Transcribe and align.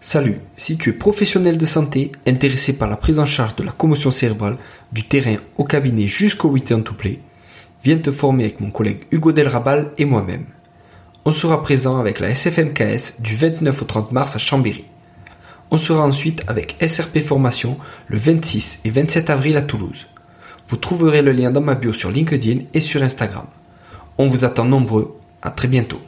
Salut, 0.00 0.40
si 0.56 0.78
tu 0.78 0.90
es 0.90 0.92
professionnel 0.92 1.58
de 1.58 1.66
santé 1.66 2.12
intéressé 2.24 2.78
par 2.78 2.88
la 2.88 2.96
prise 2.96 3.18
en 3.18 3.26
charge 3.26 3.56
de 3.56 3.64
la 3.64 3.72
commotion 3.72 4.12
cérébrale 4.12 4.56
du 4.92 5.02
terrain 5.02 5.38
au 5.56 5.64
cabinet 5.64 6.06
jusqu'au 6.06 6.50
return 6.50 6.84
to 6.84 6.94
play, 6.94 7.18
viens 7.82 7.98
te 7.98 8.12
former 8.12 8.44
avec 8.44 8.60
mon 8.60 8.70
collègue 8.70 9.06
Hugo 9.10 9.32
Delrabal 9.32 9.90
et 9.98 10.04
moi-même. 10.04 10.44
On 11.24 11.32
sera 11.32 11.60
présent 11.62 11.98
avec 11.98 12.20
la 12.20 12.30
SFMKS 12.30 13.20
du 13.20 13.34
29 13.34 13.82
au 13.82 13.84
30 13.84 14.12
mars 14.12 14.36
à 14.36 14.38
Chambéry. 14.38 14.84
On 15.72 15.76
sera 15.76 16.04
ensuite 16.04 16.42
avec 16.46 16.76
SRP 16.80 17.18
Formation 17.18 17.76
le 18.06 18.18
26 18.18 18.82
et 18.84 18.90
27 18.90 19.30
avril 19.30 19.56
à 19.56 19.62
Toulouse. 19.62 20.06
Vous 20.68 20.76
trouverez 20.76 21.22
le 21.22 21.32
lien 21.32 21.50
dans 21.50 21.60
ma 21.60 21.74
bio 21.74 21.92
sur 21.92 22.12
LinkedIn 22.12 22.66
et 22.72 22.80
sur 22.80 23.02
Instagram. 23.02 23.46
On 24.16 24.28
vous 24.28 24.44
attend 24.44 24.64
nombreux. 24.64 25.16
À 25.42 25.50
très 25.50 25.68
bientôt. 25.68 26.00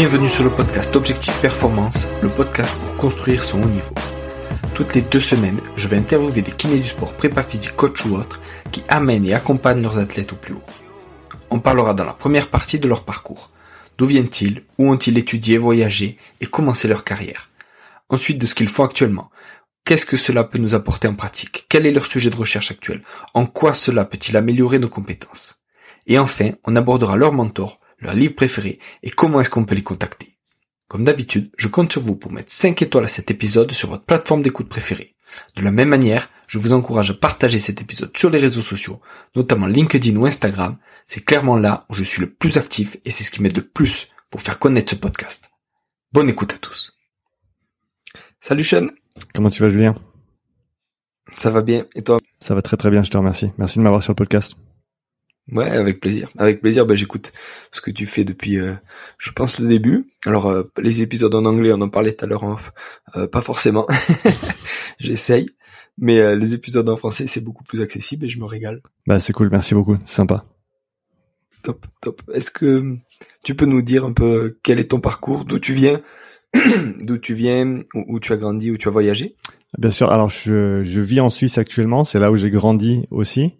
Bienvenue 0.00 0.30
sur 0.30 0.44
le 0.44 0.50
podcast 0.50 0.96
Objectif 0.96 1.38
Performance, 1.42 2.08
le 2.22 2.30
podcast 2.30 2.74
pour 2.80 2.94
construire 2.94 3.42
son 3.42 3.62
haut 3.62 3.68
niveau. 3.68 3.94
Toutes 4.72 4.94
les 4.94 5.02
deux 5.02 5.20
semaines, 5.20 5.60
je 5.76 5.88
vais 5.88 5.98
interviewer 5.98 6.40
des 6.40 6.52
kinés 6.52 6.78
du 6.78 6.86
sport, 6.86 7.12
prépa 7.12 7.42
physique, 7.42 7.76
coach 7.76 8.06
ou 8.06 8.16
autres, 8.16 8.40
qui 8.72 8.82
amènent 8.88 9.26
et 9.26 9.34
accompagnent 9.34 9.82
leurs 9.82 9.98
athlètes 9.98 10.32
au 10.32 10.36
plus 10.36 10.54
haut. 10.54 10.62
On 11.50 11.60
parlera 11.60 11.92
dans 11.92 12.06
la 12.06 12.14
première 12.14 12.48
partie 12.48 12.78
de 12.78 12.88
leur 12.88 13.04
parcours. 13.04 13.50
D'où 13.98 14.06
viennent-ils, 14.06 14.64
où 14.78 14.90
ont-ils 14.90 15.18
étudié, 15.18 15.58
voyagé 15.58 16.16
et 16.40 16.46
commencé 16.46 16.88
leur 16.88 17.04
carrière? 17.04 17.50
Ensuite 18.08 18.38
de 18.38 18.46
ce 18.46 18.54
qu'ils 18.54 18.70
font 18.70 18.84
actuellement. 18.84 19.30
Qu'est-ce 19.84 20.06
que 20.06 20.16
cela 20.16 20.44
peut 20.44 20.56
nous 20.56 20.74
apporter 20.74 21.08
en 21.08 21.14
pratique? 21.14 21.66
Quel 21.68 21.84
est 21.84 21.92
leur 21.92 22.06
sujet 22.06 22.30
de 22.30 22.36
recherche 22.36 22.70
actuel? 22.70 23.02
En 23.34 23.44
quoi 23.44 23.74
cela 23.74 24.06
peut-il 24.06 24.38
améliorer 24.38 24.78
nos 24.78 24.88
compétences? 24.88 25.60
Et 26.06 26.18
enfin, 26.18 26.52
on 26.64 26.74
abordera 26.74 27.18
leur 27.18 27.34
mentor, 27.34 27.80
leur 28.00 28.14
livre 28.14 28.34
préféré 28.34 28.78
et 29.02 29.10
comment 29.10 29.40
est-ce 29.40 29.50
qu'on 29.50 29.64
peut 29.64 29.74
les 29.74 29.82
contacter. 29.82 30.36
Comme 30.88 31.04
d'habitude, 31.04 31.50
je 31.56 31.68
compte 31.68 31.92
sur 31.92 32.02
vous 32.02 32.16
pour 32.16 32.32
mettre 32.32 32.52
5 32.52 32.82
étoiles 32.82 33.04
à 33.04 33.08
cet 33.08 33.30
épisode 33.30 33.72
sur 33.72 33.90
votre 33.90 34.04
plateforme 34.04 34.42
d'écoute 34.42 34.68
préférée. 34.68 35.14
De 35.56 35.62
la 35.62 35.70
même 35.70 35.88
manière, 35.88 36.28
je 36.48 36.58
vous 36.58 36.72
encourage 36.72 37.10
à 37.10 37.14
partager 37.14 37.60
cet 37.60 37.80
épisode 37.80 38.16
sur 38.16 38.30
les 38.30 38.40
réseaux 38.40 38.62
sociaux, 38.62 39.00
notamment 39.36 39.66
LinkedIn 39.66 40.16
ou 40.16 40.26
Instagram. 40.26 40.78
C'est 41.06 41.24
clairement 41.24 41.56
là 41.56 41.84
où 41.88 41.94
je 41.94 42.02
suis 42.02 42.20
le 42.20 42.30
plus 42.30 42.56
actif 42.58 42.96
et 43.04 43.12
c'est 43.12 43.22
ce 43.22 43.30
qui 43.30 43.40
m'aide 43.40 43.56
le 43.56 43.66
plus 43.66 44.08
pour 44.30 44.42
faire 44.42 44.58
connaître 44.58 44.90
ce 44.90 44.96
podcast. 44.96 45.50
Bonne 46.12 46.28
écoute 46.28 46.52
à 46.52 46.58
tous. 46.58 46.98
Salut 48.40 48.64
Sean. 48.64 48.88
Comment 49.34 49.50
tu 49.50 49.62
vas 49.62 49.68
Julien? 49.68 49.94
Ça 51.36 51.50
va 51.50 51.62
bien. 51.62 51.86
Et 51.94 52.02
toi? 52.02 52.18
Ça 52.40 52.54
va 52.54 52.62
très 52.62 52.76
très 52.76 52.90
bien, 52.90 53.02
je 53.02 53.10
te 53.10 53.16
remercie. 53.16 53.52
Merci 53.58 53.78
de 53.78 53.84
m'avoir 53.84 54.02
sur 54.02 54.12
le 54.12 54.16
podcast. 54.16 54.56
Ouais, 55.52 55.68
avec 55.68 56.00
plaisir. 56.00 56.30
Avec 56.38 56.60
plaisir, 56.60 56.86
ben, 56.86 56.96
j'écoute 56.96 57.32
ce 57.72 57.80
que 57.80 57.90
tu 57.90 58.06
fais 58.06 58.24
depuis, 58.24 58.58
euh, 58.58 58.74
je 59.18 59.30
pense, 59.32 59.58
le 59.58 59.68
début. 59.68 60.06
Alors, 60.26 60.46
euh, 60.46 60.70
les 60.78 61.02
épisodes 61.02 61.34
en 61.34 61.44
anglais, 61.44 61.72
on 61.72 61.80
en 61.80 61.88
parlait 61.88 62.12
tout 62.12 62.24
à 62.24 62.28
l'heure 62.28 62.44
en 62.44 62.52
off. 62.52 62.72
Euh, 63.16 63.26
pas 63.26 63.40
forcément. 63.40 63.86
J'essaye. 64.98 65.50
Mais 65.98 66.34
les 66.34 66.54
épisodes 66.54 66.88
en 66.88 66.96
français, 66.96 67.26
c'est 67.26 67.42
beaucoup 67.42 67.64
plus 67.64 67.82
accessible 67.82 68.24
et 68.24 68.30
je 68.30 68.38
me 68.38 68.46
régale. 68.46 68.80
Bah, 69.06 69.20
c'est 69.20 69.34
cool. 69.34 69.50
Merci 69.50 69.74
beaucoup. 69.74 69.98
C'est 70.04 70.14
sympa. 70.14 70.46
Top, 71.62 71.84
top. 72.00 72.22
Est-ce 72.32 72.50
que 72.50 72.96
tu 73.42 73.54
peux 73.54 73.66
nous 73.66 73.82
dire 73.82 74.06
un 74.06 74.12
peu 74.12 74.56
quel 74.62 74.78
est 74.78 74.92
ton 74.92 75.00
parcours, 75.00 75.44
d'où 75.44 75.58
tu 75.58 75.74
viens, 75.74 76.00
d'où 77.02 77.18
tu 77.18 77.34
viens, 77.34 77.82
où, 77.94 78.18
tu 78.18 78.32
as 78.32 78.38
grandi, 78.38 78.70
où 78.70 78.78
tu 78.78 78.88
as 78.88 78.90
voyagé? 78.90 79.36
Bien 79.76 79.90
sûr. 79.90 80.10
Alors, 80.10 80.30
je, 80.30 80.84
je 80.84 81.00
vis 81.02 81.20
en 81.20 81.28
Suisse 81.28 81.58
actuellement. 81.58 82.04
C'est 82.04 82.18
là 82.18 82.30
où 82.30 82.36
j'ai 82.36 82.50
grandi 82.50 83.06
aussi. 83.10 83.56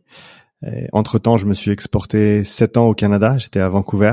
Entre 0.92 1.18
temps, 1.18 1.38
je 1.38 1.46
me 1.46 1.54
suis 1.54 1.70
exporté 1.70 2.44
sept 2.44 2.76
ans 2.76 2.86
au 2.86 2.94
Canada. 2.94 3.38
J'étais 3.38 3.60
à 3.60 3.68
Vancouver, 3.68 4.12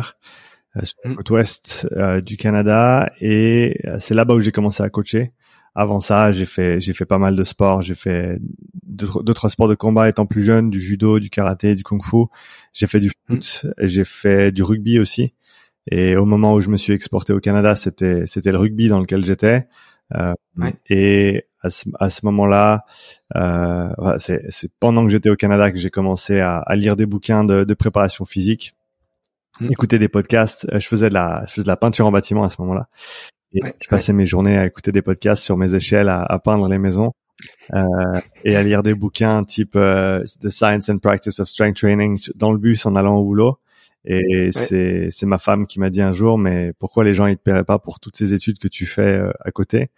euh, 0.78 0.86
sur 0.86 0.98
la 1.04 1.12
mmh. 1.12 1.16
côte 1.16 1.30
ouest 1.32 1.88
euh, 1.94 2.22
du 2.22 2.38
Canada, 2.38 3.10
et 3.22 3.80
euh, 3.86 3.98
c'est 4.00 4.14
là-bas 4.14 4.36
où 4.36 4.40
j'ai 4.40 4.52
commencé 4.52 4.84
à 4.84 4.90
coacher. 4.90 5.32
Avant 5.76 6.00
ça, 6.00 6.32
j'ai 6.32 6.46
fait 6.46 6.80
j'ai 6.80 6.94
fait 6.94 7.06
pas 7.06 7.20
mal 7.20 7.36
de 7.36 7.44
sports. 7.44 7.84
J'ai 7.84 7.94
fait 7.94 8.40
d'autres 8.84 9.50
sports 9.50 9.68
de 9.68 9.76
combat 9.76 10.10
étant 10.10 10.26
plus 10.26 10.44
jeune, 10.44 10.72
du 10.72 10.82
judo, 10.82 11.20
du 11.20 11.30
karaté, 11.30 11.76
du 11.76 11.84
kung-fu. 11.84 12.26
J'ai 12.74 12.88
fait 12.88 13.00
du 13.00 13.12
foot, 13.12 13.68
j'ai 13.78 14.04
fait 14.04 14.52
du 14.52 14.64
rugby 14.64 14.98
aussi. 14.98 15.36
Et 15.92 16.16
au 16.16 16.26
moment 16.26 16.54
où 16.54 16.62
je 16.62 16.70
me 16.70 16.78
suis 16.78 16.94
exporté 16.94 17.32
au 17.32 17.40
Canada, 17.40 17.76
c'était 17.76 18.26
c'était 18.26 18.52
le 18.52 18.58
rugby 18.58 18.88
dans 18.90 19.00
lequel 19.00 19.24
j'étais. 19.24 19.68
Euh, 20.16 20.34
Et 20.90 21.46
à 21.62 21.70
ce, 21.70 21.90
à 22.00 22.10
ce 22.10 22.26
moment-là, 22.26 22.86
euh, 23.36 23.90
c'est 24.18 24.72
pendant 24.80 25.04
que 25.04 25.10
j'étais 25.10 25.30
au 25.30 25.36
Canada 25.36 25.72
que 25.72 25.78
j'ai 25.78 25.90
commencé 25.90 26.40
à, 26.40 26.58
à, 26.60 26.76
lire 26.76 26.96
des 26.96 27.06
bouquins 27.06 27.44
de, 27.44 27.64
de 27.64 27.74
préparation 27.74 28.26
physique, 28.26 28.76
mmh. 29.60 29.72
écouter 29.72 30.00
des 30.00 30.10
podcasts. 30.10 30.68
Euh, 30.72 30.80
je 30.80 30.88
faisais 30.88 31.10
de 31.10 31.14
la, 31.14 31.44
je 31.48 31.54
faisais 31.54 31.64
de 31.64 31.70
la 31.70 31.78
peinture 31.78 32.08
en 32.08 32.12
bâtiment 32.12 32.44
à 32.44 32.50
ce 32.50 32.62
moment-là. 32.62 32.88
Et 33.54 33.62
je 33.82 33.88
passais 33.88 34.14
mes 34.14 34.26
journées 34.26 34.58
à 34.58 34.66
écouter 34.66 34.92
des 34.92 35.02
podcasts 35.02 35.44
sur 35.44 35.58
mes 35.58 35.74
échelles, 35.74 36.10
à, 36.10 36.22
à 36.24 36.40
peindre 36.40 36.68
les 36.68 36.78
maisons. 36.78 37.14
Euh, 37.74 37.82
et 38.44 38.56
à 38.56 38.64
lire 38.64 38.82
des 38.82 38.96
bouquins 38.96 39.44
type 39.44 39.76
euh, 39.76 40.24
The 40.42 40.50
Science 40.50 40.90
and 40.90 41.00
Practice 41.00 41.40
of 41.40 41.48
Strength 41.48 41.78
Training 41.78 42.18
dans 42.36 42.52
le 42.52 42.58
bus 42.58 42.86
en 42.86 42.96
allant 42.96 43.16
au 43.16 43.24
boulot. 43.24 43.60
Et 44.10 44.52
c'est 44.54 45.10
c'est 45.12 45.26
ma 45.26 45.38
femme 45.38 45.68
qui 45.68 45.80
m'a 45.80 45.90
dit 45.90 46.02
un 46.02 46.14
jour, 46.14 46.38
mais 46.38 46.72
pourquoi 46.80 47.04
les 47.04 47.14
gens 47.14 47.28
ils 47.28 47.36
te 47.36 47.44
paieraient 47.44 47.66
pas 47.66 47.78
pour 47.78 48.00
toutes 48.00 48.16
ces 48.16 48.34
études 48.34 48.58
que 48.58 48.70
tu 48.70 48.86
fais 48.86 49.02
euh, 49.02 49.32
à 49.42 49.52
côté? 49.52 49.90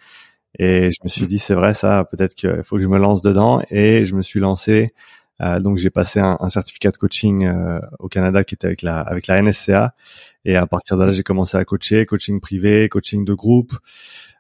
Et 0.58 0.90
je 0.92 0.97
me 1.03 1.09
suis 1.09 1.24
mm. 1.24 1.28
dit 1.28 1.40
c'est 1.40 1.53
vrai 1.53 1.75
ça, 1.75 2.08
peut-être 2.09 2.34
qu'il 2.34 2.64
faut 2.64 2.78
que 2.78 2.81
je 2.81 2.88
me 2.88 2.98
lance 2.98 3.22
dedans. 3.22 3.62
Et 3.69 4.06
je 4.06 4.16
me 4.16 4.24
suis 4.24 4.40
lancé. 4.40 4.94
Euh, 5.42 5.59
donc 5.59 5.78
j'ai 5.78 5.92
passé 5.92 6.19
un, 6.19 6.38
un, 6.42 6.50
certificat 6.50 6.92
de 6.92 6.98
coaching 6.98 7.46
euh, 7.46 7.80
au 8.00 8.09
Canada 8.09 8.44
qui 8.44 8.56
était 8.56 8.68
avec 8.68 8.81
la 8.81 9.00
avec 9.00 9.28
la 9.28 9.42
NSCA. 9.42 9.94
Et 10.44 10.56
à 10.56 10.66
partir 10.66 10.98
de 10.98 11.03
là 11.03 11.12
j'ai 11.12 11.24
commencé 11.24 11.56
à 11.58 11.64
coacher, 11.64 12.06
coaching 12.08 12.40
privé, 12.42 12.90
coaching 12.90 13.24
de 13.25 13.34
groupe. 13.34 13.74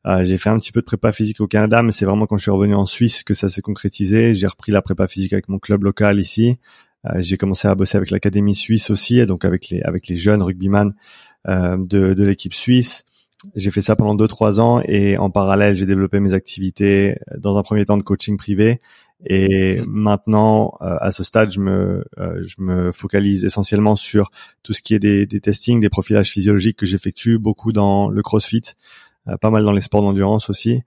Euh, 0.07 0.23
j'ai 0.23 0.37
fait 0.37 0.49
un 0.49 0.57
petit 0.57 0.71
peu 0.71 0.79
de 0.81 0.85
prépa 0.85 1.11
physique 1.11 1.41
au 1.41 1.47
Canada, 1.47 1.83
mais 1.83 1.91
c'est 1.91 2.05
vraiment 2.05 2.25
quand 2.25 2.37
je 2.37 2.43
suis 2.43 2.51
revenu 2.51 2.73
en 2.73 2.85
Suisse 2.85 3.23
que 3.23 3.33
ça 3.33 3.49
s'est 3.49 3.61
concrétisé. 3.61 4.33
J'ai 4.33 4.47
repris 4.47 4.71
la 4.71 4.81
prépa 4.81 5.07
physique 5.07 5.33
avec 5.33 5.47
mon 5.47 5.59
club 5.59 5.83
local 5.83 6.19
ici. 6.19 6.57
Euh, 7.05 7.21
j'ai 7.21 7.37
commencé 7.37 7.67
à 7.67 7.75
bosser 7.75 7.97
avec 7.97 8.11
l'académie 8.11 8.55
suisse 8.55 8.89
aussi, 8.89 9.19
et 9.19 9.25
donc 9.25 9.45
avec 9.45 9.69
les 9.69 9.81
avec 9.81 10.07
les 10.07 10.15
jeunes 10.15 10.41
rugbyman 10.41 10.93
euh, 11.47 11.77
de, 11.77 12.13
de 12.13 12.23
l'équipe 12.23 12.53
suisse. 12.53 13.05
J'ai 13.55 13.71
fait 13.71 13.81
ça 13.81 13.95
pendant 13.95 14.15
deux 14.15 14.27
trois 14.27 14.59
ans 14.59 14.81
et 14.85 15.17
en 15.17 15.29
parallèle 15.29 15.73
j'ai 15.73 15.85
développé 15.85 16.19
mes 16.19 16.33
activités 16.33 17.17
dans 17.37 17.57
un 17.57 17.63
premier 17.63 17.85
temps 17.85 17.97
de 17.97 18.03
coaching 18.03 18.37
privé. 18.37 18.81
Et 19.25 19.81
maintenant 19.87 20.77
euh, 20.81 20.97
à 20.99 21.11
ce 21.11 21.23
stade 21.23 21.49
je 21.49 21.61
me 21.61 22.03
je 22.17 22.55
me 22.59 22.91
focalise 22.91 23.45
essentiellement 23.45 23.95
sur 23.95 24.29
tout 24.61 24.73
ce 24.73 24.81
qui 24.81 24.93
est 24.93 24.99
des, 24.99 25.25
des 25.25 25.39
testings, 25.39 25.79
des 25.79 25.89
profilages 25.89 26.29
physiologiques 26.29 26.75
que 26.75 26.85
j'effectue 26.85 27.37
beaucoup 27.37 27.71
dans 27.71 28.09
le 28.09 28.21
CrossFit, 28.21 28.73
pas 29.39 29.49
mal 29.49 29.63
dans 29.63 29.71
les 29.71 29.81
sports 29.81 30.01
d'endurance 30.01 30.49
aussi 30.49 30.81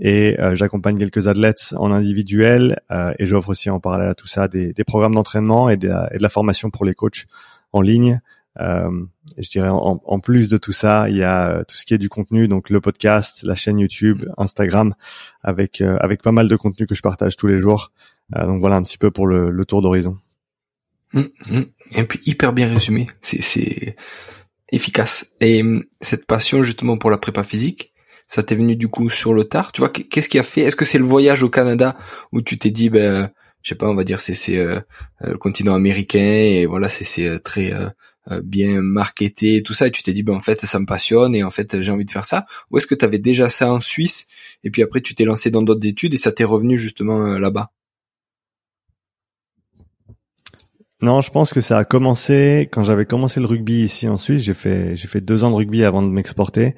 et 0.00 0.40
euh, 0.40 0.54
j'accompagne 0.54 0.98
quelques 0.98 1.28
athlètes 1.28 1.74
en 1.76 1.92
individuel 1.92 2.80
euh, 2.90 3.12
et 3.18 3.26
j'offre 3.26 3.50
aussi 3.50 3.70
en 3.70 3.80
parallèle 3.80 4.08
à 4.08 4.14
tout 4.14 4.26
ça 4.26 4.48
des, 4.48 4.72
des 4.72 4.84
programmes 4.84 5.14
d'entraînement 5.14 5.70
et, 5.70 5.74
et, 5.74 5.76
de 5.76 5.88
la 6.20 6.28
formation 6.28 6.70
pour 6.70 6.84
les 6.84 6.94
coachs 6.94 7.26
en 7.72 7.80
ligne. 7.80 8.20
Euh, 8.60 9.04
je 9.36 9.48
dirais 9.48 9.68
en, 9.68 10.00
en, 10.04 10.20
plus 10.20 10.48
de 10.48 10.56
tout 10.56 10.72
ça, 10.72 11.08
il 11.08 11.16
y 11.16 11.24
a 11.24 11.48
euh, 11.48 11.64
tout 11.64 11.76
ce 11.76 11.84
qui 11.84 11.94
est 11.94 11.98
du 11.98 12.08
contenu, 12.08 12.46
donc 12.46 12.70
le 12.70 12.80
podcast, 12.80 13.42
la 13.42 13.54
chaîne 13.56 13.78
YouTube, 13.78 14.24
Instagram, 14.36 14.94
avec 15.42 15.80
euh, 15.80 15.96
avec 15.98 16.22
pas 16.22 16.30
mal 16.30 16.46
de 16.46 16.56
contenu 16.56 16.86
que 16.86 16.94
je 16.94 17.02
partage 17.02 17.36
tous 17.36 17.48
les 17.48 17.58
jours. 17.58 17.90
donc 18.32 18.60
voilà 18.60 18.76
un 18.76 18.82
petit 18.82 18.98
peu 18.98 19.10
pour 19.10 19.26
le, 19.26 19.50
le 19.50 19.64
tour 19.64 19.82
d'horizon. 19.82 20.18
Mmh, 21.12 21.20
mmh. 21.50 21.62
Et 21.96 22.04
puis 22.04 22.20
hyper 22.26 22.52
bien 22.52 22.68
résumé, 22.68 23.06
c'est 23.22 23.96
efficace. 24.70 25.32
Et 25.40 25.62
hum, 25.62 25.84
cette 26.00 26.26
passion 26.26 26.62
justement 26.62 26.96
pour 26.96 27.10
la 27.10 27.18
prépa 27.18 27.42
physique, 27.42 27.92
ça 28.26 28.42
t'est 28.42 28.56
venu 28.56 28.76
du 28.76 28.88
coup 28.88 29.10
sur 29.10 29.34
le 29.34 29.44
tard 29.44 29.72
Tu 29.72 29.80
vois, 29.80 29.90
qu'est-ce 29.90 30.28
qui 30.28 30.38
a 30.38 30.42
fait 30.42 30.62
Est-ce 30.62 30.76
que 30.76 30.84
c'est 30.84 30.98
le 30.98 31.04
voyage 31.04 31.42
au 31.42 31.50
Canada 31.50 31.96
où 32.32 32.42
tu 32.42 32.58
t'es 32.58 32.70
dit, 32.70 32.90
ben, 32.90 33.30
je 33.64 33.70
sais 33.70 33.74
pas, 33.74 33.88
on 33.88 33.94
va 33.94 34.04
dire 34.04 34.20
c'est 34.20 34.34
c'est 34.34 34.58
euh, 34.58 34.80
euh, 35.22 35.32
le 35.32 35.38
continent 35.38 35.74
américain 35.74 36.20
et 36.20 36.66
voilà, 36.66 36.88
c'est 36.88 37.04
c'est 37.04 37.26
euh, 37.26 37.38
très 37.38 37.72
bien 38.42 38.80
marketé 38.80 39.56
et 39.56 39.62
tout 39.62 39.74
ça 39.74 39.86
et 39.86 39.90
tu 39.90 40.02
t'es 40.02 40.14
dit 40.14 40.22
ben 40.22 40.32
en 40.32 40.40
fait 40.40 40.64
ça 40.64 40.78
me 40.78 40.86
passionne 40.86 41.34
et 41.34 41.44
en 41.44 41.50
fait 41.50 41.82
j'ai 41.82 41.92
envie 41.92 42.06
de 42.06 42.10
faire 42.10 42.24
ça 42.24 42.46
ou 42.70 42.78
est-ce 42.78 42.86
que 42.86 42.94
tu 42.94 43.04
avais 43.04 43.18
déjà 43.18 43.50
ça 43.50 43.70
en 43.70 43.80
Suisse 43.80 44.28
et 44.64 44.70
puis 44.70 44.82
après 44.82 45.02
tu 45.02 45.14
t'es 45.14 45.26
lancé 45.26 45.50
dans 45.50 45.60
d'autres 45.60 45.86
études 45.86 46.14
et 46.14 46.16
ça 46.16 46.32
t'est 46.32 46.44
revenu 46.44 46.78
justement 46.78 47.38
là-bas? 47.38 47.70
Non, 51.02 51.20
je 51.20 51.30
pense 51.30 51.52
que 51.52 51.60
ça 51.60 51.76
a 51.76 51.84
commencé 51.84 52.66
quand 52.72 52.82
j'avais 52.82 53.04
commencé 53.04 53.38
le 53.38 53.44
rugby 53.44 53.82
ici 53.82 54.08
en 54.08 54.16
Suisse. 54.16 54.40
J'ai 54.40 54.54
fait 54.54 54.96
j'ai 54.96 55.06
fait 55.06 55.20
deux 55.20 55.44
ans 55.44 55.50
de 55.50 55.56
rugby 55.56 55.84
avant 55.84 56.02
de 56.02 56.08
m'exporter 56.08 56.74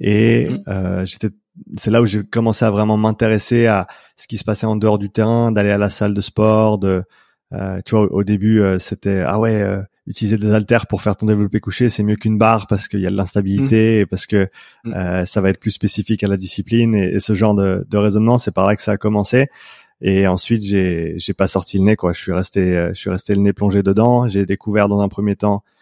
et 0.00 0.48
mmh. 0.48 0.62
euh, 0.68 1.04
j'étais 1.04 1.30
c'est 1.76 1.90
là 1.90 2.00
où 2.00 2.06
j'ai 2.06 2.24
commencé 2.24 2.64
à 2.64 2.70
vraiment 2.70 2.96
m'intéresser 2.96 3.66
à 3.66 3.86
ce 4.16 4.26
qui 4.26 4.38
se 4.38 4.44
passait 4.44 4.66
en 4.66 4.76
dehors 4.76 4.98
du 4.98 5.10
terrain, 5.10 5.52
d'aller 5.52 5.70
à 5.70 5.78
la 5.78 5.90
salle 5.90 6.14
de 6.14 6.20
sport. 6.20 6.78
De 6.78 7.04
euh, 7.52 7.80
tu 7.84 7.96
vois, 7.96 8.10
au, 8.12 8.22
début 8.22 8.60
euh, 8.60 8.78
c'était 8.78 9.22
ah 9.26 9.38
ouais, 9.38 9.60
euh, 9.60 9.82
utiliser 10.06 10.36
des 10.36 10.52
haltères 10.52 10.86
pour 10.86 11.02
faire 11.02 11.16
ton 11.16 11.26
développé 11.26 11.60
couché, 11.60 11.88
c'est 11.88 12.04
mieux 12.04 12.16
qu'une 12.16 12.38
barre 12.38 12.66
parce 12.66 12.86
qu'il 12.88 13.00
y 13.00 13.06
a 13.06 13.10
de 13.10 13.16
l'instabilité 13.16 13.98
mmh. 13.98 14.00
et 14.00 14.06
parce 14.06 14.26
que 14.26 14.48
mmh. 14.84 14.92
euh, 14.94 15.24
ça 15.26 15.40
va 15.40 15.50
être 15.50 15.60
plus 15.60 15.72
spécifique 15.72 16.22
à 16.22 16.28
la 16.28 16.36
discipline 16.36 16.94
et, 16.94 17.20
ce 17.20 17.34
genre 17.34 17.54
de, 17.54 17.86
de 17.88 17.96
raisonnement. 17.96 18.38
C'est 18.38 18.52
par 18.52 18.66
là 18.66 18.76
que 18.76 18.82
ça 18.82 18.92
a 18.92 18.96
commencé. 18.96 19.48
Et 20.02 20.26
ensuite, 20.26 20.62
j'ai 20.62 21.14
j'ai 21.18 21.34
pas 21.34 21.46
sorti 21.46 21.76
le 21.76 21.84
nez 21.84 21.96
quoi. 21.96 22.12
Je 22.12 22.20
suis 22.20 22.32
resté 22.32 22.88
je 22.94 22.98
suis 22.98 23.10
resté 23.10 23.34
le 23.34 23.42
nez 23.42 23.52
plongé 23.52 23.82
dedans. 23.82 24.28
J'ai 24.28 24.46
découvert 24.46 24.88
dans 24.88 25.00
un 25.00 25.08
premier 25.08 25.36
temps 25.36 25.56
euh, 25.56 25.79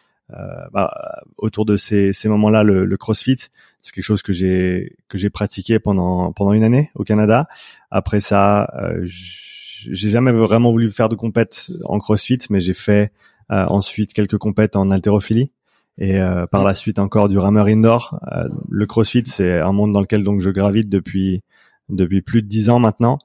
bah, 0.72 1.22
autour 1.36 1.64
de 1.64 1.76
ces, 1.76 2.12
ces 2.12 2.28
moments-là 2.28 2.62
le, 2.62 2.84
le, 2.84 2.96
CrossFit. 2.96 3.36
C'est 3.80 3.94
quelque 3.94 4.04
chose 4.04 4.22
que 4.22 4.32
j'ai 4.32 4.96
que 5.08 5.16
j'ai 5.16 5.30
pratiqué 5.30 5.78
pendant 5.78 6.32
pendant 6.32 6.52
une 6.52 6.64
année 6.64 6.90
au 6.94 7.04
Canada. 7.04 7.46
Après 7.90 8.20
ça, 8.20 8.70
euh, 8.75 9.00
j'ai 9.04 10.10
jamais 10.10 10.32
vraiment 10.32 10.70
voulu 10.70 10.90
faire 10.90 11.08
de 11.08 11.14
compète 11.14 11.70
en 11.84 11.98
CrossFit, 11.98 12.38
mais 12.50 12.60
j'ai 12.60 12.75
fait 12.75 13.12
euh, 13.50 13.64
ensuite 13.66 14.12
quelques 14.12 14.38
compètes 14.38 14.76
en 14.76 14.90
haltérophilie 14.90 15.52
et 15.98 16.20
euh, 16.20 16.46
par 16.46 16.64
la 16.64 16.75
suite 16.75 16.98
encore 16.98 17.28
du 17.28 17.38
rameur 17.38 17.66
indoor. 17.66 18.19
Euh, 18.32 18.48
le 18.69 18.86
CrossFit, 18.86 19.25
c'est 19.26 19.60
un 19.60 19.72
monde 19.72 19.92
dans 19.92 20.00
lequel 20.00 20.22
donc 20.22 20.40
je 20.40 20.50
gravite 20.50 20.88
depuis 20.88 21.42
depuis 21.88 22.22
plus 22.22 22.42
de 22.42 22.48
dix 22.48 22.70
ans 22.70 22.78
maintenant 22.78 23.19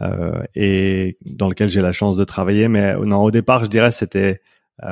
euh, 0.00 0.42
et 0.54 1.18
dans 1.24 1.48
lequel 1.48 1.68
j'ai 1.68 1.80
la 1.80 1.92
chance 1.92 2.16
de 2.16 2.24
travailler. 2.24 2.68
Mais 2.68 2.94
non, 2.96 3.22
au 3.22 3.30
départ, 3.30 3.64
je 3.64 3.70
dirais 3.70 3.90
c'était 3.90 4.40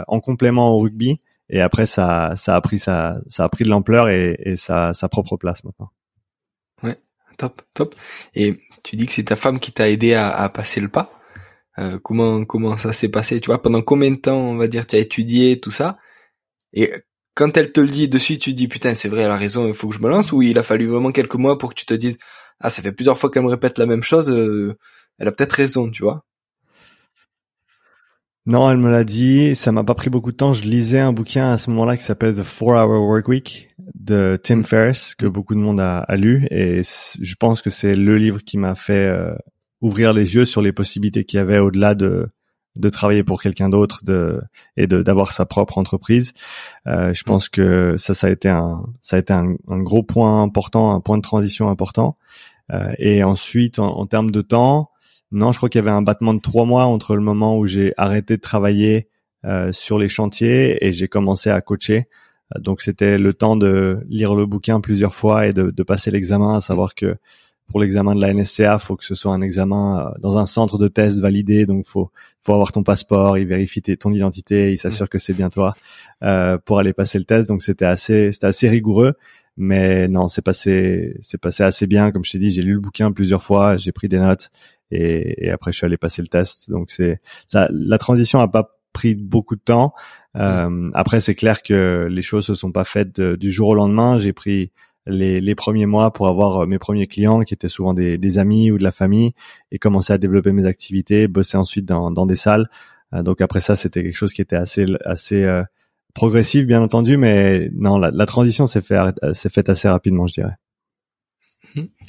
en 0.07 0.21
complément 0.21 0.73
au 0.73 0.81
rugby 0.81 1.19
et 1.51 1.61
après 1.61 1.87
ça 1.87 2.35
ça 2.37 2.57
a 2.57 2.61
pris 2.61 2.79
ça 2.79 3.19
ça 3.29 3.45
a 3.45 3.49
pris 3.49 3.65
de 3.65 3.71
l'ampleur 3.71 4.09
et, 4.09 4.37
et 4.45 4.57
sa 4.57 4.93
sa 4.93 5.09
propre 5.09 5.37
place 5.37 5.65
maintenant. 5.65 5.91
Ouais, 6.83 6.99
top, 7.37 7.63
top. 7.75 7.95
Et 8.35 8.59
tu 8.83 8.97
dis 8.97 9.07
que 9.07 9.13
c'est 9.13 9.25
ta 9.25 9.37
femme 9.37 9.59
qui 9.61 9.73
t'a 9.73 9.89
aidé 9.89 10.15
à, 10.15 10.31
à, 10.31 10.49
passer 10.49 10.81
le 10.81 10.89
pas. 10.89 11.13
Euh, 11.79 11.99
comment 11.99 12.45
comment 12.45 12.77
ça 12.77 12.93
s'est 12.93 13.09
passé 13.11 13.41
Tu 13.41 13.47
vois, 13.47 13.63
pendant 13.63 13.83
combien 13.83 14.11
de 14.11 14.17
temps 14.17 14.37
on 14.37 14.57
va 14.57 14.69
dire 14.69 14.87
tu 14.87 14.97
as 14.97 15.01
étudié 15.01 15.61
tout 15.61 15.71
ça? 15.71 15.99
Et 16.73 16.93
quand 17.35 17.57
elle 17.57 17.73
te 17.73 17.81
le 17.81 17.89
dit 17.89 18.09
de 18.09 18.19
suite, 18.19 18.41
tu 18.43 18.55
dis 18.55 18.69
putain 18.69 18.95
c'est 18.95 19.09
vrai, 19.09 19.23
elle 19.23 19.31
a 19.31 19.37
raison, 19.37 19.67
il 19.69 19.75
faut 19.75 19.89
que 19.89 19.95
je 19.95 20.01
me 20.01 20.09
lance. 20.09 20.33
Ou 20.33 20.43
il 20.43 20.59
a 20.59 20.63
fallu 20.63 20.87
vraiment 20.87 21.13
quelques 21.13 21.37
mois 21.37 21.59
pour 21.59 21.71
que 21.71 21.75
tu 21.75 21.87
te 21.87 21.95
dises 21.95 22.19
ah 22.61 22.71
ça 22.71 22.83
fait 22.83 22.93
plusieurs 22.93 23.19
fois 23.19 23.31
qu'elle 23.31 23.45
me 23.45 23.49
répète 23.51 23.79
la 23.79 23.87
même 23.87 24.03
chose, 24.03 24.31
euh, 24.31 24.77
elle 25.19 25.29
a 25.29 25.33
peut-être 25.33 25.53
raison, 25.53 25.91
tu 25.91 26.03
vois 26.03 26.25
non, 28.49 28.71
elle 28.71 28.79
me 28.79 28.91
l'a 28.91 29.05
dit. 29.05 29.55
Ça 29.55 29.73
m'a 29.73 29.85
pas 29.85 29.95
pris 29.95 30.09
beaucoup 30.09 30.33
de 30.33 30.37
temps. 30.37 30.55
Je 30.55 30.65
lisais 30.65 31.01
un 31.01 31.13
bouquin 31.13 31.53
à 31.53 31.59
ce 31.59 31.69
moment-là 31.69 31.99
qui 31.99 32.03
s'appelle 32.03 32.35
The 32.35 32.43
Four 32.43 32.71
Hour 32.71 33.07
Work 33.07 33.29
Week 33.29 33.69
de 33.95 34.41
Tim 34.43 34.63
Ferriss 34.63 35.15
que 35.15 35.27
beaucoup 35.27 35.55
de 35.55 35.61
monde 35.61 35.81
a, 35.81 36.07
lu 36.17 36.47
et 36.51 36.81
je 36.83 37.35
pense 37.35 37.61
que 37.61 37.69
c'est 37.69 37.95
le 37.95 38.17
livre 38.17 38.43
qui 38.43 38.57
m'a 38.57 38.75
fait 38.75 39.07
euh, 39.07 39.35
ouvrir 39.83 40.15
les 40.15 40.35
yeux 40.35 40.47
sur 40.47 40.63
les 40.63 40.73
possibilités 40.73 41.25
qu'il 41.25 41.37
y 41.37 41.41
avait 41.41 41.59
au-delà 41.59 41.95
de 41.95 42.29
de 42.75 42.89
travailler 42.89 43.23
pour 43.23 43.43
quelqu'un 43.43 43.69
d'autre 43.69 44.03
de 44.05 44.41
et 44.79 44.87
de 44.87 45.03
d'avoir 45.03 45.33
sa 45.33 45.45
propre 45.45 45.77
entreprise. 45.77 46.33
Euh, 46.87 47.13
je 47.13 47.25
pense 47.25 47.51
que 47.51 47.97
ça 47.99 48.15
ça 48.15 48.29
a 48.29 48.31
été 48.31 48.49
un 48.49 48.83
ça 49.03 49.17
a 49.17 49.19
été 49.19 49.35
un, 49.35 49.57
gros 49.69 50.03
point 50.03 50.43
important, 50.43 50.95
un 50.95 51.01
point 51.01 51.19
de 51.19 51.23
transition 51.23 51.69
important. 51.69 52.17
Euh, 52.73 52.93
et 52.99 53.23
ensuite 53.25 53.79
en, 53.79 53.89
en 53.99 54.07
termes 54.07 54.31
de 54.31 54.41
temps, 54.41 54.91
non, 55.31 55.53
je 55.53 55.59
crois 55.59 55.69
qu'il 55.69 55.79
y 55.79 55.83
avait 55.83 55.91
un 55.91 56.03
battement 56.03 56.35
de 56.35 56.41
trois 56.41 56.65
mois 56.65 56.85
entre 56.87 57.15
le 57.15 57.23
moment 57.23 57.59
où 57.59 57.67
j'ai 57.67 57.93
arrêté 57.97 58.37
de 58.37 58.41
travailler 58.41 59.09
euh, 59.45 59.73
sur 59.73 59.99
les 59.99 60.09
chantiers 60.09 60.85
et 60.85 60.93
j'ai 60.93 61.09
commencé 61.09 61.51
à 61.51 61.61
coacher. 61.61 62.09
Euh, 62.57 62.61
donc 62.61 62.81
c'était 62.81 63.19
le 63.19 63.33
temps 63.33 63.57
de 63.57 64.01
lire 64.09 64.35
le 64.35 64.47
bouquin 64.47 64.81
plusieurs 64.81 65.15
fois 65.15 65.47
et 65.47 65.53
de, 65.53 65.71
de 65.71 65.83
passer 65.83 66.11
l'examen, 66.11 66.57
à 66.57 66.61
savoir 66.61 66.95
que 66.95 67.17
pour 67.69 67.81
l'examen 67.81 68.15
de 68.15 68.21
la 68.21 68.33
NSCA, 68.33 68.79
faut 68.79 68.97
que 68.97 69.05
ce 69.05 69.15
soit 69.15 69.33
un 69.33 69.43
examen 69.43 70.01
euh, 70.01 70.19
dans 70.21 70.39
un 70.39 70.47
centre 70.47 70.79
de 70.79 70.89
test 70.89 71.21
validé, 71.21 71.67
donc 71.67 71.85
faut 71.85 72.11
faut 72.41 72.55
avoir 72.55 72.73
ton 72.73 72.83
passeport, 72.83 73.37
il 73.37 73.47
vérifie 73.47 73.83
ton 73.83 74.13
identité, 74.13 74.73
il 74.73 74.79
s'assure 74.79 75.09
que 75.09 75.19
c'est 75.19 75.35
bien 75.35 75.51
toi 75.51 75.75
euh, 76.23 76.57
pour 76.59 76.79
aller 76.79 76.95
passer 76.95 77.19
le 77.19 77.25
test. 77.25 77.49
Donc 77.49 77.63
c'était 77.63 77.85
assez 77.85 78.33
c'était 78.33 78.47
assez 78.47 78.69
rigoureux, 78.69 79.15
mais 79.59 80.09
non, 80.09 80.29
c'est 80.29 80.43
passé 80.43 81.17
c'est 81.21 81.39
passé 81.39 81.63
assez 81.65 81.87
bien. 81.87 82.13
Comme 82.13 82.25
je 82.25 82.33
t'ai 82.33 82.39
dit, 82.39 82.51
j'ai 82.51 82.63
lu 82.63 82.75
le 82.75 82.81
bouquin 82.81 83.13
plusieurs 83.13 83.43
fois, 83.43 83.77
j'ai 83.77 83.93
pris 83.93 84.09
des 84.09 84.19
notes 84.19 84.51
et, 84.91 85.47
et, 85.47 85.51
après 85.51 85.73
je 85.73 85.79
suis 85.79 85.85
allé 85.85 85.97
passer 85.97 86.23
le 86.23 86.29
test. 86.29 86.71
Donc 86.71 86.91
c'est 86.91 87.21
ça, 87.47 87.69
la 87.71 87.99
transition 87.99 88.39
a 88.39 88.49
pas 88.49 88.79
pris 88.93 89.15
beaucoup 89.15 89.57
de 89.57 89.61
temps. 89.61 89.93
Euh, 90.37 90.91
après 90.95 91.21
c'est 91.21 91.35
clair 91.35 91.63
que 91.63 92.09
les 92.11 92.23
choses 92.23 92.47
se 92.47 92.55
sont 92.55 92.73
pas 92.73 92.85
faites 92.85 93.21
du 93.21 93.51
jour 93.51 93.69
au 93.69 93.75
lendemain. 93.75 94.17
J'ai 94.17 94.33
pris 94.33 94.73
les, 95.09 95.41
les, 95.41 95.55
premiers 95.55 95.87
mois 95.87 96.13
pour 96.13 96.29
avoir 96.29 96.63
euh, 96.63 96.67
mes 96.67 96.79
premiers 96.79 97.07
clients 97.07 97.41
qui 97.41 97.55
étaient 97.55 97.69
souvent 97.69 97.95
des, 97.95 98.19
des, 98.19 98.39
amis 98.39 98.71
ou 98.71 98.79
de 98.79 98.85
la 98.85 98.93
famille 98.93 99.33
et 99.73 99.79
commencer 99.79 100.13
à 100.13 100.19
développer 100.19 100.53
mes 100.53 100.67
activités, 100.67 101.29
bosser 101.29 101.57
ensuite 101.57 101.87
dans, 101.87 102.11
dans 102.11 102.27
des 102.27 102.37
salles. 102.37 102.69
Euh, 103.15 103.23
donc 103.23 103.41
après 103.41 103.61
ça, 103.61 103.77
c'était 103.77 104.03
quelque 104.03 104.17
chose 104.17 104.33
qui 104.33 104.43
était 104.43 104.57
assez 104.57 104.87
assez 105.05 105.45
euh, 105.45 105.63
progressif, 106.15 106.67
bien 106.67 106.83
entendu, 106.83 107.17
mais 107.17 107.71
non, 107.75 107.99
la, 107.99 108.11
la 108.11 108.27
transition 108.27 108.67
s'est 108.67 108.83
fait 108.83 108.99
s'est 109.33 109.49
faite 109.49 109.69
assez 109.69 109.89
rapidement, 109.89 110.27
je 110.27 110.35
dirais. 110.35 110.57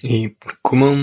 Et 0.04 0.38
comment 0.62 0.96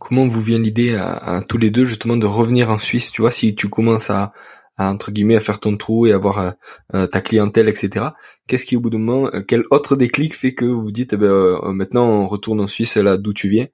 comment 0.00 0.26
vous 0.26 0.40
vient 0.40 0.58
l'idée 0.58 0.96
à, 0.96 1.44
tous 1.48 1.58
les 1.58 1.70
deux 1.70 1.84
justement 1.84 2.16
de 2.16 2.26
revenir 2.26 2.70
en 2.70 2.78
Suisse 2.78 3.12
Tu 3.12 3.20
vois, 3.20 3.30
si 3.30 3.54
tu 3.54 3.68
commences 3.68 4.10
à, 4.10 4.32
entre 4.78 5.12
guillemets 5.12 5.36
à 5.36 5.40
faire 5.40 5.60
ton 5.60 5.76
trou 5.76 6.06
et 6.06 6.12
avoir 6.12 6.38
euh, 6.38 6.50
euh, 6.94 7.06
ta 7.06 7.20
clientèle, 7.20 7.68
etc. 7.68 8.06
Qu'est-ce 8.48 8.64
qui 8.64 8.76
au 8.76 8.80
bout 8.80 8.90
d'un 8.90 8.98
moment, 8.98 9.30
euh, 9.34 9.42
quel 9.46 9.64
autre 9.70 9.94
déclic 9.94 10.34
fait 10.34 10.54
que 10.54 10.64
vous 10.64 10.90
dites, 10.90 11.12
eh 11.12 11.16
ben, 11.16 11.60
maintenant 11.72 12.08
on 12.08 12.26
retourne 12.26 12.60
en 12.60 12.66
Suisse 12.66 12.96
là 12.96 13.16
d'où 13.18 13.32
tu 13.32 13.48
viens 13.50 13.66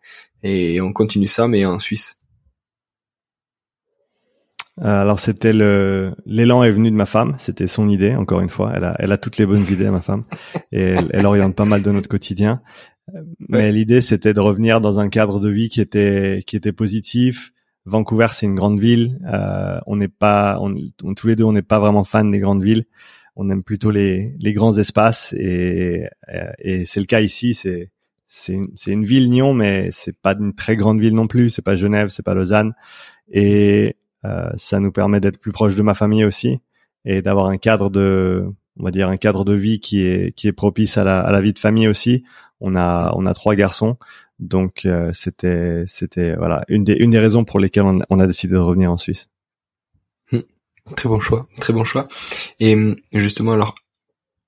et 0.43 0.81
on 0.81 0.93
continue 0.93 1.29
ça 1.29 1.49
mais 1.49 1.65
en 1.65 1.79
Suisse? 1.79 2.19
Alors 4.81 5.21
c'était 5.21 5.53
le 5.53 6.15
l'élan 6.27 6.63
est 6.63 6.71
venu 6.71 6.91
de 6.91 6.97
ma 6.97 7.07
femme, 7.07 7.35
c'était 7.39 7.67
son 7.67 7.89
idée 7.89 8.15
encore 8.15 8.41
une 8.41 8.51
fois. 8.51 8.73
Elle 8.75 8.85
a 8.85 8.97
elle 8.99 9.13
a 9.13 9.19
toutes 9.19 9.39
les 9.39 9.47
bonnes 9.47 9.65
idées 9.71 9.91
ma 9.91 10.03
femme 10.03 10.25
et 10.73 10.83
elle, 10.83 11.11
elle 11.13 11.27
oriente 11.27 11.55
pas 11.55 11.65
mal 11.65 11.83
de 11.83 11.91
notre 11.91 12.09
quotidien. 12.09 12.61
Mais 13.49 13.71
l'idée, 13.71 14.01
c'était 14.01 14.35
de 14.35 14.41
revenir 14.41 14.81
dans 14.81 14.99
un 14.99 15.09
cadre 15.09 15.39
de 15.39 15.49
vie 15.49 15.69
qui 15.69 15.81
était 15.81 16.43
qui 16.47 16.57
était 16.57 16.73
positif. 16.73 17.53
Vancouver, 17.85 18.27
c'est 18.33 18.47
une 18.47 18.57
grande 18.57 18.81
ville. 18.81 19.21
Euh, 19.33 19.79
on 19.87 19.97
n'est 19.97 20.09
pas, 20.09 20.59
on, 20.61 20.75
tous 21.15 21.29
les 21.29 21.37
deux, 21.37 21.45
on 21.45 21.53
n'est 21.53 21.63
pas 21.63 21.79
vraiment 21.79 22.03
fans 22.03 22.25
des 22.25 22.41
grandes 22.41 22.65
villes. 22.65 22.85
On 23.37 23.49
aime 23.49 23.63
plutôt 23.63 23.93
les, 23.93 24.35
les 24.41 24.53
grands 24.55 24.77
espaces 24.77 25.33
et, 25.39 26.09
et 26.59 26.85
c'est 26.85 27.01
le 27.01 27.07
cas 27.07 27.21
ici. 27.21 27.55
C'est 27.55 27.93
c'est 28.27 28.59
c'est 28.75 28.91
une 28.91 29.05
ville 29.05 29.31
Nyon, 29.31 29.55
mais 29.55 29.91
c'est 29.93 30.17
pas 30.17 30.35
une 30.39 30.55
très 30.55 30.75
grande 30.75 31.01
ville 31.01 31.15
non 31.15 31.29
plus. 31.29 31.51
C'est 31.51 31.63
pas 31.63 31.77
Genève, 31.77 32.09
c'est 32.09 32.25
pas 32.25 32.35
Lausanne. 32.35 32.75
Et 33.31 33.89
euh, 33.89 34.06
ça 34.57 34.81
nous 34.81 34.93
permet 34.93 35.21
d'être 35.21 35.39
plus 35.39 35.53
proche 35.53 35.75
de 35.75 35.83
ma 35.83 35.95
famille 35.95 36.25
aussi 36.25 36.61
et 37.05 37.23
d'avoir 37.23 37.47
un 37.47 37.59
cadre 37.59 37.91
de 37.91 38.45
on 38.79 38.85
va 38.85 38.91
dire 38.91 39.09
un 39.09 39.17
cadre 39.17 39.45
de 39.45 39.55
vie 39.55 39.81
qui 39.81 40.03
est 40.03 40.35
qui 40.35 40.49
est 40.49 40.53
propice 40.53 40.99
à 40.99 41.05
la, 41.05 41.21
à 41.21 41.33
la 41.33 41.41
vie 41.41 41.53
de 41.53 41.59
famille 41.59 41.89
aussi. 41.89 42.25
On 42.61 42.75
a 42.75 43.13
on 43.15 43.27
a 43.27 43.35
trois 43.35 43.55
garçons, 43.55 43.97
donc 44.39 44.85
euh, 44.85 45.13
c'était 45.13 45.85
c'était 45.87 46.37
voilà 46.37 46.65
une 46.69 46.85
des 46.85 46.95
une 46.95 47.11
des 47.11 47.19
raisons 47.19 47.45
pour 47.45 47.61
lesquelles 47.61 47.85
on, 47.85 48.21
a 48.21 48.27
décidé 48.27 48.55
de 48.55 48.59
revenir 48.59 48.91
en 48.91 48.97
Suisse. 48.97 49.29
Hum, 50.33 50.43
très 50.97 51.09
bon 51.09 51.21
choix, 51.21 51.47
très 51.61 51.73
bon 51.73 51.85
choix. 51.85 52.09
Et 52.61 52.77
justement 53.13 53.53
alors 53.53 53.75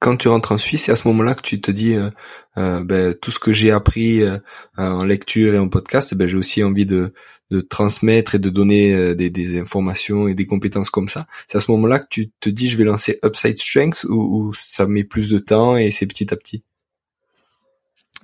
quand 0.01 0.17
tu 0.17 0.29
rentres 0.29 0.53
en 0.53 0.59
Suisse, 0.59 0.85
c'est 0.85 0.93
à 0.93 0.97
ce 0.97 1.09
moment-là 1.09 1.35
que 1.35 1.43
tu 1.43 1.61
te 1.61 1.71
dis 1.71 1.95
euh, 1.95 2.11
euh 2.57 2.83
ben, 2.85 3.15
tout 3.15 3.31
ce 3.31 3.39
que 3.39 3.53
j'ai 3.53 3.71
appris 3.71 4.23
euh, 4.23 4.39
en 4.77 5.05
lecture 5.05 5.55
et 5.55 5.59
en 5.59 5.69
podcast, 5.69 6.15
ben, 6.15 6.29
j'ai 6.29 6.37
aussi 6.37 6.63
envie 6.63 6.87
de, 6.87 7.13
de 7.51 7.61
transmettre 7.61 8.35
et 8.35 8.39
de 8.39 8.51
donner 8.51 8.93
euh, 8.95 9.15
des, 9.15 9.31
des, 9.31 9.59
informations 9.59 10.29
et 10.29 10.35
des 10.35 10.47
compétences 10.47 10.91
comme 10.91 11.09
ça. 11.09 11.27
C'est 11.49 11.59
à 11.59 11.61
ce 11.61 11.71
moment-là 11.73 11.99
que 11.99 12.07
tu 12.11 12.31
te 12.41 12.49
dis 12.49 12.69
je 12.69 12.77
vais 12.77 12.85
lancer 12.85 13.19
Upside 13.25 13.59
Strength 13.59 14.05
ou, 14.05 14.15
ou 14.49 14.55
ça 14.55 14.87
met 14.87 15.05
plus 15.05 15.31
de 15.31 15.39
temps 15.39 15.77
et 15.77 15.91
c'est 15.91 16.07
petit 16.07 16.33
à 16.33 16.37
petit? 16.37 16.63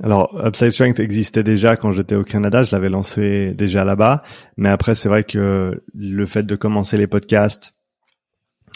Alors, 0.02 0.40
Upside 0.44 0.70
Strength 0.70 0.98
existait 0.98 1.44
déjà 1.44 1.76
quand 1.76 1.92
j'étais 1.92 2.16
au 2.16 2.24
Canada, 2.24 2.64
je 2.64 2.72
l'avais 2.72 2.88
lancé 2.88 3.54
déjà 3.54 3.84
là-bas, 3.84 4.24
mais 4.56 4.68
après 4.68 4.96
c'est 4.96 5.08
vrai 5.08 5.22
que 5.22 5.80
le 5.94 6.26
fait 6.26 6.42
de 6.42 6.56
commencer 6.56 6.96
les 6.96 7.06
podcasts, 7.06 7.74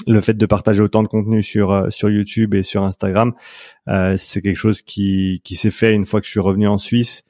le 0.07 0.21
fait 0.21 0.35
de 0.35 0.47
partager 0.47 0.83
autant 0.83 1.03
de 1.03 1.09
contenu 1.09 1.43
sur 1.43 1.73
euh, 1.73 1.91
sur 1.91 2.11
YouTube 2.11 2.55
et 2.55 2.63
sur 2.63 2.83
Instagram, 2.85 3.35
euh, 3.89 4.17
c'est 4.17 4.43
quelque 4.43 4.57
chose 4.57 4.83
qui 4.83 5.41
qui 5.45 5.55
s'est 5.55 5.71
fait 5.71 5.95
une 5.95 6.07
fois 6.07 6.21
que 6.21 6.27
je 6.27 6.31
suis 6.31 6.41
revenu 6.41 6.69
en 6.69 6.79
Suisse. 6.79 7.25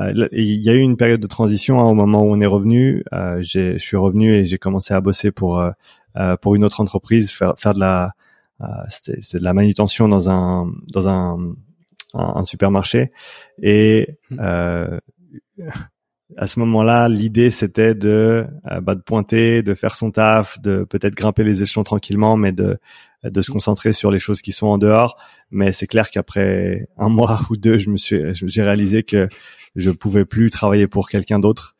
Euh, 0.00 0.28
il 0.32 0.60
y 0.60 0.70
a 0.70 0.74
eu 0.74 0.80
une 0.80 0.96
période 0.96 1.20
de 1.20 1.26
transition 1.26 1.80
hein, 1.80 1.84
au 1.84 1.94
moment 1.94 2.22
où 2.22 2.32
on 2.32 2.40
est 2.40 2.46
revenu. 2.46 3.02
Euh, 3.12 3.42
je 3.42 3.76
suis 3.78 3.96
revenu 3.96 4.34
et 4.34 4.44
j'ai 4.44 4.58
commencé 4.58 4.94
à 4.94 5.00
bosser 5.00 5.32
pour 5.32 5.58
euh, 5.58 6.36
pour 6.40 6.54
une 6.54 6.64
autre 6.64 6.80
entreprise, 6.80 7.30
faire 7.30 7.54
faire 7.58 7.74
de 7.74 7.80
la 7.80 8.12
c'est 8.88 9.38
de 9.38 9.44
la 9.44 9.54
manutention 9.54 10.06
dans 10.06 10.28
un 10.30 10.70
dans 10.92 11.08
un 11.08 11.54
un, 12.12 12.42
supermarché 12.42 13.10
et 13.62 14.18
mmh 14.30 14.98
à 16.36 16.46
ce 16.46 16.58
moment-là, 16.60 17.08
l'idée 17.08 17.50
c'était 17.50 17.94
de, 17.94 18.46
euh, 18.70 18.80
bah, 18.80 18.94
de 18.94 19.00
pointer, 19.00 19.62
de 19.62 19.74
faire 19.74 19.94
son 19.94 20.10
taf, 20.10 20.60
de 20.60 20.84
peut-être 20.84 21.14
grimper 21.14 21.44
les 21.44 21.62
échelons 21.62 21.84
tranquillement, 21.84 22.36
mais 22.36 22.52
de, 22.52 22.78
de 23.24 23.42
se 23.42 23.50
concentrer 23.50 23.92
sur 23.92 24.10
les 24.10 24.18
choses 24.18 24.42
qui 24.42 24.52
sont 24.52 24.66
en 24.66 24.78
dehors. 24.78 25.16
Mais 25.50 25.72
c'est 25.72 25.86
clair 25.86 26.10
qu'après 26.10 26.86
un 26.96 27.08
mois 27.08 27.40
ou 27.50 27.56
deux, 27.56 27.78
je 27.78 27.90
me 27.90 27.96
suis, 27.96 28.22
j'ai 28.32 28.62
réalisé 28.62 29.02
que 29.02 29.28
je 29.76 29.90
pouvais 29.90 30.24
plus 30.24 30.50
travailler 30.50 30.86
pour 30.86 31.08
quelqu'un 31.08 31.38
d'autre 31.38 31.76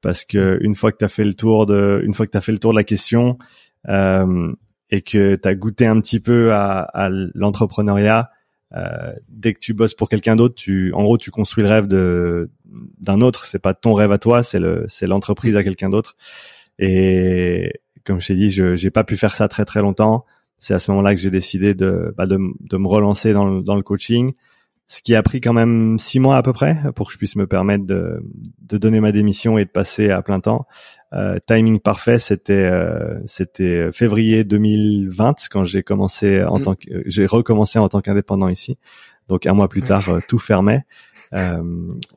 parce 0.00 0.24
que 0.24 0.58
une 0.62 0.74
fois 0.74 0.92
que 0.92 0.98
tu 0.98 1.04
as 1.04 1.08
fait 1.08 1.24
le 1.24 1.34
tour 1.34 1.64
de, 1.64 2.02
une 2.04 2.12
fois 2.12 2.26
que 2.26 2.36
tu 2.36 2.44
fait 2.44 2.52
le 2.52 2.58
tour 2.58 2.72
de 2.72 2.76
la 2.76 2.84
question 2.84 3.38
euh, 3.88 4.52
et 4.90 5.00
que 5.00 5.36
tu 5.36 5.48
as 5.48 5.54
goûté 5.54 5.86
un 5.86 6.00
petit 6.00 6.20
peu 6.20 6.52
à, 6.52 6.80
à 6.80 7.08
l'entrepreneuriat, 7.08 8.30
euh, 8.74 9.12
dès 9.28 9.54
que 9.54 9.58
tu 9.58 9.74
bosses 9.74 9.94
pour 9.94 10.08
quelqu'un 10.08 10.36
d'autre, 10.36 10.54
tu, 10.54 10.92
en 10.94 11.02
gros, 11.02 11.18
tu 11.18 11.30
construis 11.30 11.62
le 11.62 11.70
rêve 11.70 11.86
de 11.86 12.50
d'un 13.00 13.20
autre. 13.20 13.44
C'est 13.44 13.58
pas 13.58 13.74
ton 13.74 13.94
rêve 13.94 14.12
à 14.12 14.18
toi, 14.18 14.42
c'est 14.42 14.60
le, 14.60 14.86
c'est 14.88 15.06
l'entreprise 15.06 15.56
à 15.56 15.62
quelqu'un 15.62 15.90
d'autre. 15.90 16.16
Et 16.78 17.72
comme 18.04 18.20
je 18.20 18.28
t'ai 18.28 18.34
dit, 18.34 18.50
je 18.50 18.76
j'ai 18.76 18.90
pas 18.90 19.04
pu 19.04 19.16
faire 19.16 19.34
ça 19.34 19.48
très 19.48 19.64
très 19.64 19.80
longtemps. 19.80 20.24
C'est 20.56 20.74
à 20.74 20.78
ce 20.78 20.90
moment-là 20.92 21.14
que 21.14 21.20
j'ai 21.20 21.30
décidé 21.30 21.74
de, 21.74 22.14
bah, 22.16 22.26
de, 22.26 22.38
de 22.60 22.76
me 22.76 22.86
relancer 22.86 23.32
dans 23.32 23.44
le, 23.44 23.62
dans 23.62 23.74
le 23.74 23.82
coaching 23.82 24.32
ce 24.92 25.00
qui 25.00 25.14
a 25.14 25.22
pris 25.22 25.40
quand 25.40 25.54
même 25.54 25.98
six 25.98 26.20
mois 26.20 26.36
à 26.36 26.42
peu 26.42 26.52
près 26.52 26.76
pour 26.94 27.06
que 27.06 27.14
je 27.14 27.18
puisse 27.18 27.36
me 27.36 27.46
permettre 27.46 27.86
de, 27.86 28.22
de 28.60 28.76
donner 28.76 29.00
ma 29.00 29.10
démission 29.10 29.56
et 29.56 29.64
de 29.64 29.70
passer 29.70 30.10
à 30.10 30.20
plein 30.20 30.38
temps. 30.38 30.66
Euh, 31.12 31.38
timing 31.46 31.80
parfait, 31.80 32.18
c'était 32.18 32.52
euh, 32.52 33.18
c'était 33.26 33.92
février 33.92 34.44
2020 34.44 35.34
quand 35.50 35.64
j'ai 35.64 35.82
commencé 35.82 36.42
en 36.42 36.58
mm. 36.58 36.62
tant 36.62 36.74
que 36.74 36.88
j'ai 37.06 37.26
recommencé 37.26 37.78
en 37.78 37.88
tant 37.88 38.00
qu'indépendant 38.00 38.48
ici. 38.48 38.78
Donc 39.28 39.46
un 39.46 39.52
mois 39.52 39.68
plus 39.68 39.82
tard, 39.82 40.08
euh, 40.08 40.20
tout 40.26 40.38
fermait. 40.38 40.84
Euh, 41.34 41.62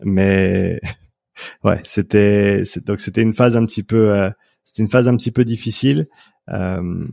mais 0.01 0.79
ouais, 1.63 1.81
c'était 1.83 2.63
donc 2.85 3.01
c'était 3.01 3.21
une 3.21 3.33
phase 3.33 3.57
un 3.57 3.65
petit 3.65 3.83
peu 3.83 4.11
euh, 4.11 4.29
c'était 4.63 4.81
une 4.83 4.89
phase 4.89 5.07
un 5.07 5.15
petit 5.15 5.31
peu 5.31 5.45
difficile. 5.45 6.07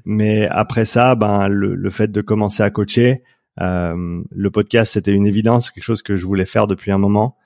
mais 0.05 0.47
après 0.49 0.85
ça, 0.85 1.15
ben 1.15 1.49
le, 1.49 1.75
le 1.75 1.91
fait 1.91 2.11
de 2.12 2.21
commencer 2.21 2.62
à 2.62 2.71
coacher, 2.71 3.23
euh, 3.61 4.23
le 4.31 4.51
podcast, 4.51 4.93
c'était 4.93 5.12
une 5.12 5.27
évidence, 5.27 5.71
quelque 5.71 5.85
chose 5.85 6.03
que 6.03 6.17
je 6.17 6.25
voulais 6.25 6.47
faire 6.47 6.67
depuis 6.67 6.91
un 6.91 6.99
moment. 6.99 7.37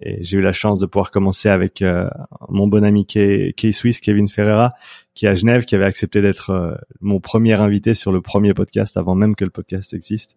Et 0.00 0.22
j'ai 0.24 0.38
eu 0.38 0.40
la 0.40 0.52
chance 0.52 0.78
de 0.78 0.86
pouvoir 0.86 1.10
commencer 1.10 1.48
avec 1.48 1.82
euh, 1.82 2.08
mon 2.48 2.68
bon 2.68 2.84
ami 2.84 3.06
Kay, 3.06 3.72
Swiss, 3.72 4.00
Kevin 4.00 4.28
Ferreira, 4.28 4.74
qui 5.14 5.26
est 5.26 5.28
à 5.28 5.34
Genève, 5.34 5.64
qui 5.64 5.74
avait 5.74 5.84
accepté 5.84 6.22
d'être 6.22 6.50
euh, 6.50 6.74
mon 7.00 7.20
premier 7.20 7.54
invité 7.54 7.94
sur 7.94 8.12
le 8.12 8.22
premier 8.22 8.54
podcast 8.54 8.96
avant 8.96 9.14
même 9.14 9.34
que 9.34 9.44
le 9.44 9.50
podcast 9.50 9.92
existe. 9.92 10.36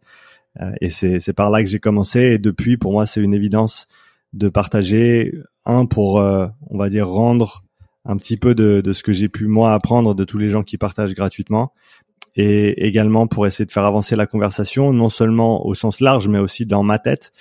et 0.81 0.89
c'est 0.89 1.33
par 1.33 1.49
là 1.49 1.63
que 1.63 1.69
j'ai 1.69 1.79
commencé. 1.79 2.19
Et 2.19 2.37
depuis, 2.37 2.77
pour 2.77 2.91
moi, 2.91 3.05
c'est 3.05 3.21
une 3.21 3.33
évidence 3.33 3.87
de 4.33 4.49
partager 4.49 5.33
un 5.65 5.85
pour, 5.85 6.15
on 6.15 6.77
va 6.77 6.89
dire, 6.89 7.07
rendre 7.07 7.63
un 8.05 8.17
petit 8.17 8.37
peu 8.37 8.53
de, 8.53 8.81
de 8.81 8.93
ce 8.93 9.01
que 9.03 9.13
j'ai 9.13 9.29
pu 9.29 9.47
moi 9.47 9.73
apprendre 9.73 10.13
de 10.13 10.23
tous 10.23 10.37
les 10.37 10.49
gens 10.49 10.63
qui 10.63 10.77
partagent 10.77 11.13
gratuitement, 11.13 11.73
et 12.35 12.85
également 12.85 13.27
pour 13.27 13.45
essayer 13.45 13.65
de 13.65 13.71
faire 13.71 13.85
avancer 13.85 14.15
la 14.15 14.25
conversation, 14.25 14.91
non 14.91 15.09
seulement 15.09 15.65
au 15.65 15.73
sens 15.73 15.99
large, 15.99 16.27
mais 16.27 16.39
aussi 16.39 16.65
dans 16.65 16.83
ma 16.83 16.99
tête, 16.99 17.31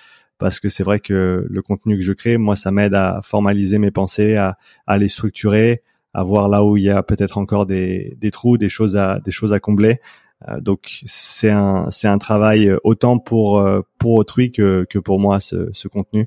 parce 0.43 0.61
que 0.61 0.69
c'est 0.69 0.85
vrai 0.85 1.01
que 1.01 1.47
le 1.49 1.63
contenu 1.63 1.97
que 1.97 2.03
je 2.03 2.13
crée, 2.13 2.37
moi, 2.37 2.57
ça 2.57 2.71
m'aide 2.71 2.95
à 2.95 3.21
formaliser 3.23 3.79
mes 3.79 3.91
pensées, 3.91 4.37
à, 4.37 4.59
à, 4.87 4.99
les 4.99 5.09
structurer, 5.09 5.83
à 6.15 6.23
voir 6.23 6.49
là 6.49 6.65
où 6.65 6.77
il 6.77 6.85
y 6.85 6.91
a 6.91 7.03
peut-être 7.03 7.39
encore 7.39 7.67
des, 7.67 8.17
des, 8.21 8.31
trous, 8.31 8.59
des 8.59 8.69
choses 8.69 8.97
à, 8.97 9.21
des 9.21 9.31
choses 9.31 9.53
à 9.53 9.61
combler. 9.61 10.01
Euh, 10.49 10.61
donc 10.61 11.01
c'est 11.05 11.51
un, 11.51 11.87
c'est 11.91 12.09
un 12.09 12.19
travail 12.19 12.73
autant 12.85 13.19
pour, 13.19 13.61
euh, 13.61 13.81
pour 13.99 14.15
autrui 14.15 14.51
que, 14.53 14.85
que 14.91 14.99
pour 14.99 15.21
moi, 15.21 15.41
ce, 15.41 15.71
ce 15.73 15.89
contenu. 15.89 16.27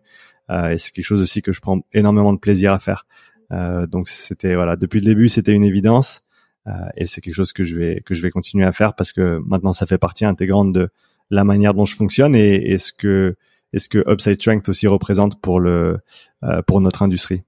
Euh, 0.50 0.70
et 0.70 0.78
c'est 0.78 0.92
quelque 0.92 1.06
chose 1.06 1.22
aussi 1.22 1.42
que 1.42 1.52
je 1.52 1.60
prends 1.60 1.82
énormément 1.94 2.34
de 2.34 2.40
plaisir 2.40 2.72
à 2.72 2.80
faire. 2.80 3.06
donc 3.52 4.10
c'était 4.10 4.56
voilà, 4.56 4.76
depuis 4.76 5.00
le 5.00 5.06
début, 5.06 5.30
c'était 5.30 5.54
une 5.54 5.64
évidence. 5.64 6.26
Euh, 6.68 6.72
et 6.98 7.06
c'est 7.06 7.22
quelque 7.22 7.36
chose 7.36 7.54
que 7.54 7.64
je 7.64 7.76
vais 7.76 8.02
que 8.06 8.16
je 8.16 8.22
vais 8.22 8.32
continuer 8.32 8.66
à 8.66 8.72
faire 8.72 8.96
parce 8.96 9.12
que 9.12 9.40
maintenant 9.46 9.74
ça 9.74 9.86
fait 9.86 10.00
partie 10.00 10.26
intégrante 10.26 10.74
de 10.74 10.90
la 11.30 11.44
manière 11.44 11.74
dont 11.76 11.86
je 11.86 11.96
fonctionne 11.96 12.36
et, 12.36 12.72
et 12.72 12.78
ce 12.80 12.92
que 12.92 13.36
est 13.76 13.80
ce 13.80 13.90
que 13.90 14.04
Upside 14.12 14.40
Strength 14.40 14.70
aussi 14.70 14.88
représente 14.88 15.40
pour 15.42 15.60
le 15.60 16.00
euh, 16.44 16.62
pour 16.64 16.82
notre 16.82 17.04
industrie. 17.04 17.44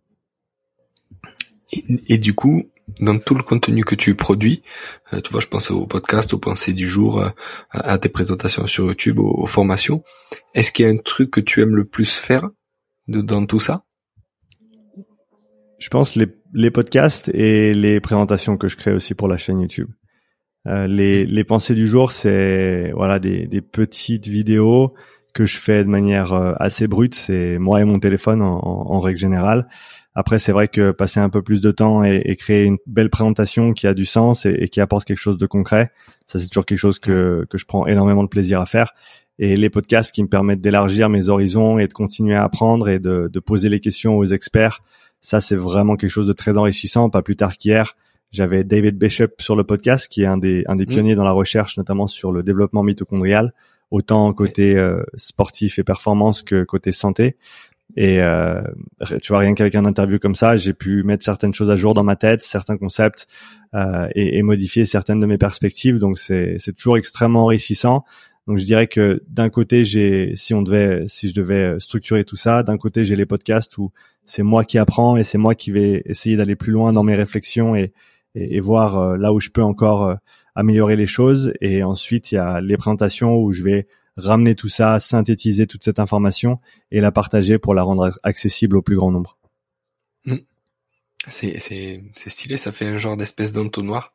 Et, 1.73 1.83
et, 2.13 2.17
du 2.17 2.33
coup, 2.33 2.63
dans 3.01 3.19
tout 3.19 3.35
le 3.35 3.43
contenu 3.43 3.83
que 3.83 3.95
tu 3.95 4.15
produis, 4.15 4.63
euh, 5.13 5.19
tu 5.21 5.31
vois, 5.31 5.41
je 5.41 5.47
pense 5.47 5.69
au 5.71 5.85
podcast, 5.85 6.33
aux 6.33 6.39
pensées 6.39 6.73
du 6.73 6.87
jour, 6.87 7.23
à 7.71 7.97
tes 7.97 8.09
présentations 8.09 8.65
sur 8.67 8.85
YouTube, 8.85 9.19
aux, 9.19 9.45
formations. 9.45 10.03
Est-ce 10.53 10.71
qu'il 10.71 10.85
y 10.85 10.89
a 10.89 10.91
un 10.91 10.97
truc 10.97 11.31
que 11.31 11.41
tu 11.41 11.61
aimes 11.61 11.75
le 11.75 11.83
plus 11.83 12.15
faire 12.15 12.49
de, 13.07 13.21
dans 13.21 13.45
tout 13.45 13.59
ça? 13.59 13.83
Je 15.79 15.89
pense 15.89 16.15
les 16.15 16.27
les 16.53 16.71
podcasts 16.71 17.29
et 17.29 17.73
les 17.73 17.99
présentations 17.99 18.57
que 18.57 18.67
je 18.67 18.77
crée 18.77 18.93
aussi 18.93 19.13
pour 19.13 19.27
la 19.27 19.37
chaîne 19.37 19.61
YouTube. 19.61 19.89
Euh, 20.67 20.87
les, 20.87 21.25
les 21.25 21.43
pensées 21.43 21.75
du 21.75 21.87
jour, 21.87 22.11
c'est 22.11 22.91
voilà 22.93 23.19
des, 23.19 23.47
des 23.47 23.61
petites 23.61 24.27
vidéos 24.27 24.93
que 25.37 25.45
je 25.45 25.57
fais 25.57 25.83
de 25.83 25.89
manière 25.89 26.33
euh, 26.33 26.53
assez 26.57 26.87
brute. 26.87 27.15
C'est 27.15 27.57
moi 27.57 27.81
et 27.81 27.85
mon 27.85 27.99
téléphone 27.99 28.41
en, 28.41 28.59
en, 28.59 28.99
règle 28.99 29.19
générale. 29.19 29.67
Après, 30.15 30.39
c'est 30.39 30.51
vrai 30.51 30.67
que 30.67 30.91
passer 30.91 31.19
un 31.19 31.29
peu 31.29 31.41
plus 31.41 31.61
de 31.61 31.71
temps 31.71 32.03
et, 32.03 32.21
et 32.25 32.35
créer 32.35 32.65
une 32.65 32.77
belle 32.87 33.09
présentation 33.09 33.73
qui 33.73 33.87
a 33.87 33.93
du 33.93 34.05
sens 34.05 34.45
et, 34.45 34.55
et 34.59 34.69
qui 34.69 34.81
apporte 34.81 35.05
quelque 35.05 35.19
chose 35.19 35.37
de 35.37 35.45
concret, 35.45 35.91
ça 36.25 36.39
c'est 36.39 36.47
toujours 36.47 36.65
quelque 36.65 36.79
chose 36.79 36.97
que, 36.97 37.45
que 37.49 37.57
je 37.57 37.65
prends 37.65 37.85
énormément 37.85 38.23
de 38.23 38.29
plaisir 38.29 38.59
à 38.59 38.65
faire. 38.65 38.93
Et 39.39 39.55
les 39.55 39.69
podcasts 39.69 40.11
qui 40.11 40.23
me 40.23 40.27
permettent 40.27 40.61
d'élargir 40.61 41.09
mes 41.09 41.29
horizons 41.29 41.77
et 41.77 41.87
de 41.87 41.93
continuer 41.93 42.35
à 42.35 42.43
apprendre 42.43 42.89
et 42.89 42.97
de, 42.97 43.29
de 43.31 43.39
poser 43.39 43.69
les 43.69 43.79
questions 43.79 44.17
aux 44.17 44.25
experts 44.25 44.81
ça, 45.21 45.41
c'est 45.41 45.55
vraiment 45.55 45.95
quelque 45.95 46.09
chose 46.09 46.27
de 46.27 46.33
très 46.33 46.57
enrichissant. 46.57 47.09
Pas 47.09 47.21
plus 47.21 47.35
tard 47.35 47.57
qu'hier, 47.57 47.95
j'avais 48.31 48.63
David 48.63 48.97
Bishop 48.97 49.29
sur 49.39 49.55
le 49.55 49.63
podcast, 49.63 50.07
qui 50.07 50.23
est 50.23 50.27
un 50.27 50.37
des, 50.37 50.63
un 50.67 50.75
des 50.75 50.85
mm. 50.85 50.89
pionniers 50.89 51.15
dans 51.15 51.23
la 51.23 51.31
recherche, 51.31 51.77
notamment 51.77 52.07
sur 52.07 52.31
le 52.31 52.43
développement 52.43 52.83
mitochondrial, 52.83 53.53
autant 53.91 54.31
côté 54.33 54.75
euh, 54.75 55.03
sportif 55.15 55.79
et 55.79 55.83
performance 55.83 56.43
que 56.43 56.63
côté 56.63 56.91
santé. 56.91 57.37
Et 57.95 58.21
euh, 58.21 58.61
tu 59.21 59.29
vois, 59.29 59.39
rien 59.39 59.53
qu'avec 59.53 59.73
un 59.75 59.85
interview 59.85 60.19
comme 60.19 60.35
ça, 60.35 60.57
j'ai 60.57 60.73
pu 60.73 61.03
mettre 61.03 61.23
certaines 61.23 61.53
choses 61.53 61.69
à 61.69 61.77
jour 61.77 61.93
dans 61.93 62.03
ma 62.03 62.17
tête, 62.17 62.43
certains 62.43 62.77
concepts, 62.77 63.27
euh, 63.75 64.09
et, 64.13 64.37
et, 64.37 64.43
modifier 64.43 64.85
certaines 64.85 65.21
de 65.21 65.25
mes 65.25 65.37
perspectives. 65.37 65.97
Donc 65.97 66.19
c'est 66.19 66.57
toujours 66.75 66.97
extrêmement 66.97 67.43
enrichissant. 67.43 68.03
Donc 68.45 68.57
je 68.57 68.65
dirais 68.65 68.87
que 68.87 69.23
d'un 69.29 69.49
côté 69.49 69.83
j'ai, 69.83 70.35
si 70.35 70.53
on 70.53 70.61
devait, 70.61 71.05
si 71.07 71.29
je 71.29 71.33
devais 71.33 71.79
structurer 71.79 72.23
tout 72.23 72.35
ça, 72.35 72.63
d'un 72.63 72.77
côté 72.77 73.05
j'ai 73.05 73.15
les 73.15 73.25
podcasts 73.25 73.77
où 73.77 73.91
c'est 74.25 74.43
moi 74.43 74.63
qui 74.63 74.77
apprends 74.77 75.17
et 75.17 75.23
c'est 75.23 75.37
moi 75.37 75.55
qui 75.55 75.71
vais 75.71 76.03
essayer 76.05 76.35
d'aller 76.35 76.55
plus 76.55 76.71
loin 76.71 76.93
dans 76.93 77.03
mes 77.03 77.15
réflexions 77.15 77.75
et, 77.75 77.93
et, 78.35 78.59
voir 78.59 78.97
euh, 78.97 79.17
là 79.17 79.33
où 79.33 79.39
je 79.39 79.49
peux 79.49 79.63
encore 79.63 80.05
euh, 80.05 80.15
améliorer 80.57 80.95
les 80.95 81.07
choses. 81.07 81.53
Et 81.61 81.83
ensuite 81.83 82.31
il 82.31 82.35
y 82.35 82.39
a 82.39 82.59
les 82.59 82.75
présentations 82.75 83.37
où 83.37 83.51
je 83.51 83.63
vais 83.63 83.87
ramener 84.17 84.55
tout 84.55 84.69
ça, 84.69 84.99
synthétiser 84.99 85.67
toute 85.67 85.83
cette 85.83 85.99
information 85.99 86.59
et 86.91 87.01
la 87.01 87.11
partager 87.11 87.59
pour 87.59 87.73
la 87.73 87.83
rendre 87.83 88.11
accessible 88.23 88.75
au 88.77 88.81
plus 88.81 88.95
grand 88.95 89.11
nombre. 89.11 89.37
Mmh. 90.25 90.37
C'est, 91.27 91.59
c'est, 91.59 92.03
c'est 92.15 92.29
stylé, 92.29 92.57
ça 92.57 92.71
fait 92.71 92.87
un 92.87 92.97
genre 92.97 93.17
d'espèce 93.17 93.53
d'entonnoir 93.53 94.13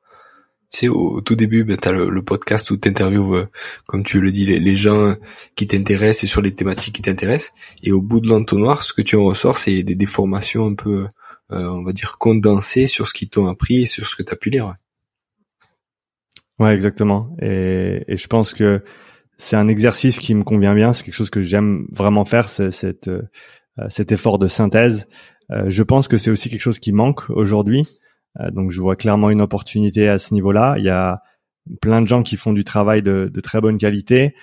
tu 0.73 0.79
sais, 0.79 0.89
au, 0.89 1.21
tout 1.21 1.35
début, 1.35 1.65
ben, 1.65 1.77
tu 1.77 1.89
as 1.89 1.93
le, 1.93 2.23
podcast 2.23 2.71
où 2.71 2.79
tu 2.79 2.89
interviews, 2.89 3.35
euh, 3.35 3.47
comme 3.87 4.03
tu 4.03 4.21
le 4.21 4.33
dis, 4.33 4.47
les, 4.47 4.77
gens 4.77 5.17
qui 5.55 5.67
t'intéressent 5.67 6.25
et 6.25 6.27
sur 6.27 6.41
les 6.41 6.55
thématiques 6.55 6.95
qui 6.95 7.03
t'intéressent. 7.03 7.53
Et 7.83 7.93
au 7.93 8.01
bout 8.01 8.21
de 8.21 8.29
l'entonnoir, 8.29 8.83
ce 8.83 8.95
que 8.95 9.03
tu 9.03 9.17
en 9.17 9.25
ressors, 9.25 9.59
c'est 9.59 9.83
des, 9.83 9.95
déformations 9.95 10.67
un 10.67 10.75
peu, 10.75 11.07
euh, 11.53 11.67
on 11.69 11.85
va 11.85 11.93
dire, 11.93 12.17
condensées 12.17 12.87
sur 12.87 13.07
ce 13.07 13.13
qu'ils 13.13 13.29
t'ont 13.29 13.49
appris 13.49 13.83
et 13.83 13.87
sur 13.87 14.07
ce 14.07 14.17
que 14.17 14.23
tu 14.23 14.33
as 14.33 14.37
pu 14.37 14.49
lire. 14.49 14.75
Ouais, 16.63 16.75
exactement. 16.75 17.35
Et, 17.41 18.05
je 18.09 18.27
pense 18.29 18.55
que 18.55 18.83
c'est 19.37 19.57
un 19.57 19.69
exercice 19.69 20.19
qui 20.19 20.35
me 20.35 20.45
convient 20.45 20.75
bien. 20.75 20.93
C'est 20.93 21.05
quelque 21.05 21.15
chose 21.15 21.31
que 21.31 21.43
j'aime 21.43 21.87
vraiment 21.91 22.25
faire, 22.25 22.49
cette, 22.49 23.09
euh, 23.09 23.23
cet 23.89 24.13
effort 24.13 24.39
de 24.39 24.47
synthèse. 24.47 25.09
je 25.67 25.83
pense 25.83 26.09
que 26.09 26.17
c'est 26.17 26.31
aussi 26.31 26.49
quelque 26.49 26.63
chose 26.63 26.79
qui 26.79 26.93
manque 26.93 27.29
aujourd'hui. 27.31 27.87
Euh, 28.41 28.51
donc 28.51 28.71
je 28.71 28.81
vois 28.81 28.97
clairement 28.97 29.31
une 29.31 29.41
opportunité 29.41 30.09
à 30.09 30.19
ce 30.19 30.35
niveau-là. 30.35 30.77
Il 30.79 30.85
y 30.85 30.89
a 30.89 31.23
plein 31.81 32.01
de 32.03 32.07
gens 32.07 32.23
qui 32.23 32.37
font 32.37 32.53
du 32.53 32.65
travail 32.65 33.03
de, 33.03 33.31
de 33.33 33.41
très 33.41 33.61
bonne 33.61 33.79
qualité, 33.79 34.35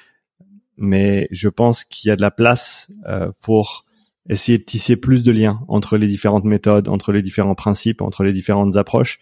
mais 0.77 1.27
je 1.31 1.49
pense 1.49 1.83
qu'il 1.83 2.09
y 2.09 2.11
a 2.11 2.15
de 2.15 2.21
la 2.21 2.31
place 2.31 2.91
euh, 3.07 3.31
pour 3.41 3.85
essayer 4.29 4.57
de 4.57 4.63
tisser 4.63 4.95
plus 4.95 5.23
de 5.23 5.31
liens 5.31 5.61
entre 5.67 5.97
les 5.97 6.07
différentes 6.07 6.45
méthodes, 6.45 6.87
entre 6.87 7.11
les 7.11 7.21
différents 7.21 7.55
principes, 7.55 8.01
entre 8.01 8.23
les 8.23 8.31
différentes 8.31 8.75
approches. 8.77 9.19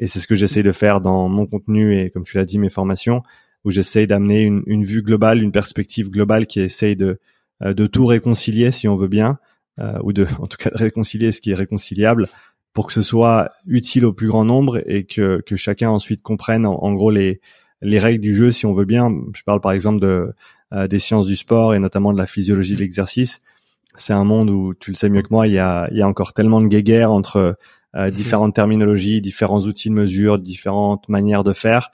Et 0.00 0.06
c'est 0.06 0.18
ce 0.18 0.26
que 0.26 0.34
j'essaie 0.34 0.64
de 0.64 0.72
faire 0.72 1.00
dans 1.00 1.28
mon 1.28 1.46
contenu 1.46 1.96
et, 1.96 2.10
comme 2.10 2.24
tu 2.24 2.36
l'as 2.36 2.46
dit, 2.46 2.58
mes 2.58 2.70
formations, 2.70 3.22
où 3.64 3.70
j'essaie 3.70 4.06
d'amener 4.06 4.42
une, 4.42 4.62
une, 4.66 4.82
vue 4.82 5.02
globale, 5.02 5.42
une 5.42 5.52
perspective 5.52 6.10
globale 6.10 6.46
qui 6.46 6.60
essaye 6.60 6.96
de, 6.96 7.20
euh, 7.62 7.74
de 7.74 7.86
tout 7.86 8.06
réconcilier, 8.06 8.70
si 8.70 8.88
on 8.88 8.96
veut 8.96 9.08
bien, 9.08 9.38
euh, 9.78 9.98
ou 10.02 10.12
de, 10.12 10.26
en 10.40 10.46
tout 10.46 10.56
cas, 10.56 10.70
de 10.70 10.78
réconcilier 10.78 11.30
ce 11.32 11.40
qui 11.40 11.52
est 11.52 11.54
réconciliable 11.54 12.28
pour 12.72 12.86
que 12.86 12.92
ce 12.92 13.02
soit 13.02 13.50
utile 13.66 14.06
au 14.06 14.12
plus 14.12 14.28
grand 14.28 14.44
nombre 14.44 14.80
et 14.86 15.04
que, 15.04 15.42
que 15.44 15.56
chacun 15.56 15.90
ensuite 15.90 16.22
comprenne 16.22 16.64
en, 16.66 16.92
gros 16.94 17.10
les, 17.10 17.40
les 17.82 17.98
règles 17.98 18.22
du 18.22 18.34
jeu 18.34 18.52
si 18.52 18.64
on 18.64 18.72
veut 18.72 18.84
bien. 18.84 19.10
Je 19.34 19.42
parle 19.42 19.60
par 19.60 19.72
exemple 19.72 20.00
de, 20.00 20.32
euh, 20.72 20.86
des 20.86 21.00
sciences 21.00 21.26
du 21.26 21.34
sport 21.34 21.74
et 21.74 21.80
notamment 21.80 22.12
de 22.12 22.18
la 22.18 22.26
physiologie 22.26 22.76
de 22.76 22.80
l'exercice. 22.80 23.42
C'est 23.96 24.12
un 24.12 24.24
monde 24.24 24.50
où, 24.50 24.74
tu 24.74 24.92
le 24.92 24.96
sais 24.96 25.08
mieux 25.08 25.22
que 25.22 25.28
moi, 25.30 25.46
il 25.46 25.54
y 25.54 25.58
a, 25.58 25.88
il 25.90 25.98
y 25.98 26.02
a 26.02 26.08
encore 26.08 26.32
tellement 26.32 26.60
de 26.60 26.68
guéguerres 26.68 27.12
entre 27.12 27.56
euh, 27.96 28.06
mhm. 28.06 28.10
différentes 28.10 28.54
terminologies, 28.54 29.20
différents 29.20 29.60
outils 29.60 29.88
de 29.90 29.94
mesure, 29.94 30.38
différentes 30.38 31.08
manières 31.08 31.44
de 31.44 31.52
faire. 31.52 31.90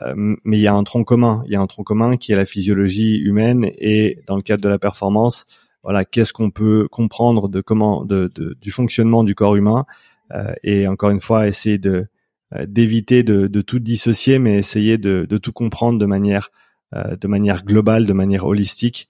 Euh, 0.00 0.14
mais 0.44 0.58
il 0.58 0.62
y 0.62 0.66
a 0.66 0.74
un 0.74 0.84
tronc 0.84 1.04
commun. 1.04 1.42
Il 1.46 1.52
y 1.52 1.56
a 1.56 1.60
un 1.60 1.66
tronc 1.66 1.84
commun 1.84 2.16
qui 2.16 2.32
est 2.32 2.36
la 2.36 2.44
physiologie 2.44 3.18
humaine 3.18 3.70
et 3.78 4.20
dans 4.26 4.36
le 4.36 4.42
cadre 4.42 4.62
de 4.62 4.68
la 4.68 4.78
performance, 4.78 5.46
voilà, 5.82 6.04
qu'est-ce 6.04 6.32
qu'on 6.32 6.50
peut 6.50 6.88
comprendre 6.90 7.48
de 7.48 7.60
comment, 7.60 8.04
de, 8.04 8.30
de, 8.34 8.56
du 8.60 8.70
fonctionnement 8.70 9.24
du 9.24 9.34
corps 9.34 9.56
humain 9.56 9.84
euh, 10.32 10.54
et 10.62 10.86
encore 10.86 11.10
une 11.10 11.20
fois 11.20 11.48
essayer 11.48 11.78
de 11.78 12.06
euh, 12.54 12.66
d'éviter 12.66 13.22
de, 13.22 13.48
de, 13.48 13.60
tout 13.60 13.80
dissocier, 13.80 14.38
mais 14.38 14.56
essayer 14.56 14.96
de, 14.96 15.26
de, 15.28 15.38
tout 15.38 15.52
comprendre 15.52 15.98
de 15.98 16.06
manière 16.06 16.50
de 16.94 17.26
manière 17.26 17.64
globale, 17.64 18.04
de 18.04 18.12
manière 18.12 18.44
holistique. 18.44 19.08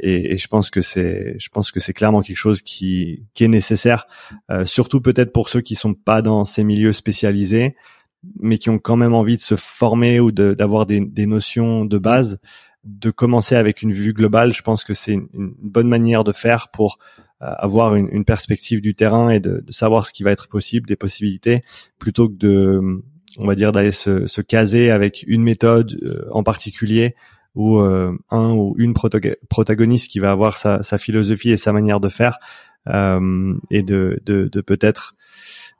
Et, 0.00 0.34
et, 0.34 0.36
je 0.36 0.48
pense 0.48 0.70
que 0.70 0.82
c'est, 0.82 1.34
je 1.38 1.48
pense 1.48 1.72
que 1.72 1.80
c'est 1.80 1.94
clairement 1.94 2.20
quelque 2.20 2.36
chose 2.36 2.60
qui, 2.60 3.24
qui 3.32 3.44
est 3.44 3.48
nécessaire, 3.48 4.06
surtout 4.64 5.00
peut-être 5.00 5.32
pour 5.32 5.48
ceux 5.48 5.62
qui 5.62 5.76
sont 5.76 5.94
pas 5.94 6.20
dans 6.20 6.44
ces 6.44 6.62
milieux 6.62 6.92
spécialisés, 6.92 7.74
mais 8.38 8.58
qui 8.58 8.70
ont 8.70 8.78
quand 8.78 8.96
même 8.96 9.14
envie 9.14 9.36
de 9.36 9.42
se 9.42 9.56
former 9.56 10.20
ou 10.20 10.30
d'avoir 10.32 10.86
des, 10.86 11.00
des, 11.00 11.26
notions 11.26 11.84
de 11.84 11.98
base, 11.98 12.38
de 12.84 13.10
commencer 13.10 13.56
avec 13.56 13.82
une 13.82 13.92
vue 13.92 14.12
globale. 14.12 14.52
Je 14.52 14.62
pense 14.62 14.84
que 14.84 14.94
c'est 14.94 15.12
une, 15.12 15.28
une, 15.34 15.54
bonne 15.58 15.88
manière 15.88 16.24
de 16.24 16.32
faire 16.32 16.68
pour 16.68 16.98
euh, 17.42 17.46
avoir 17.58 17.94
une, 17.94 18.08
une, 18.12 18.24
perspective 18.24 18.80
du 18.80 18.94
terrain 18.94 19.30
et 19.30 19.40
de, 19.40 19.60
de, 19.60 19.72
savoir 19.72 20.06
ce 20.06 20.12
qui 20.12 20.22
va 20.22 20.30
être 20.30 20.48
possible, 20.48 20.86
des 20.86 20.96
possibilités, 20.96 21.62
plutôt 21.98 22.28
que 22.28 22.36
de, 22.36 23.02
on 23.38 23.46
va 23.46 23.54
dire, 23.54 23.72
d'aller 23.72 23.92
se, 23.92 24.26
se, 24.26 24.40
caser 24.40 24.90
avec 24.90 25.24
une 25.26 25.42
méthode 25.42 25.98
euh, 26.02 26.28
en 26.30 26.42
particulier 26.42 27.14
ou 27.54 27.78
euh, 27.78 28.16
un 28.30 28.52
ou 28.52 28.74
une 28.78 28.94
protagoniste 28.94 30.10
qui 30.10 30.18
va 30.18 30.30
avoir 30.30 30.56
sa, 30.56 30.82
sa, 30.82 30.98
philosophie 30.98 31.50
et 31.50 31.56
sa 31.56 31.72
manière 31.72 32.00
de 32.00 32.08
faire 32.08 32.38
euh, 32.88 33.54
et 33.70 33.82
de, 33.82 34.20
de, 34.24 34.48
de 34.48 34.60
peut-être 34.60 35.14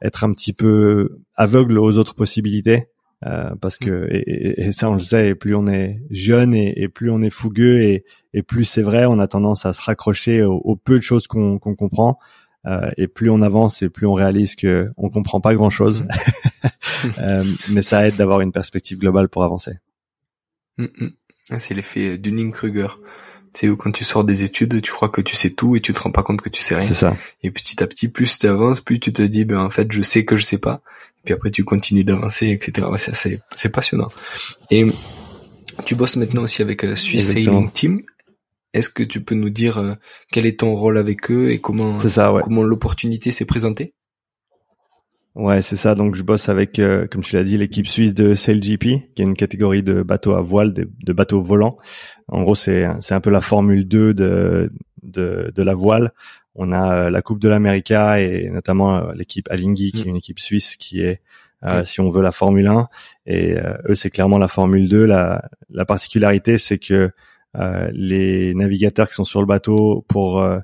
être 0.03 0.25
un 0.25 0.33
petit 0.33 0.53
peu 0.53 1.21
aveugle 1.37 1.79
aux 1.79 1.97
autres 1.99 2.15
possibilités. 2.15 2.89
Euh, 3.25 3.55
parce 3.61 3.77
que 3.79 3.91
mm. 3.91 4.09
et, 4.11 4.67
et, 4.67 4.73
ça 4.73 4.91
on 4.91 4.95
le 4.95 5.01
sait, 5.01 5.29
et 5.29 5.35
plus 5.37 5.55
on 5.55 5.69
est 5.69 6.03
jeune 6.11 6.55
et, 6.55 6.75
et 6.83 6.89
plus 6.89 7.09
on 7.09 7.23
est 7.23 7.31
fougueux 7.31 7.81
et, 7.81 8.05
et 8.35 8.43
plus 8.43 8.65
c'est 8.65 8.83
vrai, 8.83 9.05
on 9.05 9.21
a 9.21 9.29
tendance 9.29 9.65
à 9.65 9.73
se 9.73 9.81
raccrocher 9.81 10.43
au, 10.43 10.75
peu 10.75 10.97
de 10.97 11.03
choses 11.03 11.27
qu'on 11.29 11.59
qu'on 11.59 11.77
comprend. 11.77 12.19
Euh, 12.65 12.91
et 12.97 13.09
plus 13.09 13.29
on 13.29 13.43
avance 13.43 13.83
et 13.83 13.89
plus 13.89 14.07
on 14.07 14.15
réalise 14.15 14.55
que 14.55 14.91
on 14.97 15.11
comprend 15.11 15.41
pas 15.41 15.55
grand 15.55 15.71
chose. 15.71 16.05
Mm. 16.05 17.09
euh, 17.19 17.45
mais 17.71 17.83
ça 17.83 18.07
aide 18.07 18.17
d'avoir 18.17 18.41
une 18.41 18.53
perspective 18.53 18.99
globale 18.99 19.29
pour 19.29 19.45
avancer. 19.45 19.79
Ah, 21.51 21.59
c'est 21.59 21.75
l'effet 21.75 22.19
Dunning-Kruger. 22.19 22.89
Tu 23.53 23.69
sais, 23.69 23.77
quand 23.77 23.93
tu 23.93 24.05
sors 24.05 24.25
des 24.25 24.45
études, 24.45 24.81
tu 24.81 24.93
crois 24.93 25.11
que 25.11 25.21
tu 25.21 25.37
sais 25.37 25.51
tout 25.51 25.77
et 25.77 25.81
tu 25.81 25.93
te 25.93 26.01
rends 26.01 26.11
pas 26.11 26.23
compte 26.23 26.41
que 26.41 26.49
tu 26.49 26.63
sais 26.63 26.75
rien. 26.75 26.87
C'est 26.87 26.95
ça. 26.95 27.15
Et 27.43 27.51
petit 27.51 27.83
à 27.83 27.87
petit, 27.87 28.09
plus 28.09 28.39
tu 28.39 28.47
avances, 28.47 28.81
plus 28.81 28.99
tu 28.99 29.13
te 29.13 29.23
dis, 29.23 29.45
ben 29.45 29.59
en 29.59 29.71
fait, 29.71 29.91
je 29.93 30.01
sais 30.01 30.25
que 30.25 30.37
je 30.37 30.45
sais 30.45 30.59
pas. 30.59 30.81
Et 31.19 31.23
puis 31.27 31.35
après, 31.35 31.51
tu 31.51 31.63
continues 31.63 32.05
d'avancer, 32.05 32.49
etc. 32.49 32.87
c'est 32.99 33.41
c'est 33.55 33.69
passionnant. 33.71 34.09
Et 34.71 34.87
tu 35.85 35.95
bosses 35.95 36.17
maintenant 36.17 36.43
aussi 36.43 36.63
avec 36.63 36.85
euh, 36.85 36.97
Swiss 36.97 37.33
Sailing 37.33 37.71
Team. 37.71 38.03
Est-ce 38.73 38.89
que 38.89 39.03
tu 39.03 39.21
peux 39.21 39.35
nous 39.35 39.51
dire 39.51 39.79
euh, 39.79 39.95
quel 40.31 40.47
est 40.47 40.61
ton 40.61 40.75
rôle 40.75 40.97
avec 40.97 41.31
eux 41.31 41.51
et 41.51 41.61
comment 41.61 41.99
comment 42.43 42.63
l'opportunité 42.63 43.31
s'est 43.31 43.45
présentée? 43.45 43.93
Ouais, 45.35 45.63
c'est 45.63 45.77
ça. 45.77 45.95
Donc 45.95 46.15
je 46.15 46.23
bosse 46.23 46.49
avec, 46.51 46.79
euh, 46.79 47.07
comme 47.07 47.23
tu 47.23 47.37
l'as 47.37 47.43
dit, 47.45 47.57
l'équipe 47.57 47.87
suisse 47.87 48.13
de 48.13 48.35
SailGP, 48.35 49.15
qui 49.15 49.23
est 49.23 49.25
une 49.25 49.37
catégorie 49.37 49.83
de 49.83 50.03
bateaux 50.03 50.35
à 50.35 50.43
voile, 50.43 50.75
de, 50.75 50.91
de 51.03 51.13
bateaux 51.15 51.41
volants. 51.41 51.79
En 52.29 52.43
gros, 52.43 52.55
c'est 52.55 52.87
c'est 53.01 53.15
un 53.15 53.21
peu 53.21 53.31
la 53.31 53.41
Formule 53.41 53.89
2 53.89 54.13
de, 54.13 54.71
de 55.03 55.51
de 55.55 55.63
la 55.63 55.75
voile. 55.75 56.13
On 56.55 56.71
a 56.71 57.07
euh, 57.07 57.11
la 57.11 57.23
Coupe 57.23 57.39
de 57.39 57.49
l'América 57.49 58.21
et 58.21 58.51
notamment 58.51 58.97
euh, 58.99 59.13
l'équipe 59.15 59.49
Alinghi, 59.51 59.93
qui 59.93 60.03
est 60.03 60.05
une 60.05 60.17
équipe 60.17 60.39
suisse 60.39 60.77
qui 60.77 61.03
est, 61.03 61.23
si 61.85 62.01
on 62.01 62.11
veut, 62.11 62.23
la 62.23 62.33
Formule 62.33 62.67
1. 62.67 62.89
Et 63.27 63.55
eux, 63.89 63.95
c'est 63.95 64.11
clairement 64.11 64.39
la 64.39 64.49
Formule 64.49 64.89
2. 64.89 65.07
La 65.07 65.49
la 65.71 65.87
particularité, 65.87 66.59
c'est 66.59 66.79
que 66.79 67.11
les 67.93 68.55
navigateurs 68.55 69.09
qui 69.09 69.15
sont 69.15 69.25
sur 69.25 69.41
le 69.41 69.47
bateau 69.47 70.05
pour 70.09 70.43
euh, 70.43 70.59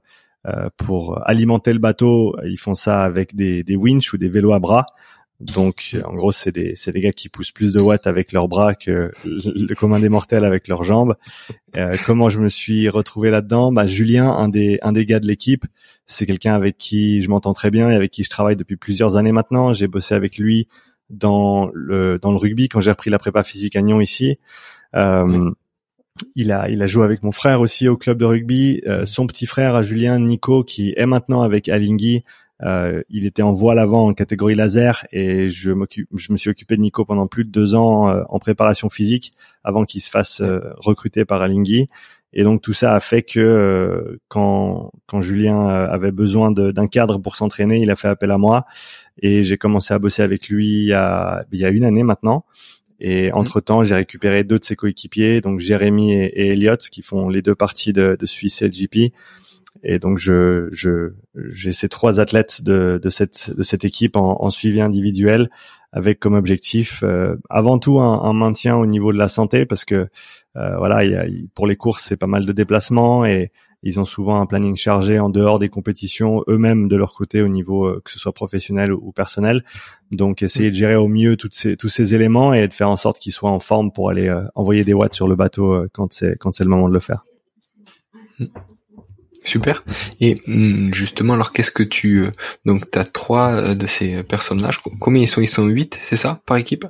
pour 0.77 1.21
alimenter 1.29 1.73
le 1.73 1.79
bateau, 1.79 2.37
ils 2.45 2.59
font 2.59 2.75
ça 2.75 3.03
avec 3.05 3.35
des, 3.35 3.63
des 3.63 3.77
winches 3.77 4.13
ou 4.13 4.19
des 4.19 4.29
vélos 4.29 4.53
à 4.53 4.59
bras. 4.59 4.87
Donc, 5.41 5.97
en 6.05 6.15
gros, 6.15 6.33
c'est 6.33 6.51
des, 6.51 6.75
c'est 6.75 6.91
des 6.91 7.01
gars 7.01 7.13
qui 7.13 7.29
poussent 7.29 7.53
plus 7.53 7.73
de 7.73 7.81
watts 7.81 8.09
avec 8.09 8.33
leurs 8.33 8.49
bras 8.49 8.75
que 8.75 9.13
le 9.25 9.75
commun 9.75 10.01
des 10.01 10.09
mortels 10.09 10.45
avec 10.45 10.67
leurs 10.67 10.83
jambes. 10.83 11.15
Euh, 11.77 11.95
comment 12.05 12.29
je 12.29 12.41
me 12.41 12.49
suis 12.49 12.89
retrouvé 12.89 13.31
là-dedans? 13.31 13.71
Bah, 13.71 13.87
Julien, 13.87 14.29
un 14.33 14.49
des, 14.49 14.81
un 14.83 14.91
des 14.91 15.07
gars 15.07 15.21
de 15.21 15.29
l'équipe, 15.29 15.65
c'est 16.07 16.27
quelqu'un 16.27 16.55
avec 16.55 16.77
qui 16.77 17.23
je 17.23 17.31
m'entends 17.31 17.53
très 17.53 17.71
bien 17.71 17.89
et 17.89 17.95
avec 17.95 18.11
qui 18.11 18.25
je 18.25 18.31
travaille 18.31 18.57
depuis 18.57 18.77
plusieurs 18.77 19.17
années 19.17 19.31
maintenant. 19.31 19.73
J'ai 19.73 19.87
bossé 19.87 20.13
avec 20.17 20.39
lui 20.39 20.67
dans 21.09 21.71
le, 21.73 22.19
dans 22.19 22.33
le 22.33 22.37
rugby 22.37 22.69
quand 22.69 22.81
j'ai 22.81 22.91
repris 22.91 23.11
la 23.11 23.21
prépa 23.21 23.45
physique 23.45 23.77
à 23.77 23.83
Nyon 23.83 24.01
ici. 24.01 24.41
Euh, 24.97 25.53
il 26.35 26.53
a, 26.53 26.69
il 26.69 26.83
a 26.83 26.87
joué 26.87 27.05
avec 27.05 27.23
mon 27.23 27.33
frère 27.33 27.61
aussi 27.61 27.89
au 27.89 27.97
club 27.97 28.19
de 28.19 28.25
rugby. 28.25 28.83
Euh, 28.87 29.07
son 29.07 29.27
petit 29.27 29.47
frère, 29.47 29.83
Julien 29.83 30.19
Nico, 30.19 30.65
qui 30.65 30.95
est 30.97 31.07
maintenant 31.07 31.43
avec 31.43 31.69
Alinghi, 31.69 32.25
euh, 32.63 33.03
il 33.09 33.25
était 33.27 33.43
en 33.43 33.53
voile 33.53 33.79
avant 33.79 34.09
en 34.09 34.15
catégorie 34.15 34.57
laser 34.57 35.07
et 35.13 35.49
je 35.49 35.71
je 36.15 36.33
me 36.33 36.37
suis 36.37 36.51
occupé 36.51 36.77
de 36.77 36.83
Nico 36.83 37.05
pendant 37.05 37.29
plus 37.29 37.45
de 37.45 37.51
deux 37.51 37.77
ans 37.77 38.09
euh, 38.09 38.23
en 38.29 38.41
préparation 38.41 38.91
physique 38.91 39.33
avant 39.63 39.85
qu'il 39.85 40.01
se 40.01 40.11
fasse 40.11 40.43
recruter 40.77 41.25
par 41.25 41.41
Alinghi. 41.43 41.89
Et 42.33 42.43
donc 42.43 42.61
tout 42.61 42.73
ça 42.73 42.95
a 42.95 43.01
fait 43.01 43.23
que 43.23 44.19
quand 44.29 44.91
quand 45.07 45.21
Julien 45.21 45.67
avait 45.67 46.11
besoin 46.11 46.51
d'un 46.51 46.87
cadre 46.89 47.19
pour 47.19 47.37
s'entraîner, 47.37 47.81
il 47.81 47.91
a 47.91 47.97
fait 47.97 48.09
appel 48.09 48.33
à 48.33 48.39
moi 48.39 48.67
et 49.23 49.45
j'ai 49.45 49.57
commencé 49.57 49.95
à 49.95 49.99
bosser 49.99 50.23
avec 50.23 50.49
lui 50.49 50.67
il 50.67 50.89
y 50.89 50.93
a 50.93 51.69
une 51.71 51.85
année 51.85 52.03
maintenant. 52.03 52.45
Et 53.01 53.29
mhm. 53.29 53.37
entre 53.37 53.61
temps, 53.61 53.83
j'ai 53.83 53.95
récupéré 53.95 54.45
deux 54.45 54.59
de 54.59 54.65
ses 54.65 54.77
coéquipiers, 54.77 55.41
donc 55.41 55.61
Jérémy 55.61 56.13
et, 56.13 56.25
et, 56.27 56.49
Elliot, 56.49 56.77
qui 56.77 57.03
font 57.03 57.29
les 57.29 57.43
deux 57.43 57.55
parties 57.55 57.93
de, 57.93 58.17
de 58.19 58.27
Suisse 58.27 58.63
LGP. 58.63 59.13
Et 59.85 59.99
donc, 59.99 60.19
je, 60.19 60.69
je, 60.73 61.13
j'ai 61.51 61.73
ces 61.73 61.89
trois 61.89 62.21
athlètes 62.21 62.63
de, 62.63 62.99
de 63.01 63.09
cette, 63.11 63.55
de 63.57 63.63
cette 63.63 63.85
équipe 63.85 64.17
en, 64.17 64.43
en 64.43 64.51
suivi 64.51 64.81
individuel, 64.81 65.51
avec 65.93 66.19
comme 66.19 66.35
objectif 66.35 67.03
euh, 67.03 67.37
avant 67.49 67.79
tout 67.79 68.01
un, 68.01 68.23
un, 68.23 68.33
maintien 68.33 68.77
au 68.77 68.87
niveau 68.87 69.13
de 69.13 69.19
la 69.19 69.29
santé, 69.29 69.67
parce 69.67 69.85
que 69.85 70.09
euh, 70.57 70.77
voilà, 70.79 71.05
il 71.05 71.13
y 71.13 71.15
a, 71.15 71.25
pour 71.55 71.67
les 71.67 71.77
courses, 71.77 72.05
c'est 72.05 72.17
pas 72.17 72.27
mal 72.27 72.45
de 72.45 72.53
déplacements 72.53 73.25
et 73.25 73.53
ils 73.83 74.01
ont 74.01 74.05
souvent 74.05 74.41
un 74.41 74.47
planning 74.47 74.77
chargé 74.77 75.19
en 75.19 75.29
dehors 75.29 75.59
des 75.59 75.69
compétitions 75.69 76.43
eux-mêmes 76.49 76.89
de 76.89 76.97
leur 76.97 77.15
côté 77.15 77.43
au 77.43 77.49
niveau 77.49 77.87
euh, 77.87 78.01
que 78.05 78.11
ce 78.11 78.19
soit 78.19 78.33
professionnel 78.33 78.93
ou, 78.93 79.13
personnel. 79.13 79.65
Donc 80.11 80.43
essayer 80.43 80.71
de 80.71 80.75
gérer 80.75 80.97
au 80.97 81.09
mieux 81.09 81.37
toutes 81.37 81.55
ces, 81.55 81.77
tous 81.77 81.89
ces 81.89 82.15
éléments 82.15 82.53
et 82.53 82.67
de 82.67 82.75
faire 82.75 82.91
en 82.91 82.97
sorte 82.97 83.19
qu'ils 83.19 83.33
soient 83.33 83.51
en 83.51 83.61
forme 83.61 83.93
pour 83.93 84.11
aller 84.11 84.29
euh, 84.29 84.43
envoyer 84.55 84.85
des 84.85 84.95
watts 84.95 85.15
sur 85.15 85.29
le 85.29 85.37
bateau 85.37 85.73
euh, 85.73 85.89
quand 85.93 86.13
c'est 86.13 86.37
quand 86.39 86.53
c'est 86.53 86.65
le 86.65 86.71
moment 86.71 86.89
de 86.89 86.95
le 86.95 87.01
faire. 87.01 87.25
Super. 89.45 89.85
Et 90.21 90.41
hmm, 90.47 90.93
justement, 90.93 91.35
alors 91.35 91.53
qu'est-ce 91.53 91.73
que 91.73 91.83
tu 91.83 92.27
donc 92.65 92.91
tu 92.91 92.99
as 92.99 93.05
trois 93.05 93.75
de 93.75 93.87
ces 93.87 94.23
personnages. 94.23 94.81
Combien 95.01 95.23
ils 95.23 95.29
sont? 95.29 95.41
Ils 95.41 95.47
sont 95.47 95.67
huit, 95.67 95.97
c'est 96.01 96.17
ça, 96.17 96.41
par 96.47 96.57
équipe? 96.57 96.87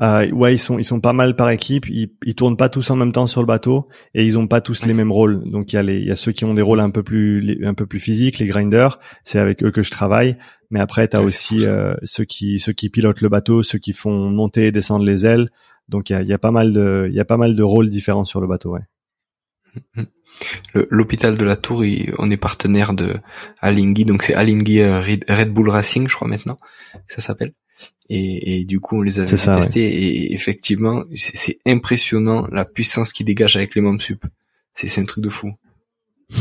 Euh, 0.00 0.30
ouais, 0.30 0.54
ils 0.54 0.58
sont 0.58 0.78
ils 0.78 0.84
sont 0.84 1.00
pas 1.00 1.12
mal 1.12 1.36
par 1.36 1.50
équipe. 1.50 1.86
Ils, 1.88 2.10
ils 2.24 2.34
tournent 2.34 2.56
pas 2.56 2.68
tous 2.68 2.90
en 2.90 2.96
même 2.96 3.12
temps 3.12 3.26
sur 3.26 3.40
le 3.42 3.46
bateau 3.46 3.88
et 4.14 4.24
ils 4.24 4.38
ont 4.38 4.46
pas 4.46 4.60
tous 4.60 4.86
les 4.86 4.94
mêmes 4.94 5.12
rôles. 5.12 5.48
Donc 5.50 5.72
il 5.72 5.76
y 5.76 5.78
a 5.78 5.82
les 5.82 5.98
il 5.98 6.06
y 6.06 6.10
a 6.10 6.16
ceux 6.16 6.32
qui 6.32 6.44
ont 6.44 6.54
des 6.54 6.62
rôles 6.62 6.80
un 6.80 6.90
peu 6.90 7.02
plus 7.02 7.64
un 7.64 7.74
peu 7.74 7.86
plus 7.86 8.00
physiques, 8.00 8.38
les 8.38 8.46
grinders. 8.46 8.98
C'est 9.24 9.38
avec 9.38 9.62
eux 9.62 9.70
que 9.70 9.82
je 9.82 9.90
travaille. 9.90 10.36
Mais 10.70 10.80
après, 10.80 11.08
tu 11.08 11.16
as 11.16 11.22
aussi 11.22 11.66
euh, 11.66 11.94
ceux 12.04 12.24
qui 12.24 12.58
ceux 12.58 12.72
qui 12.72 12.88
pilotent 12.88 13.20
le 13.20 13.28
bateau, 13.28 13.62
ceux 13.62 13.78
qui 13.78 13.92
font 13.92 14.30
monter 14.30 14.66
et 14.66 14.72
descendre 14.72 15.04
les 15.04 15.26
ailes. 15.26 15.50
Donc 15.88 16.08
il 16.08 16.14
y 16.14 16.16
a, 16.16 16.22
y 16.22 16.32
a 16.32 16.38
pas 16.38 16.52
mal 16.52 16.72
de 16.72 17.06
il 17.10 17.14
y 17.14 17.20
a 17.20 17.26
pas 17.26 17.36
mal 17.36 17.54
de 17.54 17.62
rôles 17.62 17.90
différents 17.90 18.24
sur 18.24 18.40
le 18.40 18.46
bateau. 18.46 18.72
Ouais. 18.74 20.06
L'hôpital 20.74 21.36
de 21.36 21.44
la 21.44 21.56
Tour, 21.56 21.84
on 22.18 22.30
est 22.30 22.36
partenaire 22.36 22.94
de 22.94 23.14
Alinghi, 23.60 24.04
donc 24.04 24.22
c'est 24.22 24.34
Alinghi 24.34 24.80
euh, 24.80 25.00
Red 25.00 25.52
Bull 25.52 25.68
Racing, 25.68 26.08
je 26.08 26.14
crois 26.14 26.28
maintenant, 26.28 26.56
ça 27.06 27.20
s'appelle. 27.20 27.52
Et, 28.14 28.60
et, 28.60 28.64
du 28.66 28.78
coup, 28.78 28.98
on 28.98 29.02
les 29.02 29.20
a 29.20 29.24
testés 29.24 29.80
et 29.80 30.34
effectivement, 30.34 31.02
c'est 31.14 31.58
impressionnant 31.64 32.46
la 32.52 32.66
puissance 32.66 33.10
qui 33.10 33.24
dégage 33.24 33.56
avec 33.56 33.74
les 33.74 33.80
membres 33.80 34.02
sup. 34.02 34.26
C'est 34.74 35.00
un 35.00 35.04
truc 35.06 35.24
de 35.24 35.30
fou. 35.30 35.52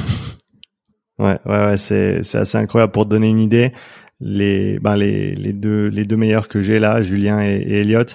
Ouais, 1.19 1.37
ouais, 1.45 1.65
ouais, 1.65 1.77
c'est 1.77 2.23
c'est 2.23 2.39
assez 2.39 2.57
incroyable 2.57 2.91
pour 2.91 3.03
te 3.03 3.09
donner 3.09 3.27
une 3.27 3.41
idée. 3.41 3.73
Les 4.19 4.79
ben 4.79 4.95
les 4.95 5.35
les 5.35 5.53
deux 5.53 5.85
les 5.85 6.03
deux 6.03 6.17
meilleurs 6.17 6.47
que 6.47 6.63
j'ai 6.63 6.79
là, 6.79 7.03
Julien 7.03 7.43
et, 7.43 7.57
et 7.57 7.81
Elliot, 7.81 8.05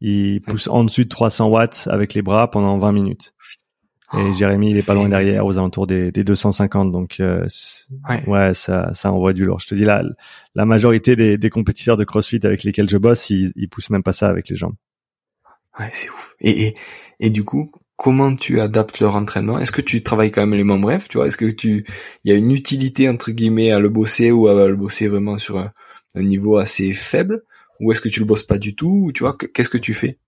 ils 0.00 0.40
poussent 0.40 0.68
en 0.68 0.84
dessus 0.84 1.06
de 1.06 1.08
300 1.08 1.48
watts 1.48 1.88
avec 1.90 2.14
les 2.14 2.22
bras 2.22 2.52
pendant 2.52 2.78
20 2.78 2.92
minutes. 2.92 3.34
Et 4.14 4.18
oh, 4.18 4.32
Jérémy, 4.34 4.70
il 4.70 4.76
est 4.76 4.86
pas 4.86 4.94
loin 4.94 5.08
derrière, 5.08 5.46
aux 5.46 5.56
alentours 5.56 5.86
des, 5.86 6.12
des 6.12 6.22
250. 6.22 6.92
Donc, 6.92 7.18
euh, 7.20 7.46
ouais. 8.26 8.52
ça, 8.52 8.92
ça 8.92 9.12
envoie 9.12 9.32
du 9.32 9.44
lourd. 9.44 9.60
Je 9.60 9.68
te 9.68 9.74
dis 9.74 9.84
là, 9.84 10.02
la 10.54 10.66
majorité 10.66 11.16
des, 11.16 11.38
des 11.38 11.50
compétiteurs 11.50 11.96
de 11.96 12.04
CrossFit 12.04 12.40
avec 12.44 12.62
lesquels 12.62 12.90
je 12.90 12.98
bosse, 12.98 13.30
ils, 13.30 13.52
ils 13.56 13.68
poussent 13.68 13.90
même 13.90 14.02
pas 14.02 14.12
ça 14.12 14.28
avec 14.28 14.48
les 14.48 14.56
jambes. 14.56 14.74
Ouais, 15.78 15.90
c'est 15.94 16.10
ouf. 16.10 16.34
Et, 16.40 16.66
et, 16.66 16.74
et 17.20 17.30
du 17.30 17.42
coup, 17.44 17.70
comment 17.96 18.34
tu 18.34 18.60
adaptes 18.60 19.00
leur 19.00 19.16
entraînement? 19.16 19.58
Est-ce 19.58 19.72
que 19.72 19.80
tu 19.80 20.02
travailles 20.02 20.30
quand 20.30 20.42
même 20.42 20.58
les 20.58 20.64
membres 20.64 20.82
bref 20.82 21.08
Tu 21.08 21.16
vois, 21.16 21.26
est-ce 21.26 21.38
que 21.38 21.46
tu, 21.46 21.86
il 22.24 22.30
y 22.30 22.34
a 22.34 22.36
une 22.36 22.50
utilité 22.50 23.08
entre 23.08 23.30
guillemets 23.30 23.70
à 23.70 23.80
le 23.80 23.88
bosser 23.88 24.30
ou 24.30 24.48
à 24.48 24.68
le 24.68 24.76
bosser 24.76 25.08
vraiment 25.08 25.38
sur 25.38 25.58
un, 25.58 25.72
un 26.14 26.22
niveau 26.22 26.58
assez 26.58 26.92
faible? 26.92 27.44
Ou 27.80 27.92
est-ce 27.92 28.00
que 28.00 28.08
tu 28.08 28.20
le 28.20 28.26
bosses 28.26 28.42
pas 28.42 28.58
du 28.58 28.74
tout? 28.74 29.10
Tu 29.14 29.22
vois, 29.22 29.36
qu'est-ce 29.36 29.70
que 29.70 29.78
tu 29.78 29.94
fais? 29.94 30.18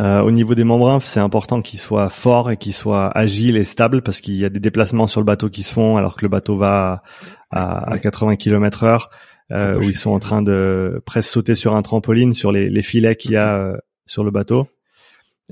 Euh, 0.00 0.20
au 0.22 0.30
niveau 0.30 0.54
des 0.54 0.64
membrans, 0.64 1.00
c'est 1.00 1.20
important 1.20 1.60
qu'ils 1.60 1.78
soient 1.78 2.08
forts 2.08 2.50
et 2.50 2.56
qu'ils 2.56 2.72
soient 2.72 3.10
agiles 3.16 3.56
et 3.56 3.64
stables 3.64 4.02
parce 4.02 4.20
qu'il 4.20 4.34
y 4.34 4.44
a 4.44 4.48
des 4.48 4.60
déplacements 4.60 5.06
sur 5.06 5.20
le 5.20 5.26
bateau 5.26 5.50
qui 5.50 5.62
se 5.62 5.72
font 5.72 5.96
alors 5.96 6.16
que 6.16 6.22
le 6.22 6.30
bateau 6.30 6.56
va 6.56 7.02
à, 7.50 7.98
80 7.98 8.36
km 8.36 8.84
heure, 8.84 9.10
euh, 9.50 9.78
où 9.78 9.82
ils 9.82 9.96
sont 9.96 10.12
en 10.12 10.18
train 10.18 10.40
de 10.40 11.02
presque 11.04 11.30
sauter 11.30 11.54
sur 11.54 11.76
un 11.76 11.82
trampoline 11.82 12.32
sur 12.32 12.52
les, 12.52 12.82
filets 12.82 13.16
qu'il 13.16 13.32
y 13.32 13.36
a 13.36 13.56
euh, 13.56 13.76
sur 14.06 14.24
le 14.24 14.30
bateau. 14.30 14.66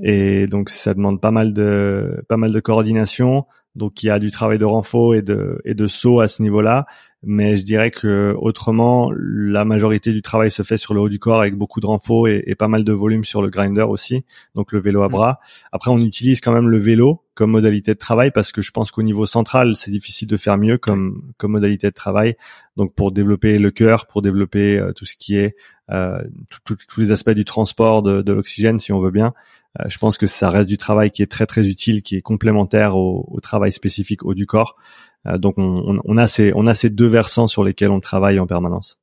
et 0.03 0.47
donc 0.47 0.71
ça 0.71 0.95
demande 0.95 1.21
pas 1.21 1.31
mal 1.31 1.53
de 1.53 2.25
pas 2.29 2.39
mal 2.39 2.53
de 2.53 2.61
coordination. 2.61 3.47
Donc 3.77 4.03
il 4.03 4.07
y 4.07 4.11
a 4.11 4.19
du 4.19 4.31
travail 4.31 4.59
de 4.59 4.65
renfort 4.65 5.15
et 5.15 5.23
de 5.23 5.61
et 5.67 5.75
de 5.75 5.87
saut 5.87 6.21
à 6.21 6.29
ce 6.29 6.43
niveau-là, 6.43 6.87
mais 7.23 7.57
je 7.57 7.65
dirais 7.65 7.91
que 7.91 8.35
autrement 8.39 9.11
la 9.15 9.65
majorité 9.65 10.13
du 10.13 10.23
travail 10.23 10.51
se 10.51 10.63
fait 10.63 10.79
sur 10.79 10.95
le 10.95 11.01
haut 11.01 11.09
du 11.09 11.19
corps 11.19 11.41
avec 11.41 11.55
beaucoup 11.55 11.81
de 11.81 11.87
renfort 11.87 12.29
et, 12.29 12.43
et 12.47 12.55
pas 12.55 12.69
mal 12.69 12.83
de 12.83 12.93
volume 12.93 13.25
sur 13.25 13.43
le 13.43 13.51
grinder 13.51 13.83
aussi, 13.83 14.25
donc 14.55 14.73
le 14.73 14.81
vélo 14.81 15.03
à 15.03 15.09
mmh. 15.09 15.13
bras. 15.13 15.41
Après 15.71 15.91
on 15.91 15.99
utilise 15.99 16.41
quand 16.41 16.53
même 16.53 16.69
le 16.69 16.79
vélo 16.79 17.23
comme 17.35 17.51
modalité 17.51 17.93
de 17.93 17.99
travail 17.99 18.31
parce 18.31 18.53
que 18.53 18.63
je 18.63 18.71
pense 18.71 18.91
qu'au 18.91 19.03
niveau 19.03 19.27
central 19.27 19.77
c'est 19.77 19.91
difficile 19.91 20.29
de 20.29 20.37
faire 20.37 20.57
mieux 20.57 20.79
comme 20.79 21.23
comme 21.37 21.53
modalité 21.53 21.89
de 21.89 21.95
travail. 21.95 22.37
Donc 22.77 22.95
pour 22.95 23.13
développer 23.13 23.59
le 23.59 23.71
cœur, 23.71 24.07
pour 24.07 24.23
développer 24.23 24.79
euh, 24.79 24.93
tout 24.93 25.05
ce 25.05 25.17
qui 25.17 25.37
est 25.37 25.57
euh, 25.91 26.23
tous 26.65 27.01
les 27.01 27.11
aspects 27.11 27.31
du 27.31 27.45
transport 27.45 28.03
de, 28.03 28.23
de 28.23 28.33
l'oxygène 28.33 28.79
si 28.79 28.93
on 28.93 29.01
veut 29.01 29.11
bien, 29.11 29.35
euh, 29.79 29.85
je 29.89 29.99
pense 29.99 30.19
que 30.19 30.27
ça 30.27 30.51
reste 30.51 30.69
du 30.69 30.77
travail 30.77 31.11
qui 31.11 31.23
est 31.23 31.31
très 31.31 31.47
très 31.47 31.69
utile, 31.69 32.03
qui 32.03 32.17
est 32.17 32.23
complémentaire 32.23 32.97
au, 32.97 33.27
au 33.31 33.41
travail 33.41 33.73
spécifique 33.73 34.25
haut 34.25 34.35
du 34.35 34.47
corps. 34.47 34.77
Euh, 35.27 35.39
donc 35.39 35.59
on, 35.59 36.01
on, 36.05 36.17
a 36.17 36.29
ces 36.29 36.53
on 36.55 36.67
a 36.67 36.75
ces 36.75 36.91
deux 36.91 37.07
versants 37.07 37.47
sur 37.47 37.65
lesquels 37.65 37.91
on 37.91 38.01
travaille 38.01 38.39
en 38.39 38.47
permanence. 38.47 38.99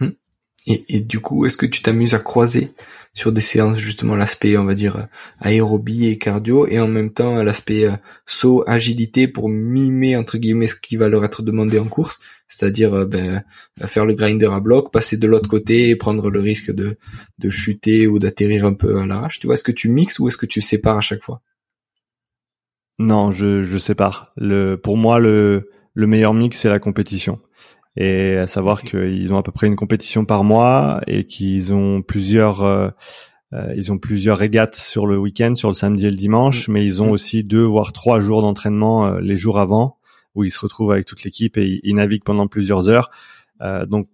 Hmm. 0.00 0.10
Et, 0.66 0.84
et 0.88 1.00
du 1.00 1.20
coup, 1.20 1.46
est-ce 1.46 1.56
que 1.56 1.66
tu 1.66 1.82
t'amuses 1.82 2.14
à 2.14 2.18
croiser 2.18 2.72
sur 3.14 3.32
des 3.32 3.40
séances 3.40 3.78
justement 3.78 4.14
l'aspect 4.14 4.58
on 4.58 4.66
va 4.66 4.74
dire 4.74 5.08
aérobie 5.40 6.06
et 6.06 6.18
cardio 6.18 6.66
et 6.66 6.78
en 6.78 6.86
même 6.86 7.10
temps 7.10 7.42
l'aspect 7.42 7.86
euh, 7.86 7.96
saut 8.26 8.62
agilité 8.66 9.26
pour 9.26 9.48
mimer 9.48 10.16
entre 10.16 10.36
guillemets 10.36 10.66
ce 10.66 10.76
qui 10.76 10.96
va 10.96 11.08
leur 11.08 11.24
être 11.24 11.42
demandé 11.42 11.78
en 11.78 11.86
course? 11.86 12.18
C'est-à-dire 12.48 12.94
euh, 12.94 13.04
ben, 13.06 13.42
faire 13.86 14.06
le 14.06 14.14
grinder 14.14 14.50
à 14.52 14.60
bloc 14.60 14.92
passer 14.92 15.16
de 15.16 15.26
l'autre 15.26 15.48
côté 15.48 15.88
et 15.90 15.96
prendre 15.96 16.30
le 16.30 16.40
risque 16.40 16.70
de 16.70 16.96
de 17.38 17.50
chuter 17.50 18.06
ou 18.06 18.18
d'atterrir 18.18 18.64
un 18.64 18.74
peu 18.74 18.98
à 18.98 19.06
l'arrache 19.06 19.38
tu 19.40 19.46
vois 19.46 19.54
est-ce 19.54 19.64
que 19.64 19.72
tu 19.72 19.88
mixes 19.88 20.18
ou 20.18 20.28
est-ce 20.28 20.38
que 20.38 20.46
tu 20.46 20.60
sépares 20.60 20.98
à 20.98 21.02
chaque 21.02 21.22
fois? 21.22 21.42
Non 22.98 23.30
je 23.30 23.62
je 23.62 23.78
sépare 23.78 24.32
le 24.36 24.76
pour 24.76 24.96
moi 24.96 25.18
le 25.18 25.70
le 25.94 26.06
meilleur 26.06 26.34
mix 26.34 26.58
c'est 26.58 26.68
la 26.68 26.78
compétition 26.78 27.40
et 27.96 28.36
à 28.36 28.46
savoir 28.46 28.82
qu'ils 28.82 29.32
ont 29.32 29.38
à 29.38 29.42
peu 29.42 29.52
près 29.52 29.66
une 29.66 29.76
compétition 29.76 30.24
par 30.24 30.44
mois 30.44 31.00
et 31.06 31.24
qu'ils 31.24 31.72
ont 31.72 32.02
plusieurs 32.02 32.62
euh, 32.62 32.90
euh, 33.52 33.72
ils 33.76 33.92
ont 33.92 33.98
plusieurs 33.98 34.38
régates 34.38 34.74
sur 34.74 35.06
le 35.06 35.16
week-end, 35.16 35.54
sur 35.54 35.68
le 35.68 35.74
samedi 35.74 36.06
et 36.06 36.10
le 36.10 36.16
dimanche, 36.16 36.68
mm. 36.68 36.72
mais 36.72 36.84
ils 36.84 37.00
ont 37.00 37.08
mm. 37.08 37.12
aussi 37.12 37.44
deux 37.44 37.62
voire 37.62 37.92
trois 37.92 38.20
jours 38.20 38.42
d'entraînement 38.42 39.06
euh, 39.06 39.20
les 39.20 39.36
jours 39.36 39.58
avant 39.58 39.98
où 40.34 40.44
ils 40.44 40.50
se 40.50 40.60
retrouvent 40.60 40.92
avec 40.92 41.06
toute 41.06 41.24
l'équipe 41.24 41.56
et 41.56 41.80
ils, 41.82 41.94
naviguent 41.94 42.24
pendant 42.24 42.46
plusieurs 42.46 42.90
heures. 42.90 43.10
donc 43.86 44.06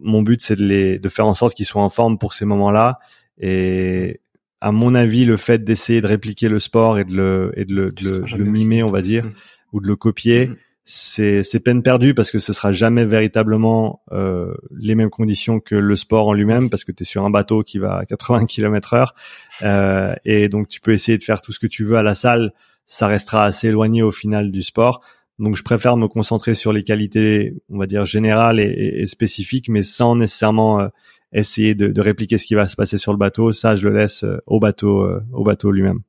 mon 0.00 0.22
but 0.22 0.40
c'est 0.40 0.56
de 0.56 0.64
les 0.64 0.98
de 0.98 1.08
faire 1.10 1.26
en 1.26 1.34
sorte 1.34 1.54
qu'ils 1.54 1.66
soient 1.66 1.82
en 1.82 1.90
forme 1.90 2.16
pour 2.16 2.32
ces 2.32 2.46
moments-là 2.46 2.98
et 3.38 4.22
à 4.60 4.72
mon 4.72 4.94
avis 4.94 5.24
le 5.24 5.36
fait 5.36 5.62
d'essayer 5.64 6.00
de 6.00 6.06
répliquer 6.06 6.48
le 6.48 6.58
sport 6.58 6.98
et 6.98 7.04
de 7.04 7.14
le 7.14 7.52
et 7.56 7.64
de 7.64 7.74
le, 7.74 7.92
de 7.92 8.36
le, 8.36 8.44
mimer 8.44 8.82
on 8.82 8.90
va 8.90 9.02
dire 9.02 9.24
mm. 9.24 9.32
ou 9.72 9.80
de 9.80 9.86
le 9.86 9.96
copier 9.96 10.50
c'est 10.88 11.42
c'est 11.42 11.58
peine 11.58 11.82
perdue 11.82 12.14
parce 12.14 12.30
que 12.30 12.38
ce 12.38 12.52
sera 12.52 12.70
jamais 12.70 13.04
véritablement 13.04 14.02
euh, 14.12 14.54
les 14.70 14.94
mêmes 14.94 15.10
conditions 15.10 15.58
que 15.58 15.74
le 15.74 15.96
sport 15.96 16.28
en 16.28 16.32
lui-même 16.32 16.70
parce 16.70 16.84
que 16.84 16.92
tu 16.92 17.02
es 17.02 17.04
sur 17.04 17.24
un 17.24 17.30
bateau 17.30 17.64
qui 17.64 17.78
va 17.78 17.96
à 17.96 18.04
80 18.06 18.46
km 18.48 18.94
heure 18.94 19.14
euh, 19.62 20.14
et 20.24 20.48
donc 20.48 20.68
tu 20.68 20.80
peux 20.80 20.92
essayer 20.92 21.18
de 21.18 21.24
faire 21.24 21.42
tout 21.42 21.50
ce 21.50 21.58
que 21.58 21.66
tu 21.66 21.82
veux 21.82 21.96
à 21.96 22.04
la 22.04 22.14
salle. 22.14 22.52
Ça 22.84 23.08
restera 23.08 23.44
assez 23.44 23.66
éloigné 23.66 24.02
au 24.02 24.12
final 24.12 24.52
du 24.52 24.62
sport. 24.62 25.00
Donc 25.40 25.56
je 25.56 25.64
préfère 25.64 25.96
me 25.96 26.06
concentrer 26.06 26.54
sur 26.54 26.72
les 26.72 26.84
qualités 26.84 27.52
on 27.68 27.78
va 27.78 27.86
dire 27.86 28.04
générales 28.06 28.60
et, 28.60 29.04
spécifiques 29.06 29.68
mais 29.68 29.82
sans 29.82 30.14
nécessairement 30.14 30.80
euh, 30.80 30.88
essayer 31.32 31.74
de, 31.74 31.88
de, 31.88 32.00
répliquer 32.00 32.38
ce 32.38 32.46
qui 32.46 32.54
va 32.54 32.68
se 32.68 32.76
passer 32.76 32.98
sur 32.98 33.12
le 33.12 33.18
bateau 33.18 33.52
ça 33.52 33.76
je 33.76 33.88
le 33.88 33.96
laisse 33.96 34.24
euh, 34.24 34.38
au 34.46 34.60
bateau 34.60 35.02
euh, 35.02 35.20
au 35.32 35.42
bateau 35.42 35.70
lui-même 35.70 36.00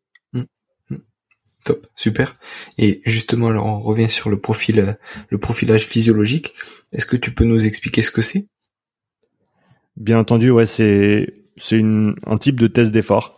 Top, 1.68 1.86
super. 1.98 2.32
Et 2.78 3.02
justement, 3.04 3.50
alors 3.50 3.66
on 3.66 3.80
revient 3.80 4.08
sur 4.08 4.30
le 4.30 4.40
profil, 4.40 4.80
euh, 4.80 4.94
le 5.28 5.38
profilage 5.38 5.86
physiologique. 5.86 6.54
Est-ce 6.94 7.06
que 7.06 7.18
tu 7.18 7.34
peux 7.34 7.44
nous 7.44 7.66
expliquer 7.66 8.02
ce 8.02 8.10
que 8.10 8.22
c'est? 8.22 8.48
Bien 9.98 10.18
entendu, 10.18 10.50
ouais, 10.50 10.66
c'est 10.66 11.34
c'est 11.58 11.82
un 11.82 12.38
type 12.38 12.58
de 12.58 12.68
test 12.68 12.94
d'effort. 12.94 13.38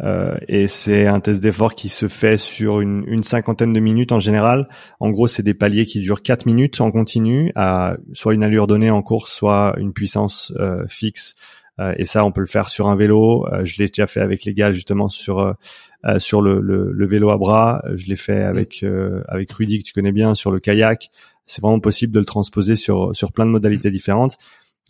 Euh, 0.00 0.36
et 0.46 0.68
c'est 0.68 1.06
un 1.06 1.20
test 1.20 1.42
d'effort 1.42 1.74
qui 1.74 1.88
se 1.88 2.06
fait 2.06 2.36
sur 2.36 2.80
une, 2.80 3.04
une, 3.08 3.22
cinquantaine 3.22 3.72
de 3.72 3.80
minutes 3.80 4.12
en 4.12 4.18
général. 4.18 4.68
En 5.00 5.10
gros, 5.10 5.26
c'est 5.26 5.42
des 5.42 5.54
paliers 5.54 5.86
qui 5.86 6.00
durent 6.00 6.22
4 6.22 6.46
minutes 6.46 6.80
en 6.80 6.90
continu, 6.90 7.52
à 7.56 7.96
soit 8.12 8.34
une 8.34 8.44
allure 8.44 8.66
donnée 8.66 8.90
en 8.90 9.02
course, 9.02 9.32
soit 9.32 9.74
une 9.78 9.92
puissance 9.92 10.52
euh, 10.58 10.84
fixe 10.88 11.34
euh, 11.80 11.94
et 11.96 12.04
ça, 12.06 12.24
on 12.24 12.32
peut 12.32 12.40
le 12.40 12.46
faire 12.46 12.68
sur 12.68 12.88
un 12.88 12.96
vélo. 12.96 13.46
Euh, 13.52 13.64
je 13.64 13.78
l'ai 13.78 13.88
déjà 13.88 14.06
fait 14.06 14.20
avec 14.20 14.44
les 14.44 14.54
gars 14.54 14.72
justement 14.72 15.08
sur 15.08 15.38
euh, 15.38 16.18
sur 16.18 16.42
le, 16.42 16.60
le, 16.60 16.92
le, 16.92 17.06
vélo 17.06 17.30
à 17.30 17.36
bras. 17.36 17.82
Je 17.94 18.06
l'ai 18.06 18.16
fait 18.16 18.42
avec 18.42 18.84
avec 19.28 19.52
Rudy 19.52 19.78
que 19.78 19.84
tu 19.84 19.92
connais 19.92 20.12
bien 20.12 20.34
sur 20.34 20.50
le 20.50 20.60
kayak. 20.60 21.10
C'est 21.46 21.62
vraiment 21.62 21.80
possible 21.80 22.12
de 22.12 22.18
le 22.18 22.24
transposer 22.24 22.76
sur 22.76 23.14
sur 23.14 23.32
plein 23.32 23.46
de 23.46 23.50
modalités 23.50 23.90
différentes. 23.90 24.38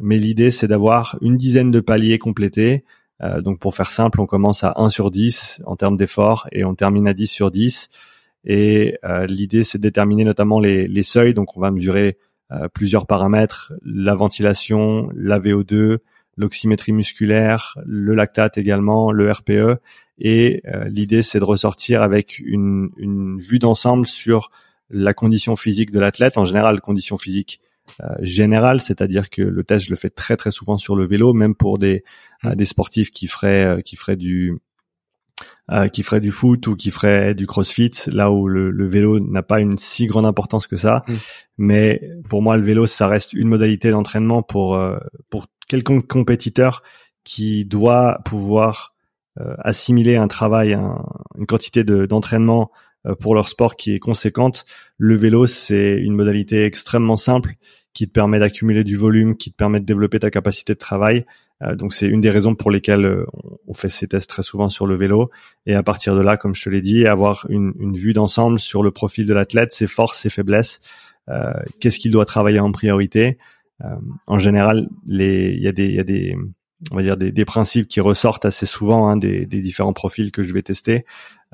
Mais 0.01 0.17
l'idée, 0.17 0.51
c'est 0.51 0.69
d'avoir 0.69 1.19
une 1.23 1.37
dizaine 1.37 1.71
de 1.71 1.81
paliers 1.81 2.19
complétés. 2.19 2.85
Donc 3.21 3.59
pour 3.59 3.75
faire 3.75 3.91
simple, 3.91 4.21
on 4.21 4.27
commence 4.27 4.63
à 4.63 4.75
1 4.77 4.91
sur 4.91 5.11
10 5.11 5.63
en 5.67 5.75
termes 5.75 5.97
d'effort 5.97 6.49
et 6.53 6.65
on 6.65 6.75
termine 6.75 7.09
à 7.09 7.15
10 7.15 7.27
sur 7.27 7.51
10. 7.51 7.89
Et 8.45 8.97
l'idée, 9.29 9.65
c'est 9.65 9.79
de 9.79 9.83
déterminer 9.83 10.25
notamment 10.25 10.61
les, 10.61 10.87
les 10.87 11.03
seuils. 11.03 11.35
Donc 11.35 11.57
on 11.57 11.61
va 11.61 11.71
mesurer 11.73 12.17
plusieurs 12.75 13.07
paramètres, 13.07 13.73
la 13.83 14.15
ventilation, 14.15 15.11
la 15.15 15.41
VO2, 15.41 15.99
l'oxymétrie 16.39 16.93
musculaire, 16.93 17.77
le 17.85 18.15
lactate 18.15 18.57
également, 18.57 19.13
le 19.13 19.31
RPE. 19.31 19.81
Et 20.19 20.63
euh, 20.67 20.85
l'idée, 20.89 21.23
c'est 21.23 21.41
de 21.41 21.45
ressortir 21.45 22.01
avec 22.01 22.39
une, 22.39 22.91
une 22.97 23.39
vue 23.39 23.59
d'ensemble 23.59 24.07
sur 24.07 24.51
la 24.89 25.13
condition 25.13 25.57
physique 25.57 25.91
de 25.91 26.01
l'athlète, 26.01 26.39
en 26.39 26.45
général, 26.45 26.81
condition 26.81 27.19
physique 27.19 27.61
euh, 28.03 28.07
générale, 28.21 28.81
c'est-à-dire 28.81 29.31
que 29.31 29.43
le 29.43 29.65
test, 29.65 29.87
je 29.87 29.91
le 29.91 29.97
fais 29.97 30.11
très 30.11 30.37
très 30.37 30.51
souvent 30.51 30.79
sur 30.79 30.97
le 30.97 31.07
vélo, 31.07 31.33
même 31.33 31.55
pour 31.55 31.79
des, 31.79 32.05
mmh. 32.43 32.55
des 32.55 32.65
sportifs 32.65 33.11
qui 33.11 33.27
feraient 33.27 33.83
qui 33.85 33.97
feraient 33.97 34.17
du 34.17 34.59
qui 35.93 36.03
feraient 36.03 36.21
du 36.21 36.33
foot 36.33 36.67
ou 36.67 36.77
qui 36.77 36.91
feraient 36.91 37.35
du 37.35 37.47
crossfit, 37.47 37.91
là 38.07 38.33
où 38.33 38.49
le, 38.49 38.71
le 38.71 38.87
vélo 38.89 39.21
n'a 39.21 39.43
pas 39.43 39.61
une 39.61 39.77
si 39.77 40.07
grande 40.07 40.25
importance 40.25 40.67
que 40.67 40.77
ça. 40.77 41.05
Mmh. 41.07 41.15
Mais 41.59 42.11
pour 42.29 42.41
moi, 42.43 42.57
le 42.57 42.65
vélo, 42.65 42.87
ça 42.87 43.07
reste 43.07 43.35
une 43.35 43.49
modalité 43.49 43.91
d'entraînement 43.91 44.43
pour 44.43 44.81
pour 45.29 45.47
quelconque 45.69 46.07
compétiteur 46.07 46.83
qui 47.25 47.65
doit 47.67 48.21
pouvoir 48.25 48.95
euh, 49.41 49.55
assimiler 49.59 50.17
un 50.17 50.27
travail, 50.27 50.77
une 51.39 51.47
quantité 51.47 51.85
d'entraînement 51.85 52.73
euh, 53.07 53.15
pour 53.15 53.35
leur 53.35 53.49
sport 53.49 53.77
qui 53.77 53.95
est 53.95 53.99
conséquente. 54.01 54.65
Le 54.97 55.15
vélo, 55.15 55.47
c'est 55.47 56.01
une 56.01 56.15
modalité 56.15 56.65
extrêmement 56.65 57.17
simple 57.17 57.53
qui 57.95 58.07
te 58.07 58.13
permet 58.13 58.39
d'accumuler 58.39 58.85
du 58.85 58.97
volume, 58.97 59.37
qui 59.37 59.51
te 59.51 59.57
permet 59.57 59.81
de 59.81 59.85
développer 59.85 60.19
ta 60.19 60.31
capacité 60.31 60.75
de 60.75 60.79
travail. 60.79 61.25
Euh, 61.63 61.75
donc 61.75 61.93
c'est 61.93 62.07
une 62.07 62.21
des 62.21 62.31
raisons 62.31 62.55
pour 62.55 62.71
lesquelles 62.71 63.25
on 63.67 63.75
fait 63.75 63.89
ces 63.89 64.07
tests 64.07 64.31
très 64.31 64.43
souvent 64.43 64.69
sur 64.69 64.87
le 64.87 64.97
vélo. 64.97 65.31
Et 65.67 65.75
à 65.75 65.83
partir 65.83 66.15
de 66.15 66.21
là, 66.21 66.37
comme 66.37 66.55
je 66.55 66.63
te 66.63 66.71
l'ai 66.71 66.81
dit, 66.81 67.07
avoir 67.07 67.47
une, 67.49 67.73
une 67.81 67.97
vue 67.97 68.13
d'ensemble 68.13 68.61
sur 68.61 68.83
le 68.83 68.91
profil 68.91 69.27
de 69.27 69.35
l'athlète, 69.35 69.73
ses 69.73 69.87
forces, 69.87 70.19
ses 70.19 70.31
faiblesses, 70.31 70.81
qu'est-ce 71.81 71.99
qu'il 71.99 72.11
doit 72.11 72.25
travailler 72.25 72.59
en 72.59 72.73
priorité, 72.73 73.37
euh, 73.85 73.97
en 74.27 74.39
général, 74.39 74.89
il 75.07 75.61
y 75.61 75.69
a 75.69 75.73
des, 75.73 75.89
y 75.89 76.01
a 76.01 76.05
des, 76.05 76.37
on 76.91 76.97
va 76.97 77.03
dire 77.03 77.17
des, 77.17 77.31
des, 77.31 77.45
principes 77.45 77.89
qui 77.89 78.01
ressortent 78.01 78.45
assez 78.45 78.67
souvent 78.67 79.09
hein, 79.09 79.17
des, 79.17 79.47
des, 79.47 79.61
différents 79.61 79.93
profils 79.93 80.33
que 80.33 80.43
je 80.43 80.53
vais 80.53 80.63
tester. 80.63 81.05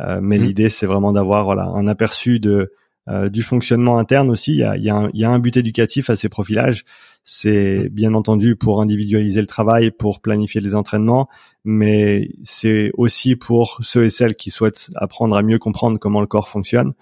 Euh, 0.00 0.20
mais 0.22 0.38
mmh. 0.38 0.42
l'idée, 0.42 0.68
c'est 0.70 0.86
vraiment 0.86 1.12
d'avoir 1.12 1.44
voilà 1.44 1.64
un 1.64 1.86
aperçu 1.86 2.40
de 2.40 2.72
euh, 3.08 3.28
du 3.28 3.42
fonctionnement 3.42 3.98
interne 3.98 4.30
aussi. 4.30 4.52
Il 4.52 4.58
y 4.58 4.62
a, 4.64 4.76
il 4.76 4.84
y, 4.84 4.90
a 4.90 4.96
un, 4.96 5.10
il 5.12 5.20
y 5.20 5.24
a 5.24 5.30
un 5.30 5.38
but 5.38 5.56
éducatif 5.56 6.10
à 6.10 6.16
ces 6.16 6.28
profilages. 6.28 6.84
C'est 7.22 7.84
mmh. 7.84 7.88
bien 7.88 8.14
entendu 8.14 8.56
pour 8.56 8.82
individualiser 8.82 9.40
le 9.40 9.46
travail, 9.46 9.90
pour 9.90 10.20
planifier 10.20 10.60
les 10.60 10.74
entraînements, 10.74 11.28
mais 11.64 12.28
c'est 12.42 12.90
aussi 12.94 13.36
pour 13.36 13.78
ceux 13.82 14.04
et 14.04 14.10
celles 14.10 14.34
qui 14.34 14.50
souhaitent 14.50 14.90
apprendre 14.96 15.36
à 15.36 15.42
mieux 15.42 15.58
comprendre 15.58 15.98
comment 15.98 16.20
le 16.20 16.26
corps 16.26 16.48
fonctionne. 16.48 16.92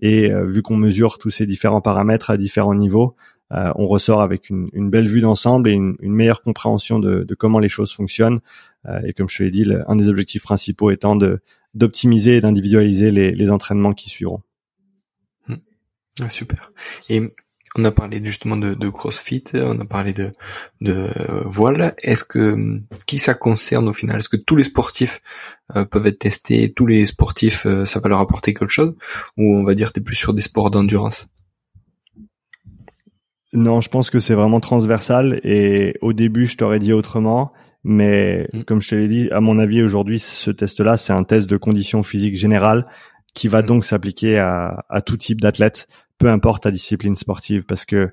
Et 0.00 0.30
vu 0.46 0.62
qu'on 0.62 0.76
mesure 0.76 1.18
tous 1.18 1.30
ces 1.30 1.44
différents 1.44 1.80
paramètres 1.80 2.30
à 2.30 2.36
différents 2.36 2.76
niveaux, 2.76 3.16
euh, 3.52 3.72
on 3.76 3.86
ressort 3.86 4.20
avec 4.20 4.50
une, 4.50 4.68
belle 4.90 5.08
vue 5.08 5.20
d'ensemble 5.20 5.70
et 5.70 5.72
une, 5.72 5.96
meilleure 6.02 6.42
compréhension 6.42 6.98
de, 6.98 7.26
comment 7.38 7.58
les 7.58 7.68
choses 7.68 7.92
fonctionnent. 7.92 8.40
Euh, 8.86 9.00
et 9.04 9.12
comme 9.12 9.28
je 9.28 9.38
te 9.38 9.42
l'ai 9.42 9.50
dit, 9.50 9.66
un 9.86 9.96
des 9.96 10.08
objectifs 10.08 10.42
principaux 10.42 10.90
étant 10.90 11.16
de 11.16 11.40
d'optimiser 11.74 12.36
et 12.36 12.40
d'individualiser 12.40 13.10
les, 13.10 13.50
entraînements 13.50 13.92
qui 13.92 14.08
suivront. 14.08 14.40
Ah, 16.22 16.28
super. 16.28 16.72
Et 17.08 17.22
on 17.76 17.84
a 17.84 17.90
parlé 17.90 18.20
justement 18.24 18.56
de, 18.56 18.88
CrossFit, 18.88 19.44
on 19.54 19.78
a 19.78 19.84
parlé 19.84 20.12
de, 20.12 20.32
de 20.80 21.10
voile. 21.44 21.94
Est-ce 22.02 22.24
que 22.24 22.80
qui 23.06 23.18
ça 23.18 23.34
concerne 23.34 23.88
au 23.88 23.92
final? 23.92 24.18
Est-ce 24.18 24.28
que 24.28 24.36
tous 24.36 24.56
les 24.56 24.62
sportifs 24.62 25.20
euh, 25.76 25.84
peuvent 25.84 26.06
être 26.06 26.18
testés 26.18 26.72
Tous 26.74 26.86
les 26.86 27.04
sportifs, 27.04 27.66
ça 27.84 28.00
va 28.00 28.08
leur 28.08 28.20
apporter 28.20 28.54
quelque 28.54 28.70
chose? 28.70 28.94
Ou 29.36 29.54
on 29.56 29.64
va 29.64 29.74
dire 29.74 29.92
t'es 29.92 30.00
plus 30.00 30.16
sur 30.16 30.34
des 30.34 30.40
sports 30.40 30.70
d'endurance? 30.70 31.28
Non, 33.52 33.80
je 33.80 33.88
pense 33.88 34.10
que 34.10 34.18
c'est 34.18 34.34
vraiment 34.34 34.60
transversal 34.60 35.40
et 35.42 35.96
au 36.02 36.12
début, 36.12 36.46
je 36.46 36.56
t'aurais 36.56 36.78
dit 36.78 36.92
autrement, 36.92 37.52
Mais 37.82 38.46
mm. 38.52 38.64
comme 38.64 38.80
je 38.80 38.90
te 38.90 38.94
l'ai 38.94 39.08
dit, 39.08 39.28
à 39.30 39.40
mon 39.40 39.58
avis 39.58 39.82
aujourd'hui, 39.82 40.18
ce 40.18 40.50
test-là, 40.50 40.96
c'est 40.96 41.12
un 41.12 41.24
test 41.24 41.48
de 41.48 41.56
conditions 41.56 42.02
physiques 42.02 42.36
générales 42.36 42.86
qui 43.34 43.48
va 43.48 43.62
mm. 43.62 43.66
donc 43.66 43.84
s'appliquer 43.84 44.38
à, 44.38 44.84
à 44.90 45.00
tout 45.00 45.16
type 45.16 45.40
d'athlète, 45.40 45.88
peu 46.18 46.28
importe 46.28 46.64
ta 46.64 46.70
discipline 46.70 47.16
sportive, 47.16 47.64
parce 47.64 47.84
que 47.84 48.12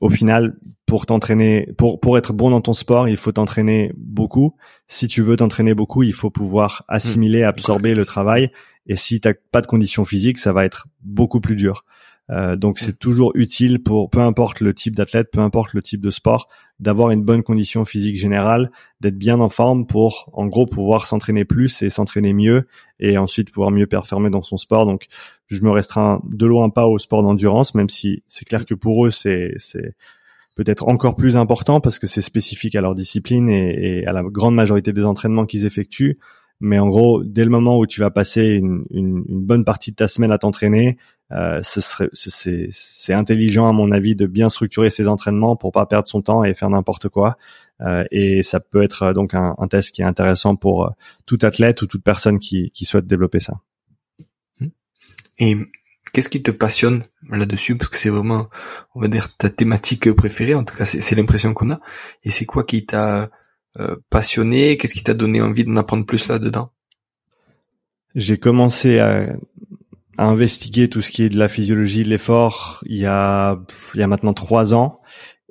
au 0.00 0.08
final, 0.08 0.56
pour 0.84 1.06
t'entraîner, 1.06 1.68
pour 1.78 2.00
pour 2.00 2.18
être 2.18 2.32
bon 2.32 2.50
dans 2.50 2.60
ton 2.60 2.74
sport, 2.74 3.08
il 3.08 3.16
faut 3.16 3.32
t'entraîner 3.32 3.92
beaucoup. 3.96 4.56
Si 4.88 5.06
tu 5.06 5.22
veux 5.22 5.36
t'entraîner 5.36 5.74
beaucoup, 5.74 6.02
il 6.02 6.12
faut 6.12 6.30
pouvoir 6.30 6.84
assimiler, 6.88 7.42
mmh. 7.42 7.46
absorber 7.46 7.94
le 7.94 8.04
travail. 8.04 8.50
Et 8.86 8.96
si 8.96 9.20
t'as 9.20 9.34
pas 9.52 9.60
de 9.60 9.68
conditions 9.68 10.04
physiques, 10.04 10.38
ça 10.38 10.52
va 10.52 10.64
être 10.64 10.88
beaucoup 11.02 11.40
plus 11.40 11.54
dur. 11.54 11.84
Euh, 12.30 12.56
donc 12.56 12.78
c'est 12.78 12.98
toujours 12.98 13.32
utile 13.34 13.82
pour 13.82 14.08
peu 14.08 14.20
importe 14.20 14.60
le 14.60 14.72
type 14.72 14.94
d'athlète, 14.94 15.30
peu 15.32 15.40
importe 15.40 15.74
le 15.74 15.82
type 15.82 16.00
de 16.00 16.10
sport, 16.10 16.48
d'avoir 16.78 17.10
une 17.10 17.22
bonne 17.22 17.42
condition 17.42 17.84
physique 17.84 18.16
générale, 18.16 18.70
d'être 19.00 19.18
bien 19.18 19.40
en 19.40 19.48
forme 19.48 19.86
pour 19.86 20.30
en 20.32 20.46
gros 20.46 20.66
pouvoir 20.66 21.06
s'entraîner 21.06 21.44
plus 21.44 21.82
et 21.82 21.90
s'entraîner 21.90 22.32
mieux 22.32 22.66
et 23.00 23.18
ensuite 23.18 23.50
pouvoir 23.50 23.70
mieux 23.70 23.86
performer 23.86 24.30
dans 24.30 24.42
son 24.42 24.56
sport. 24.56 24.86
Donc 24.86 25.06
je 25.48 25.60
me 25.62 25.70
restreins 25.70 26.22
de 26.24 26.46
loin 26.46 26.70
pas 26.70 26.86
au 26.86 26.98
sport 26.98 27.22
d'endurance, 27.22 27.74
même 27.74 27.88
si 27.88 28.22
c'est 28.28 28.44
clair 28.44 28.64
que 28.66 28.74
pour 28.74 29.04
eux 29.06 29.10
c'est 29.10 29.54
c'est 29.58 29.94
peut-être 30.54 30.86
encore 30.86 31.16
plus 31.16 31.36
important 31.36 31.80
parce 31.80 31.98
que 31.98 32.06
c'est 32.06 32.20
spécifique 32.20 32.76
à 32.76 32.82
leur 32.82 32.94
discipline 32.94 33.48
et, 33.48 34.00
et 34.00 34.06
à 34.06 34.12
la 34.12 34.22
grande 34.22 34.54
majorité 34.54 34.92
des 34.92 35.04
entraînements 35.04 35.46
qu'ils 35.46 35.66
effectuent. 35.66 36.18
Mais 36.64 36.78
en 36.78 36.88
gros, 36.88 37.24
dès 37.24 37.44
le 37.44 37.50
moment 37.50 37.76
où 37.76 37.86
tu 37.86 38.00
vas 38.00 38.12
passer 38.12 38.50
une, 38.52 38.84
une, 38.90 39.24
une 39.28 39.44
bonne 39.44 39.64
partie 39.64 39.90
de 39.90 39.96
ta 39.96 40.06
semaine 40.06 40.30
à 40.30 40.38
t'entraîner, 40.38 40.96
euh, 41.32 41.60
ce 41.62 41.80
serait, 41.80 42.08
c'est, 42.12 43.12
intelligent 43.12 43.68
à 43.68 43.72
mon 43.72 43.90
avis 43.90 44.14
de 44.14 44.26
bien 44.26 44.48
structurer 44.48 44.90
ses 44.90 45.08
entraînements 45.08 45.56
pour 45.56 45.72
pas 45.72 45.86
perdre 45.86 46.08
son 46.08 46.22
temps 46.22 46.44
et 46.44 46.54
faire 46.54 46.70
n'importe 46.70 47.08
quoi. 47.08 47.36
Euh, 47.80 48.04
et 48.10 48.42
ça 48.42 48.60
peut 48.60 48.82
être 48.82 49.02
euh, 49.02 49.12
donc 49.12 49.34
un, 49.34 49.54
un, 49.58 49.68
test 49.68 49.92
qui 49.94 50.02
est 50.02 50.04
intéressant 50.04 50.56
pour 50.56 50.86
euh, 50.86 50.90
tout 51.26 51.38
athlète 51.42 51.82
ou 51.82 51.86
toute 51.86 52.04
personne 52.04 52.38
qui, 52.38 52.70
qui 52.70 52.84
souhaite 52.84 53.06
développer 53.06 53.40
ça. 53.40 53.60
Et 55.38 55.56
qu'est-ce 56.12 56.28
qui 56.28 56.42
te 56.42 56.50
passionne 56.50 57.02
là-dessus? 57.28 57.76
Parce 57.76 57.88
que 57.88 57.96
c'est 57.96 58.10
vraiment, 58.10 58.46
on 58.94 59.00
va 59.00 59.08
dire, 59.08 59.34
ta 59.36 59.50
thématique 59.50 60.12
préférée. 60.12 60.54
En 60.54 60.64
tout 60.64 60.76
cas, 60.76 60.84
c'est, 60.84 61.14
l'impression 61.16 61.54
qu'on 61.54 61.72
a. 61.72 61.80
Et 62.24 62.30
c'est 62.30 62.44
quoi 62.44 62.64
qui 62.64 62.84
t'a 62.86 63.30
euh, 63.78 63.96
passionné? 64.10 64.76
Qu'est-ce 64.76 64.94
qui 64.94 65.02
t'a 65.02 65.14
donné 65.14 65.40
envie 65.40 65.64
d'en 65.64 65.76
apprendre 65.76 66.06
plus 66.06 66.28
là-dedans? 66.28 66.70
J'ai 68.14 68.38
commencé 68.38 68.98
à, 68.98 69.34
investiguer 70.18 70.88
tout 70.88 71.00
ce 71.00 71.10
qui 71.10 71.22
est 71.22 71.28
de 71.28 71.38
la 71.38 71.48
physiologie 71.48 72.02
de 72.02 72.08
l'effort 72.08 72.82
il 72.86 72.98
y 72.98 73.06
a 73.06 73.58
il 73.94 74.00
y 74.00 74.02
a 74.02 74.06
maintenant 74.06 74.34
trois 74.34 74.74
ans 74.74 75.00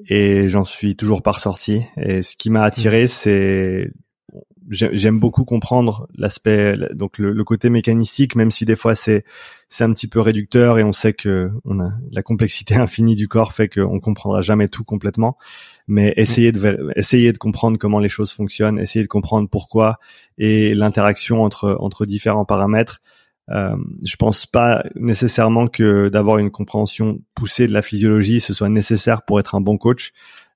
et 0.07 0.49
j'en 0.49 0.63
suis 0.63 0.95
toujours 0.95 1.21
pas 1.21 1.31
ressorti. 1.31 1.83
Et 1.97 2.21
ce 2.21 2.35
qui 2.35 2.49
m'a 2.49 2.63
attiré, 2.63 3.07
c'est 3.07 3.91
j'aime 4.69 5.19
beaucoup 5.19 5.43
comprendre 5.43 6.07
l'aspect 6.15 6.77
donc 6.93 7.17
le, 7.17 7.43
côté 7.43 7.69
mécanistique 7.69 8.35
même 8.35 8.51
si 8.51 8.63
des 8.63 8.77
fois 8.77 8.95
c'est 8.95 9.25
c'est 9.67 9.83
un 9.83 9.91
petit 9.91 10.07
peu 10.07 10.21
réducteur 10.21 10.79
et 10.79 10.83
on 10.85 10.93
sait 10.93 11.11
que 11.11 11.51
on 11.65 11.81
a 11.81 11.89
la 12.13 12.23
complexité 12.23 12.75
infinie 12.77 13.15
du 13.15 13.27
corps 13.27 13.51
fait 13.51 13.67
qu'on 13.67 13.99
comprendra 13.99 14.39
jamais 14.39 14.67
tout 14.67 14.85
complètement. 14.85 15.37
Mais 15.87 16.13
essayer 16.15 16.53
de 16.53 16.91
essayer 16.95 17.33
de 17.33 17.37
comprendre 17.37 17.77
comment 17.77 17.99
les 17.99 18.07
choses 18.07 18.31
fonctionnent 18.31 18.79
essayer 18.79 19.03
de 19.03 19.09
comprendre 19.09 19.49
pourquoi 19.49 19.99
et 20.37 20.73
l'interaction 20.73 21.43
entre 21.43 21.75
entre 21.79 22.05
différents 22.05 22.45
paramètres 22.45 23.01
euh, 23.51 23.75
je 24.03 24.15
pense 24.15 24.45
pas 24.45 24.83
nécessairement 24.95 25.67
que 25.67 26.09
d'avoir 26.09 26.37
une 26.37 26.51
compréhension 26.51 27.19
poussée 27.35 27.67
de 27.67 27.73
la 27.73 27.81
physiologie 27.81 28.39
ce 28.39 28.53
soit 28.53 28.69
nécessaire 28.69 29.23
pour 29.23 29.39
être 29.39 29.55
un 29.55 29.61
bon 29.61 29.77
coach 29.77 30.13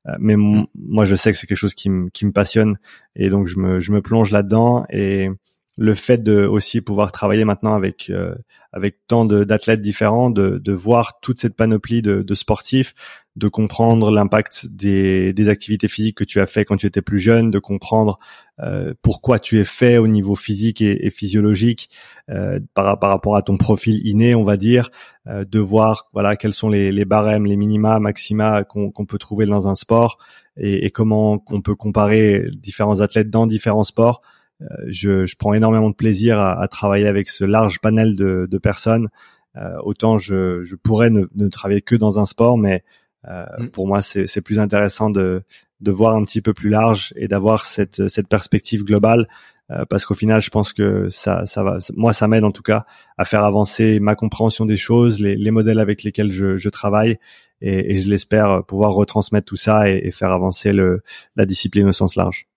euh, 0.08 0.14
mais 0.20 0.36
mm. 0.36 0.68
moi, 0.76 1.06
je 1.06 1.16
sais 1.16 1.32
que 1.32 1.38
c'est 1.38 1.48
quelque 1.48 1.58
chose 1.58 1.74
qui, 1.74 1.90
qui 2.14 2.26
me 2.26 2.32
passionne 2.32 2.78
et 3.16 3.30
donc 3.30 3.48
je 3.48 3.58
me, 3.60 3.80
je 3.80 3.92
me 3.92 4.02
plonge 4.02 4.32
là-dedans 4.32 4.86
et 4.90 5.30
le 5.78 5.94
fait 5.94 6.24
de 6.24 6.46
aussi 6.46 6.82
pouvoir 6.82 7.12
travailler 7.12 7.46
maintenant 7.46 7.74
avec 7.74 8.10
euh, 8.10 8.36
avec 8.76 8.98
tant 9.08 9.24
d'athlètes 9.24 9.82
différents, 9.82 10.30
de, 10.30 10.58
de 10.58 10.74
voir 10.74 11.22
toute 11.22 11.40
cette 11.40 11.56
panoplie 11.56 12.02
de, 12.02 12.24
de 12.24 12.36
sportifs, 12.36 12.94
de 13.38 13.48
comprendre 13.48 14.12
l'impact 14.12 14.68
des, 14.70 15.32
des 15.32 15.48
activités 15.48 15.88
physiques 15.88 16.18
que 16.18 16.26
tu 16.26 16.42
as 16.42 16.46
fait 16.46 16.66
quand 16.66 16.76
tu 16.76 16.86
étais 16.86 17.02
plus 17.02 17.20
jeune, 17.20 17.52
de 17.52 17.60
comprendre 17.60 18.20
euh, 18.60 18.94
pourquoi 19.02 19.40
tu 19.40 19.62
es 19.62 19.66
fait 19.66 19.98
au 19.98 20.08
niveau 20.08 20.36
physique 20.36 20.82
et, 20.82 21.06
et 21.06 21.10
physiologique 21.10 21.90
euh, 22.30 22.60
par, 22.74 23.00
par 23.00 23.10
rapport 23.10 23.38
à 23.38 23.42
ton 23.42 23.56
profil 23.56 24.06
inné, 24.06 24.36
on 24.36 24.44
va 24.44 24.58
dire, 24.58 24.90
euh, 25.28 25.46
de 25.46 25.60
voir 25.60 26.10
voilà 26.12 26.36
quels 26.36 26.54
sont 26.54 26.68
les, 26.68 26.92
les 26.92 27.06
barèmes, 27.06 27.46
les 27.46 27.56
minima, 27.56 28.00
maxima 28.00 28.66
qu'on 28.66 28.92
peut 28.92 29.18
trouver 29.18 29.46
dans 29.46 29.70
un 29.70 29.76
sport 29.76 30.18
et, 30.58 30.86
et 30.86 30.92
comment 30.92 31.42
on 31.50 31.62
peut 31.62 31.76
comparer 31.76 32.46
différents 32.58 33.00
athlètes 33.00 33.30
dans 33.30 33.48
différents 33.48 33.86
sports. 33.86 34.22
Euh, 34.62 34.66
je, 34.88 35.26
je, 35.26 35.36
prends 35.36 35.54
énormément 35.54 35.90
de 35.90 35.96
plaisir 35.96 36.40
à, 36.40 36.62
à, 36.62 36.68
travailler 36.68 37.08
avec 37.08 37.28
ce 37.28 37.44
large 37.44 37.80
panel 37.80 38.16
de, 38.16 38.48
de 38.50 38.58
personnes. 38.58 39.10
Euh, 39.58 39.78
autant 39.84 40.18
je, 40.18 40.64
je 40.64 40.76
pourrais 40.76 41.10
ne, 41.10 41.26
ne, 41.36 41.48
travailler 41.48 41.82
que 41.82 41.96
dans 41.96 42.20
un 42.20 42.26
sport, 42.26 42.58
mais 42.58 42.84
euh, 43.28 43.46
mm. 43.58 43.70
pour 43.70 43.88
moi 43.88 44.02
c'est 44.02 44.42
plus 44.42 44.60
intéressant 44.60 45.10
de, 45.10 45.44
de 45.82 45.92
voir 45.92 46.16
un 46.16 46.24
petit 46.24 46.42
peu 46.42 46.54
plus 46.54 46.70
large 46.70 47.14
et 47.16 47.28
d'avoir 47.28 47.66
cette, 47.66 48.08
cette 48.08 48.28
perspective 48.28 48.84
globale 48.84 49.28
euh, 49.72 49.84
parce 49.86 50.06
qu'au 50.06 50.14
final, 50.14 50.42
je 50.42 50.50
pense 50.50 50.74
que 50.74 51.10
ça, 51.10 51.46
ça 51.48 51.64
va. 51.64 51.80
Moi, 51.96 52.14
ça 52.14 52.28
m'aide 52.28 52.44
en 52.44 52.52
tout 52.52 52.62
cas 52.62 52.86
à 53.18 53.26
faire 53.26 53.44
avancer 53.44 54.00
ma 54.00 54.16
compréhension 54.16 54.66
des 54.66 54.78
choses, 54.78 55.20
les, 55.20 55.36
les 55.36 55.52
modèles 55.52 55.80
avec 55.80 56.04
lesquels 56.04 56.32
je, 56.32 56.56
je 56.58 56.70
travaille, 56.70 57.18
et, 57.62 57.96
et 57.96 58.00
je 58.00 58.08
l'espère 58.08 58.64
pouvoir 58.64 58.94
retransmettre 58.94 59.46
tout 59.46 59.56
ça 59.56 59.90
et, 59.90 60.02
et, 60.04 60.12
faire 60.12 60.32
avancer 60.32 60.72
le, 60.72 61.02
la 61.36 61.46
discipline 61.46 61.88
au 61.88 61.94
sens 61.94 62.16
large. 62.16 62.48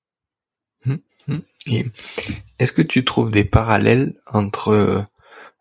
Et 1.69 1.87
est-ce 2.59 2.73
que 2.73 2.83
tu 2.83 3.05
trouves 3.05 3.29
des 3.29 3.45
parallèles 3.45 4.15
entre, 4.27 5.07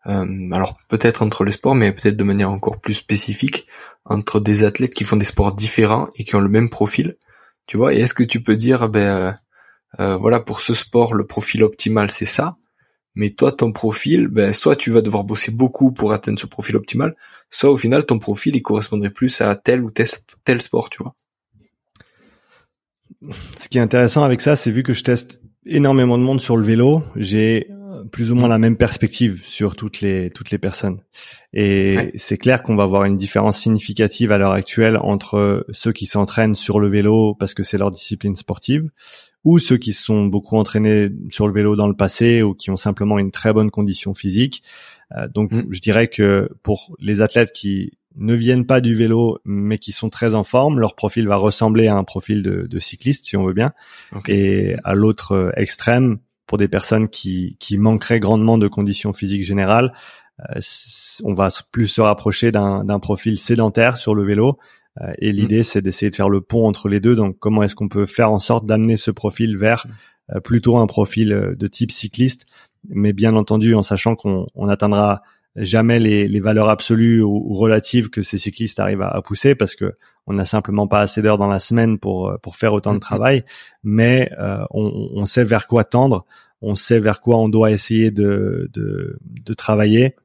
euh, 0.06 0.52
alors 0.52 0.76
peut-être 0.88 1.22
entre 1.22 1.44
les 1.44 1.52
sports, 1.52 1.74
mais 1.74 1.92
peut-être 1.92 2.16
de 2.16 2.24
manière 2.24 2.50
encore 2.50 2.80
plus 2.80 2.94
spécifique, 2.94 3.66
entre 4.04 4.40
des 4.40 4.64
athlètes 4.64 4.94
qui 4.94 5.04
font 5.04 5.16
des 5.16 5.24
sports 5.24 5.52
différents 5.54 6.08
et 6.16 6.24
qui 6.24 6.34
ont 6.34 6.40
le 6.40 6.48
même 6.48 6.70
profil, 6.70 7.16
tu 7.66 7.76
vois? 7.76 7.94
Et 7.94 8.00
est-ce 8.00 8.14
que 8.14 8.24
tu 8.24 8.42
peux 8.42 8.56
dire, 8.56 8.88
ben 8.88 9.00
euh, 9.00 9.32
euh, 10.00 10.16
voilà, 10.16 10.40
pour 10.40 10.60
ce 10.60 10.74
sport, 10.74 11.14
le 11.14 11.26
profil 11.26 11.62
optimal, 11.62 12.10
c'est 12.10 12.26
ça. 12.26 12.56
Mais 13.14 13.30
toi, 13.30 13.52
ton 13.52 13.72
profil, 13.72 14.28
ben, 14.28 14.52
soit 14.52 14.76
tu 14.76 14.90
vas 14.90 15.00
devoir 15.00 15.24
bosser 15.24 15.50
beaucoup 15.50 15.92
pour 15.92 16.12
atteindre 16.12 16.38
ce 16.38 16.46
profil 16.46 16.76
optimal, 16.76 17.16
soit 17.50 17.70
au 17.70 17.76
final, 17.76 18.06
ton 18.06 18.18
profil, 18.18 18.54
il 18.54 18.62
correspondrait 18.62 19.10
plus 19.10 19.40
à 19.40 19.56
tel 19.56 19.82
ou 19.82 19.90
tel, 19.90 20.06
tel 20.44 20.62
sport, 20.62 20.88
tu 20.88 21.02
vois? 21.02 21.14
Ce 23.56 23.68
qui 23.68 23.78
est 23.78 23.80
intéressant 23.80 24.22
avec 24.22 24.40
ça, 24.40 24.54
c'est 24.54 24.70
vu 24.70 24.82
que 24.82 24.92
je 24.92 25.02
teste 25.02 25.40
énormément 25.68 26.18
de 26.18 26.22
monde 26.22 26.40
sur 26.40 26.56
le 26.56 26.64
vélo, 26.64 27.02
j'ai 27.16 27.68
plus 28.10 28.32
ou 28.32 28.34
moins 28.34 28.48
la 28.48 28.58
même 28.58 28.76
perspective 28.76 29.42
sur 29.44 29.76
toutes 29.76 30.00
les 30.00 30.30
toutes 30.30 30.50
les 30.50 30.58
personnes. 30.58 31.00
Et 31.52 32.12
c'est 32.16 32.38
clair 32.38 32.62
qu'on 32.62 32.76
va 32.76 32.84
avoir 32.84 33.04
une 33.04 33.16
différence 33.16 33.60
significative 33.60 34.32
à 34.32 34.38
l'heure 34.38 34.52
actuelle 34.52 34.98
entre 34.98 35.66
ceux 35.70 35.92
qui 35.92 36.06
s'entraînent 36.06 36.54
sur 36.54 36.80
le 36.80 36.88
vélo 36.88 37.34
parce 37.34 37.54
que 37.54 37.62
c'est 37.62 37.78
leur 37.78 37.90
discipline 37.90 38.34
sportive 38.34 38.90
ou 39.44 39.58
ceux 39.58 39.76
qui 39.76 39.92
sont 39.92 40.26
beaucoup 40.26 40.56
entraînés 40.56 41.10
sur 41.30 41.46
le 41.46 41.52
vélo 41.52 41.76
dans 41.76 41.88
le 41.88 41.94
passé 41.94 42.42
ou 42.42 42.54
qui 42.54 42.70
ont 42.70 42.76
simplement 42.76 43.18
une 43.18 43.30
très 43.30 43.52
bonne 43.52 43.70
condition 43.70 44.14
physique. 44.14 44.62
Euh, 45.16 45.28
donc 45.28 45.52
mm. 45.52 45.66
je 45.70 45.80
dirais 45.80 46.08
que 46.08 46.50
pour 46.62 46.96
les 46.98 47.20
athlètes 47.20 47.52
qui 47.52 47.92
ne 48.18 48.34
viennent 48.34 48.66
pas 48.66 48.80
du 48.80 48.94
vélo 48.94 49.38
mais 49.44 49.78
qui 49.78 49.92
sont 49.92 50.10
très 50.10 50.34
en 50.34 50.42
forme, 50.42 50.80
leur 50.80 50.94
profil 50.94 51.26
va 51.26 51.36
ressembler 51.36 51.86
à 51.86 51.96
un 51.96 52.04
profil 52.04 52.42
de, 52.42 52.66
de 52.68 52.78
cycliste 52.78 53.26
si 53.26 53.36
on 53.36 53.44
veut 53.44 53.54
bien. 53.54 53.72
Et 54.26 54.76
à 54.84 54.94
l'autre 54.94 55.52
extrême, 55.56 56.18
pour 56.46 56.58
des 56.58 56.68
personnes 56.68 57.08
qui, 57.08 57.56
qui 57.58 57.78
manqueraient 57.78 58.20
grandement 58.20 58.58
de 58.58 58.68
conditions 58.68 59.12
physiques 59.12 59.44
générales, 59.44 59.92
euh, 60.50 60.60
on 61.24 61.34
va 61.34 61.48
plus 61.72 61.88
se 61.88 62.00
rapprocher 62.00 62.52
d'un 62.52 63.00
profil 63.00 63.38
sédentaire 63.38 63.98
sur 63.98 64.14
le 64.14 64.24
vélo 64.24 64.58
euh, 65.00 65.12
et 65.18 65.32
l'idée, 65.32 65.60
mm. 65.60 65.64
c'est 65.64 65.82
d'essayer 65.82 66.10
de 66.10 66.16
faire 66.16 66.28
le 66.28 66.40
pont 66.40 66.66
entre 66.66 66.88
les 66.88 67.00
deux. 67.00 67.14
Donc, 67.14 67.38
comment 67.38 67.62
est-ce 67.62 67.74
qu'on 67.74 67.88
peut 67.88 68.06
faire 68.06 68.32
en 68.32 68.38
sorte 68.38 68.66
d'amener 68.66 68.96
ce 68.96 69.10
profil 69.10 69.56
vers 69.56 69.86
mm. 69.86 70.36
euh, 70.36 70.40
plutôt 70.40 70.78
un 70.78 70.86
profil 70.86 71.32
euh, 71.32 71.54
de 71.54 71.66
type 71.66 71.92
cycliste, 71.92 72.46
mais 72.88 73.12
bien 73.12 73.36
entendu 73.36 73.74
en 73.74 73.82
sachant 73.82 74.16
qu'on 74.16 74.46
on 74.54 74.68
atteindra 74.68 75.22
jamais 75.56 75.98
les, 75.98 76.28
les, 76.28 76.40
valeurs 76.40 76.68
absolues 76.68 77.22
ou, 77.22 77.52
relatives 77.54 78.10
que 78.10 78.22
ces 78.22 78.38
cyclistes 78.38 78.80
arrivent 78.80 79.02
à, 79.02 79.20
pousser 79.22 79.54
parce 79.54 79.74
que 79.74 79.94
on 80.26 80.34
n'a 80.34 80.44
simplement 80.44 80.86
pas 80.86 81.00
assez 81.00 81.22
d'heures 81.22 81.38
dans 81.38 81.48
la 81.48 81.58
semaine 81.58 81.98
pour 81.98 82.36
pour 82.42 82.56
faire 82.56 82.74
autant 82.74 82.94
de 82.94 82.98
travail, 82.98 83.44
mais 83.82 84.30
on, 84.70 85.10
on, 85.14 85.24
sait 85.24 85.44
vers 85.44 85.66
quoi 85.66 85.84
tendre, 85.84 86.26
on 86.60 86.74
sait 86.74 87.00
vers 87.00 87.20
quoi 87.20 87.38
on 87.38 87.48
doit 87.48 87.70
essayer 87.70 88.10
de, 88.10 88.70
de, 88.74 89.18
de 89.22 89.54
travailler. 89.54 90.16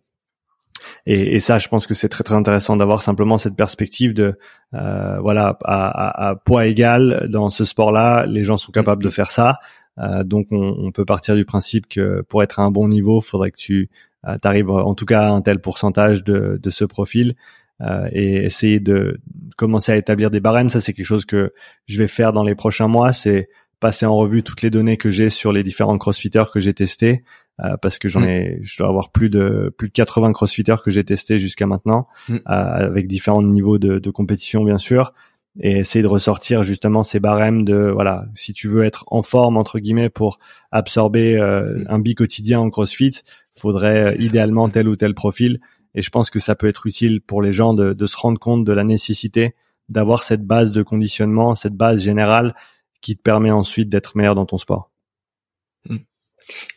Et, 1.05 1.36
et, 1.36 1.39
ça, 1.39 1.59
je 1.59 1.67
pense 1.67 1.88
que 1.88 1.93
c'est 1.93 2.09
très 2.09 2.23
très 2.23 2.36
intéressant 2.36 2.75
d'avoir 2.75 3.01
simplement 3.01 3.38
cette 3.38 3.55
perspective 3.55 4.13
de 4.13 4.38
euh, 4.73 5.19
voilà 5.19 5.57
à, 5.63 6.29
à, 6.29 6.36
poids 6.36 6.65
égal 6.65 7.27
dans 7.29 7.49
ce 7.49 7.65
sport-là, 7.65 8.25
les 8.25 8.43
gens 8.43 8.57
sont 8.57 8.71
capables 8.71 9.03
de 9.03 9.09
faire 9.09 9.31
ça. 9.31 9.59
Euh, 9.99 10.23
donc 10.23 10.47
on, 10.51 10.75
on, 10.79 10.91
peut 10.91 11.05
partir 11.05 11.36
du 11.36 11.45
principe 11.45 11.88
que 11.88 12.21
pour 12.23 12.41
être 12.41 12.59
à 12.59 12.63
un 12.63 12.71
bon 12.71 12.88
niveau, 12.88 13.21
faudrait 13.21 13.51
que 13.51 13.57
tu 13.57 13.89
euh, 14.27 14.38
arrives 14.43 14.69
en 14.69 14.95
tout 14.95 15.05
cas 15.05 15.27
à 15.27 15.29
un 15.29 15.41
tel 15.41 15.59
pourcentage 15.59 16.23
de, 16.23 16.59
de 16.62 16.69
ce 16.69 16.86
profil. 16.86 17.36
Euh, 17.81 18.07
et 18.12 18.36
essayer 18.45 18.79
de 18.79 19.19
commencer 19.57 19.91
à 19.91 19.97
établir 19.97 20.29
des 20.29 20.39
barèmes, 20.39 20.69
ça 20.69 20.79
c'est 20.79 20.93
quelque 20.93 21.05
chose 21.05 21.25
que 21.25 21.53
je 21.88 21.97
vais 21.97 22.07
faire 22.07 22.31
dans 22.31 22.43
les 22.43 22.55
prochains 22.55 22.88
mois. 22.88 23.13
C'est 23.13 23.49
passer 23.79 24.05
en 24.05 24.15
revue 24.15 24.43
toutes 24.43 24.62
les 24.62 24.69
données 24.69 24.95
que 24.95 25.12
j'ai 25.12 25.29
sur 25.29 25.51
les 25.51 25.63
différents 25.63 25.97
crossfitters 25.97 26.45
que 26.53 26.62
j'ai 26.62 26.73
testés 26.73 27.23
euh, 27.62 27.75
parce 27.81 27.99
que 27.99 28.07
j'en 28.07 28.21
mm. 28.21 28.29
ai, 28.29 28.59
je 28.62 28.77
dois 28.77 28.88
avoir 28.88 29.12
plus 29.12 29.29
de 29.29 29.73
plus 29.77 29.89
de 29.89 29.93
80 29.93 30.31
crossfitters 30.31 30.77
que 30.83 30.89
j'ai 30.89 31.03
testés 31.03 31.38
jusqu'à 31.38 31.67
maintenant, 31.67 32.07
mm. 32.29 32.36
euh, 32.36 32.39
avec 32.47 33.07
différents 33.07 33.43
niveaux 33.43 33.77
de, 33.77 33.99
de, 33.99 34.09
compétition 34.09 34.63
bien 34.63 34.77
sûr, 34.77 35.13
et 35.59 35.79
essayer 35.79 36.01
de 36.01 36.07
ressortir 36.07 36.63
justement 36.63 37.03
ces 37.03 37.19
barèmes 37.19 37.63
de 37.63 37.91
voilà, 37.91 38.25
si 38.33 38.53
tu 38.53 38.67
veux 38.67 38.83
être 38.83 39.05
en 39.07 39.21
forme 39.21 39.57
entre 39.57 39.79
guillemets 39.79 40.09
pour 40.09 40.39
absorber 40.71 41.37
euh, 41.37 41.79
mm. 41.79 41.85
un 41.89 41.99
bi 41.99 42.15
quotidien 42.15 42.59
en 42.59 42.69
CrossFit, 42.69 43.21
faudrait 43.53 44.15
idéalement 44.19 44.69
tel 44.69 44.87
ou 44.87 44.95
tel 44.95 45.13
profil. 45.13 45.59
Et 45.95 46.01
je 46.01 46.09
pense 46.09 46.31
que 46.31 46.39
ça 46.39 46.55
peut 46.55 46.67
être 46.67 46.87
utile 46.87 47.21
pour 47.21 47.41
les 47.41 47.53
gens 47.53 47.73
de, 47.73 47.93
de 47.93 48.05
se 48.07 48.17
rendre 48.17 48.39
compte 48.39 48.65
de 48.65 48.73
la 48.73 48.83
nécessité 48.83 49.53
d'avoir 49.89 50.23
cette 50.23 50.43
base 50.43 50.71
de 50.71 50.81
conditionnement, 50.81 51.55
cette 51.55 51.75
base 51.75 52.01
générale 52.01 52.55
qui 53.01 53.15
te 53.15 53.21
permet 53.21 53.51
ensuite 53.51 53.89
d'être 53.89 54.17
meilleur 54.17 54.33
dans 54.33 54.45
ton 54.45 54.57
sport. 54.57 54.89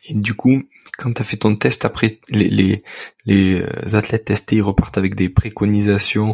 Et 0.05 0.13
du 0.13 0.33
coup, 0.33 0.63
quand 0.97 1.13
tu 1.13 1.21
as 1.21 1.25
fait 1.25 1.37
ton 1.37 1.55
test, 1.55 1.85
après 1.85 2.19
les, 2.29 2.49
les, 2.49 2.83
les 3.25 3.61
euh, 3.61 3.95
athlètes 3.95 4.25
testés, 4.25 4.61
repartent 4.61 4.97
avec 4.97 5.15
des 5.15 5.29
préconisations 5.29 6.33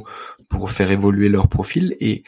pour 0.50 0.72
faire 0.72 0.92
évoluer 0.92 1.30
leur 1.30 1.48
profil. 1.48 1.96
Et 2.00 2.24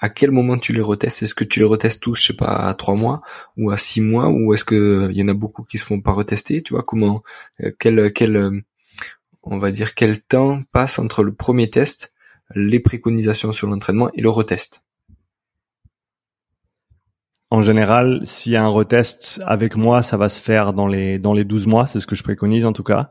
à 0.00 0.08
quel 0.08 0.30
moment 0.30 0.58
tu 0.58 0.72
les 0.72 0.80
retestes? 0.80 1.22
Est-ce 1.22 1.34
que 1.34 1.44
tu 1.44 1.60
les 1.60 1.64
retestes 1.64 2.02
tous, 2.02 2.20
je 2.20 2.26
sais 2.28 2.36
pas, 2.36 2.68
à 2.68 2.74
trois 2.74 2.94
mois 2.94 3.22
ou 3.56 3.70
à 3.70 3.76
six 3.76 4.00
mois, 4.00 4.28
ou 4.28 4.54
est-ce 4.54 4.64
que 4.64 5.08
il 5.10 5.16
y 5.16 5.22
en 5.22 5.28
a 5.28 5.34
beaucoup 5.34 5.64
qui 5.64 5.78
se 5.78 5.84
font 5.84 6.00
pas 6.00 6.12
retester? 6.12 6.62
Tu 6.62 6.74
vois 6.74 6.82
comment 6.82 7.22
euh, 7.62 7.72
quel 7.78 8.12
quel 8.12 8.36
euh, 8.36 8.60
on 9.42 9.58
va 9.58 9.70
dire 9.70 9.94
quel 9.94 10.20
temps 10.20 10.60
passe 10.72 10.98
entre 10.98 11.22
le 11.22 11.34
premier 11.34 11.70
test, 11.70 12.12
les 12.54 12.80
préconisations 12.80 13.52
sur 13.52 13.68
l'entraînement 13.68 14.10
et 14.14 14.20
le 14.20 14.30
retest? 14.30 14.82
En 17.50 17.62
général, 17.62 18.20
s'il 18.24 18.52
y 18.52 18.56
a 18.56 18.62
un 18.62 18.68
retest 18.68 19.40
avec 19.46 19.74
moi, 19.74 20.02
ça 20.02 20.18
va 20.18 20.28
se 20.28 20.40
faire 20.40 20.74
dans 20.74 20.86
les 20.86 21.18
dans 21.18 21.32
les 21.32 21.44
12 21.44 21.66
mois, 21.66 21.86
c'est 21.86 21.98
ce 21.98 22.06
que 22.06 22.14
je 22.14 22.22
préconise 22.22 22.66
en 22.66 22.74
tout 22.74 22.82
cas. 22.82 23.08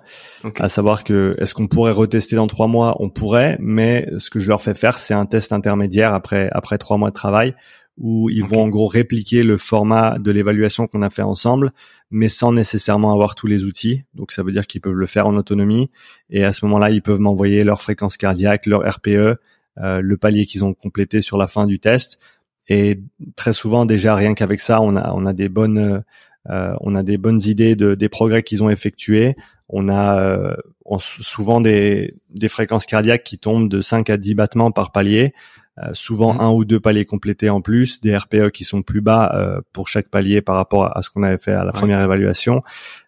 À 0.60 0.70
savoir 0.70 1.04
que 1.04 1.34
est-ce 1.40 1.56
qu'on 1.56 1.68
pourrait 1.68 1.92
retester 1.92 2.36
dans 2.36 2.46
trois 2.46 2.68
mois? 2.68 2.96
On 3.00 3.10
pourrait, 3.10 3.58
mais 3.60 4.08
ce 4.20 4.30
que 4.30 4.40
je 4.40 4.48
leur 4.48 4.62
fais 4.62 4.76
faire, 4.76 5.00
c'est 5.00 5.16
un 5.16 5.26
test 5.26 5.54
intermédiaire 5.54 6.14
après 6.14 6.50
après 6.52 6.78
trois 6.78 6.98
mois 6.98 7.10
de 7.10 7.16
travail 7.16 7.56
où 7.98 8.30
ils 8.30 8.44
vont 8.44 8.62
en 8.62 8.68
gros 8.68 8.88
répliquer 8.88 9.42
le 9.42 9.58
format 9.58 10.20
de 10.20 10.30
l'évaluation 10.30 10.86
qu'on 10.86 11.02
a 11.02 11.10
fait 11.10 11.24
ensemble, 11.24 11.72
mais 12.12 12.30
sans 12.30 12.52
nécessairement 12.52 13.12
avoir 13.12 13.34
tous 13.34 13.48
les 13.48 13.66
outils. 13.66 14.04
Donc 14.14 14.32
ça 14.32 14.44
veut 14.44 14.52
dire 14.52 14.68
qu'ils 14.68 14.82
peuvent 14.82 14.94
le 14.94 15.08
faire 15.08 15.26
en 15.26 15.36
autonomie 15.36 15.90
et 16.30 16.44
à 16.44 16.54
ce 16.54 16.64
moment-là, 16.66 16.92
ils 16.92 17.02
peuvent 17.02 17.20
m'envoyer 17.20 17.64
leur 17.64 17.82
fréquence 17.82 18.18
cardiaque, 18.18 18.68
leur 18.68 18.88
RPE, 18.88 19.40
euh, 19.80 20.02
le 20.02 20.18
palier 20.18 20.46
qu'ils 20.46 20.64
ont 20.64 20.74
complété 20.74 21.22
sur 21.22 21.38
la 21.38 21.48
fin 21.48 21.66
du 21.66 21.80
test 21.80 22.20
et 22.70 23.00
très 23.36 23.54
souvent, 23.54 23.86
déjà 23.86 24.16
rien 24.16 24.34
qu'avec 24.34 24.60
ça, 24.60 24.82
on 24.82 24.96
a 24.96 25.14
on 25.14 25.26
a 25.26 25.34
des 25.34 25.50
bonnes 25.50 26.04
euh, 26.50 26.74
on 26.82 26.96
a 26.96 27.04
des 27.04 27.18
bonnes 27.18 27.42
idées 27.44 27.76
de, 27.76 27.96
des 27.96 28.10
progrès 28.10 28.44
qu'ils 28.44 28.64
ont 28.64 28.70
effectués. 28.70 29.36
On 29.70 29.90
a 29.90 30.22
euh, 30.22 30.56
souvent 31.00 31.60
des, 31.60 32.16
des 32.30 32.48
fréquences 32.48 32.86
cardiaques 32.86 33.24
qui 33.24 33.38
tombent 33.38 33.70
de 33.70 33.82
5 33.82 34.10
à 34.10 34.18
10 34.18 34.34
battements 34.34 34.72
par 34.72 34.92
palier, 34.92 35.34
euh, 35.80 35.90
souvent 35.94 36.34
mmh. 36.34 36.40
un 36.40 36.52
ou 36.52 36.64
deux 36.64 36.80
paliers 36.80 37.06
complétés 37.06 37.50
en 37.50 37.62
plus, 37.62 38.00
des 38.00 38.16
RPE 38.16 38.52
qui 38.52 38.64
sont 38.64 38.82
plus 38.82 39.02
bas 39.02 39.32
euh, 39.36 39.60
pour 39.74 39.90
chaque 39.90 40.10
palier 40.10 40.42
par 40.42 40.56
rapport 40.56 40.96
à 40.98 41.02
ce 41.02 41.10
qu'on 41.10 41.24
avait 41.24 41.38
fait 41.38 41.52
à 41.52 41.66
la 41.66 41.74
première 41.74 42.02
évaluation. 42.02 42.64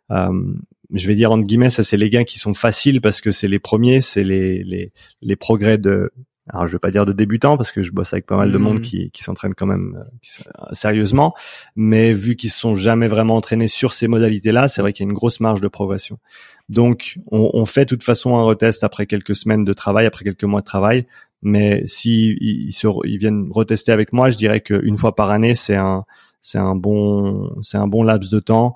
je 0.09 1.07
vais 1.07 1.15
dire 1.15 1.31
entre 1.31 1.45
guillemets, 1.45 1.69
ça 1.69 1.83
c'est 1.83 1.97
les 1.97 2.09
gains 2.09 2.25
qui 2.25 2.39
sont 2.39 2.53
faciles 2.53 2.99
parce 2.99 3.21
que 3.21 3.31
c'est 3.31 3.47
les 3.47 3.59
premiers, 3.59 4.01
c'est 4.01 4.23
les, 4.23 4.63
les, 4.63 4.91
les 5.21 5.35
progrès 5.37 5.77
de 5.77 6.11
alors 6.51 6.67
je 6.67 6.73
vais 6.73 6.79
pas 6.79 6.91
dire 6.91 7.05
de 7.05 7.13
débutants 7.13 7.57
parce 7.57 7.71
que 7.71 7.83
je 7.83 7.91
bosse 7.91 8.13
avec 8.13 8.25
pas 8.25 8.35
mal 8.35 8.51
de 8.51 8.57
monde 8.57 8.79
mmh. 8.79 8.81
qui, 8.81 9.11
qui 9.11 9.23
s'entraîne 9.23 9.53
quand 9.53 9.65
même 9.65 9.97
euh, 9.97 10.41
euh, 10.47 10.65
sérieusement, 10.73 11.35
mais 11.75 12.13
vu 12.13 12.35
qu'ils 12.35 12.49
se 12.49 12.59
sont 12.59 12.75
jamais 12.75 13.07
vraiment 13.07 13.35
entraînés 13.35 13.67
sur 13.67 13.93
ces 13.93 14.07
modalités-là, 14.07 14.67
c'est 14.67 14.81
vrai 14.81 14.93
qu'il 14.93 15.05
y 15.05 15.07
a 15.07 15.09
une 15.09 15.15
grosse 15.15 15.39
marge 15.39 15.61
de 15.61 15.67
progression. 15.67 16.19
Donc 16.67 17.19
on, 17.31 17.49
on, 17.53 17.65
fait 17.65 17.85
de 17.85 17.89
toute 17.89 18.03
façon 18.03 18.37
un 18.37 18.43
retest 18.43 18.83
après 18.83 19.05
quelques 19.05 19.35
semaines 19.35 19.63
de 19.63 19.73
travail, 19.73 20.05
après 20.05 20.23
quelques 20.23 20.43
mois 20.43 20.61
de 20.61 20.65
travail, 20.65 21.05
mais 21.41 21.83
si 21.85 22.35
ils, 22.41 22.73
se, 22.73 22.87
ils 23.05 23.17
viennent 23.17 23.47
retester 23.51 23.91
avec 23.91 24.13
moi, 24.13 24.29
je 24.29 24.37
dirais 24.37 24.61
qu'une 24.61 24.97
fois 24.97 25.15
par 25.15 25.31
année 25.31 25.55
c'est 25.55 25.75
un 25.75 26.05
c'est 26.41 26.57
un 26.57 26.75
bon 26.75 27.55
c'est 27.61 27.77
un 27.77 27.87
bon 27.87 28.03
laps 28.03 28.31
de 28.31 28.39
temps 28.39 28.75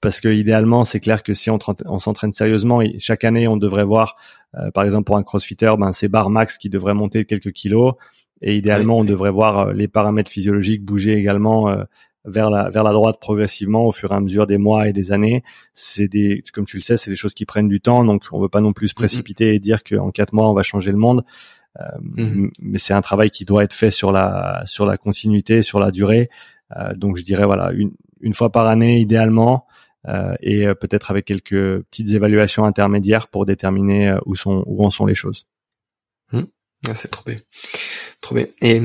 parce 0.00 0.20
que 0.20 0.28
idéalement, 0.28 0.84
c'est 0.84 1.00
clair 1.00 1.22
que 1.22 1.34
si 1.34 1.50
on, 1.50 1.58
on 1.86 1.98
s'entraîne 1.98 2.32
sérieusement, 2.32 2.82
chaque 2.98 3.24
année, 3.24 3.46
on 3.46 3.56
devrait 3.56 3.84
voir, 3.84 4.16
euh, 4.56 4.70
par 4.72 4.84
exemple 4.84 5.04
pour 5.04 5.16
un 5.16 5.22
crossfitter, 5.22 5.72
ben 5.78 5.92
c'est 5.92 6.08
bar 6.08 6.30
max 6.30 6.58
qui 6.58 6.68
devrait 6.68 6.94
monter 6.94 7.24
quelques 7.24 7.52
kilos, 7.52 7.94
et 8.40 8.56
idéalement, 8.56 8.98
on 8.98 9.04
devrait 9.04 9.30
voir 9.30 9.58
euh, 9.58 9.72
les 9.72 9.86
paramètres 9.86 10.30
physiologiques 10.30 10.84
bouger 10.84 11.14
également 11.14 11.72
vers 12.24 12.50
la 12.50 12.70
vers 12.70 12.84
la 12.84 12.92
droite 12.92 13.18
progressivement 13.20 13.86
au 13.86 13.92
fur 13.92 14.12
et 14.12 14.14
à 14.14 14.20
mesure 14.20 14.46
des 14.46 14.58
mois 14.58 14.88
et 14.88 14.92
des 14.92 15.12
années. 15.12 15.42
C'est 15.72 16.08
des, 16.08 16.42
comme 16.52 16.64
tu 16.64 16.76
le 16.76 16.82
sais, 16.82 16.96
c'est 16.96 17.10
des 17.10 17.16
choses 17.16 17.34
qui 17.34 17.44
prennent 17.44 17.68
du 17.68 17.80
temps, 17.80 18.04
donc 18.04 18.24
on 18.32 18.40
veut 18.40 18.48
pas 18.48 18.60
non 18.60 18.72
plus 18.72 18.88
se 18.88 18.92
mm-hmm. 18.92 18.96
précipiter 18.96 19.54
et 19.54 19.58
dire 19.58 19.82
qu'en 19.82 20.10
quatre 20.10 20.32
mois 20.32 20.48
on 20.50 20.54
va 20.54 20.62
changer 20.62 20.90
le 20.90 20.98
monde. 20.98 21.24
Euh, 21.80 21.84
mm-hmm. 22.16 22.50
Mais 22.62 22.78
c'est 22.78 22.94
un 22.94 23.00
travail 23.00 23.30
qui 23.30 23.44
doit 23.44 23.64
être 23.64 23.72
fait 23.72 23.90
sur 23.90 24.12
la 24.12 24.62
sur 24.66 24.86
la 24.86 24.96
continuité, 24.96 25.62
sur 25.62 25.80
la 25.80 25.90
durée. 25.90 26.28
Euh, 26.76 26.94
donc 26.94 27.16
je 27.16 27.24
dirais 27.24 27.44
voilà 27.44 27.72
une 27.72 27.92
une 28.20 28.34
fois 28.34 28.52
par 28.52 28.66
année 28.66 29.00
idéalement, 29.00 29.66
euh, 30.08 30.34
et 30.40 30.66
euh, 30.66 30.74
peut-être 30.74 31.10
avec 31.10 31.24
quelques 31.24 31.82
petites 31.82 32.10
évaluations 32.10 32.64
intermédiaires 32.64 33.28
pour 33.28 33.46
déterminer 33.46 34.16
où 34.26 34.34
sont 34.36 34.62
où 34.66 34.84
en 34.84 34.90
sont 34.90 35.06
les 35.06 35.14
choses. 35.14 35.46
Mmh. 36.32 36.42
Ah, 36.88 36.94
c'est 36.94 37.08
trop 37.08 37.24
bien, 37.26 37.36
trop 38.20 38.34
bien. 38.34 38.46
Et 38.60 38.80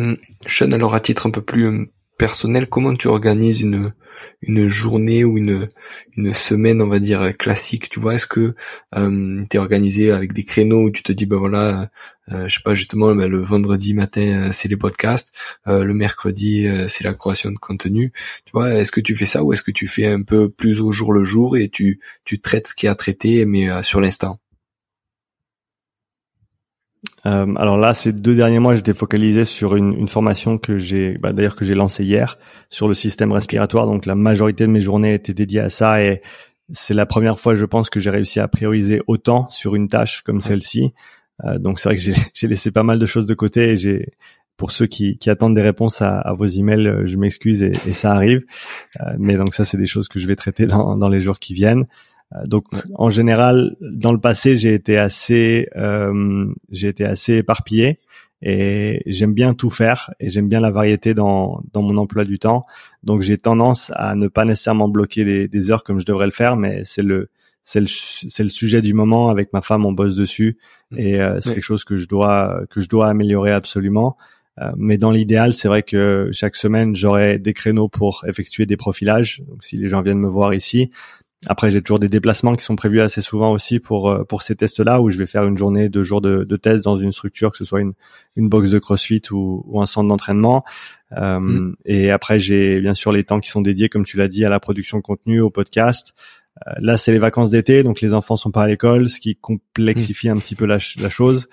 Sean, 0.48 0.72
alors 0.72 0.96
à 0.96 1.00
titre 1.00 1.28
un 1.28 1.32
peu 1.32 1.42
plus 1.42 1.92
personnel, 2.18 2.68
comment 2.68 2.96
tu 2.96 3.08
organises 3.08 3.62
une 3.62 3.94
une 4.42 4.68
journée 4.68 5.24
ou 5.24 5.38
une 5.38 5.68
une 6.16 6.34
semaine, 6.34 6.82
on 6.82 6.88
va 6.88 7.00
dire 7.00 7.36
classique, 7.38 7.90
tu 7.90 8.00
vois? 8.00 8.16
Est-ce 8.16 8.28
que 8.28 8.56
euh, 8.96 9.44
tu 9.50 9.58
organisé 9.58 10.12
avec 10.12 10.34
des 10.34 10.44
créneaux 10.44 10.84
où 10.84 10.92
tu 10.92 11.04
te 11.04 11.12
dis 11.12 11.26
ben 11.26 11.38
voilà, 11.38 11.90
euh, 12.32 12.48
je 12.48 12.56
sais 12.56 12.64
pas 12.64 12.74
justement 12.74 13.14
ben, 13.16 13.28
le 13.30 13.42
vendredi 13.42 13.94
matin 13.94 14.48
euh, 14.48 14.52
c'est 14.52 14.68
les 14.68 14.78
podcasts, 14.78 15.34
euh, 15.68 15.84
le 15.84 15.94
mercredi 15.94 16.68
c'est 16.88 17.04
la 17.04 17.14
création 17.14 17.52
de 17.52 17.58
contenu, 17.58 18.12
tu 18.46 18.52
vois? 18.54 18.74
Est-ce 18.74 18.92
que 18.92 19.02
tu 19.02 19.16
fais 19.16 19.26
ça 19.26 19.44
ou 19.44 19.54
est-ce 19.54 19.64
que 19.64 19.72
tu 19.72 19.88
fais 19.88 20.08
un 20.08 20.22
peu 20.24 20.50
plus 20.50 20.82
au 20.82 20.92
jour 20.92 21.14
le 21.14 21.24
jour 21.24 21.58
et 21.58 21.70
tu 21.70 22.00
tu 22.26 22.40
traites 22.40 22.68
ce 22.70 22.74
qui 22.76 22.88
a 22.88 22.96
traité 22.96 23.46
mais 23.46 23.84
sur 23.84 24.02
l'instant? 24.02 24.40
Euh, 27.26 27.56
alors 27.56 27.78
là, 27.78 27.94
ces 27.94 28.14
deux 28.14 28.36
derniers 28.36 28.60
mois, 28.60 28.76
j'étais 28.76 28.94
focalisé 28.94 29.44
sur 29.44 29.76
une, 29.76 29.94
une 29.94 30.08
formation 30.08 30.58
que 30.58 30.78
j'ai, 30.78 31.18
bah, 31.20 31.34
d'ailleurs 31.34 31.56
que 31.56 31.66
j'ai 31.66 31.76
lancée 31.76 32.04
hier 32.04 32.38
sur 32.70 32.88
le 32.88 32.94
système 32.94 33.32
respiratoire. 33.32 33.86
Donc 33.86 34.06
la 34.06 34.16
majorité 34.16 34.66
de 34.66 34.72
mes 34.72 34.82
journées 34.82 35.14
étaient 35.14 35.34
dédiées 35.34 35.62
à 35.62 35.70
ça 35.70 36.02
et 36.04 36.22
c'est 36.72 36.94
la 36.94 37.06
première 37.06 37.40
fois, 37.40 37.56
je 37.56 37.66
pense, 37.66 37.90
que 37.90 38.00
j'ai 38.00 38.10
réussi 38.10 38.40
à 38.40 38.48
prioriser 38.48 39.02
autant 39.08 39.48
sur 39.50 39.76
une 39.76 39.88
tâche 39.88 40.22
comme 40.22 40.42
celle-ci. 40.42 40.94
Euh, 41.46 41.60
donc 41.60 41.80
c'est 41.80 41.90
vrai 41.90 41.98
que 41.98 42.04
j'ai 42.34 42.48
laissé 42.48 42.72
pas 42.72 42.84
mal 42.84 43.00
de 43.00 43.06
choses 43.06 43.26
de 43.26 43.34
côté 43.34 43.72
et 43.72 43.78
j'ai 43.78 44.14
pour 44.58 44.72
ceux 44.72 44.88
qui, 44.88 45.20
qui, 45.20 45.30
attendent 45.30 45.54
des 45.54 45.62
réponses 45.62 46.02
à, 46.02 46.18
à 46.18 46.34
vos 46.34 46.46
emails, 46.46 46.88
euh, 46.88 47.06
je 47.06 47.16
m'excuse 47.16 47.62
et, 47.62 47.74
et, 47.86 47.94
ça 47.94 48.12
arrive. 48.14 48.44
Euh, 49.00 49.14
mais 49.20 49.36
donc 49.36 49.54
ça, 49.54 49.66
c'est 49.66 49.78
des 49.78 49.86
choses 49.86 50.08
que 50.08 50.20
je 50.20 50.26
vais 50.26 50.36
traiter 50.36 50.66
dans, 50.66 50.98
dans 50.98 51.10
les 51.10 51.22
jours 51.22 51.38
qui 51.38 51.54
viennent. 51.54 51.86
Euh, 52.34 52.46
donc 52.46 52.66
en 52.96 53.10
général, 53.10 53.76
dans 53.82 54.12
le 54.12 54.20
passé, 54.20 54.56
j'ai 54.56 54.74
été 54.74 54.98
assez, 54.98 55.68
euh, 55.76 56.46
j'ai 56.70 56.90
été 56.90 57.06
assez 57.06 57.36
éparpillé 57.36 58.00
et 58.42 59.02
j'aime 59.08 59.34
bien 59.34 59.54
tout 59.54 59.70
faire 59.70 60.12
et 60.20 60.30
j'aime 60.30 60.48
bien 60.48 60.60
la 60.60 60.70
variété 60.70 61.14
dans 61.14 61.62
dans 61.74 61.82
mon 61.82 61.98
emploi 61.98 62.26
du 62.26 62.40
temps. 62.40 62.66
Donc 63.04 63.22
j'ai 63.22 63.38
tendance 63.38 63.92
à 63.96 64.16
ne 64.16 64.28
pas 64.28 64.46
nécessairement 64.46 64.90
bloquer 64.90 65.26
des, 65.26 65.48
des 65.48 65.72
heures 65.72 65.84
comme 65.84 66.00
je 66.00 66.06
devrais 66.06 66.28
le 66.28 66.32
faire, 66.32 66.56
mais 66.56 66.84
c'est 66.84 67.04
le 67.04 67.30
c'est 67.68 67.82
le 67.82 67.88
c'est 67.88 68.44
le 68.44 68.50
sujet 68.50 68.82
du 68.82 68.94
moment 68.94 69.28
avec 69.28 69.52
ma 69.52 69.62
femme 69.62 69.86
on 69.86 69.92
bosse 69.92 70.16
dessus 70.16 70.58
mmh. 70.92 71.00
et 71.00 71.20
euh, 71.20 71.42
c'est 71.42 71.54
quelque 71.54 71.64
chose 71.64 71.84
que 71.84 71.98
je 71.98 72.08
dois 72.08 72.62
que 72.70 72.80
je 72.80 72.88
dois 72.88 73.10
améliorer 73.10 73.52
absolument 73.52 74.16
euh, 74.62 74.72
mais 74.78 74.98
dans 74.98 75.12
l'idéal 75.12 75.54
c'est 75.54 75.68
vrai 75.68 75.84
que 75.84 76.30
chaque 76.32 76.56
semaine 76.56 76.96
j'aurai 76.96 77.40
des 77.40 77.52
créneaux 77.52 77.90
pour 77.90 78.24
effectuer 78.26 78.66
des 78.66 78.78
profilages 78.78 79.44
donc 79.50 79.66
si 79.66 79.76
les 79.76 79.90
gens 79.90 80.02
viennent 80.02 80.18
me 80.18 80.30
voir 80.30 80.54
ici 80.54 80.92
après, 81.46 81.70
j'ai 81.70 81.82
toujours 81.84 82.00
des 82.00 82.10
déplacements 82.10 82.56
qui 82.56 82.66
sont 82.66 82.76
prévus 82.76 83.00
assez 83.00 83.22
souvent 83.22 83.52
aussi 83.52 83.80
pour 83.80 84.10
euh, 84.10 84.24
pour 84.24 84.42
ces 84.42 84.56
tests-là, 84.56 85.02
où 85.02 85.12
je 85.12 85.20
vais 85.20 85.28
faire 85.28 85.46
une 85.46 85.58
journée, 85.58 85.88
deux 85.88 86.02
jours 86.02 86.20
de, 86.20 86.44
de 86.44 86.58
tests 86.58 86.84
dans 86.84 86.98
une 86.98 87.12
structure, 87.12 87.52
que 87.52 87.58
ce 87.58 87.66
soit 87.66 87.80
une 87.80 87.94
une 88.36 88.50
box 88.50 88.72
de 88.72 88.80
CrossFit 88.80 89.22
ou, 89.32 89.64
ou 89.68 89.80
un 89.80 89.86
centre 89.86 90.10
d'entraînement. 90.10 90.66
Euh, 91.16 91.40
mm. 91.40 91.76
Et 91.86 92.10
après, 92.10 92.40
j'ai 92.40 92.82
bien 92.82 92.96
sûr 92.96 93.12
les 93.12 93.24
temps 93.24 93.40
qui 93.40 93.50
sont 93.50 93.62
dédiés, 93.62 93.88
comme 93.88 94.04
tu 94.04 94.18
l'as 94.18 94.28
dit, 94.28 94.46
à 94.46 94.50
la 94.50 94.60
production 94.60 94.98
de 94.98 95.04
contenu, 95.04 95.40
au 95.40 95.52
podcast. 95.52 96.16
Euh, 96.66 96.72
là, 96.80 96.98
c'est 96.98 97.12
les 97.12 97.20
vacances 97.20 97.52
d'été, 97.52 97.84
donc 97.84 98.02
les 98.02 98.16
enfants 98.16 98.36
sont 98.36 98.50
pas 98.50 98.64
à 98.64 98.68
l'école, 98.68 99.08
ce 99.08 99.20
qui 99.20 99.36
complexifie 99.36 100.30
un 100.30 100.38
petit 100.38 100.56
peu 100.56 100.66
la, 100.66 100.80
la 101.00 101.10
chose. 101.12 101.50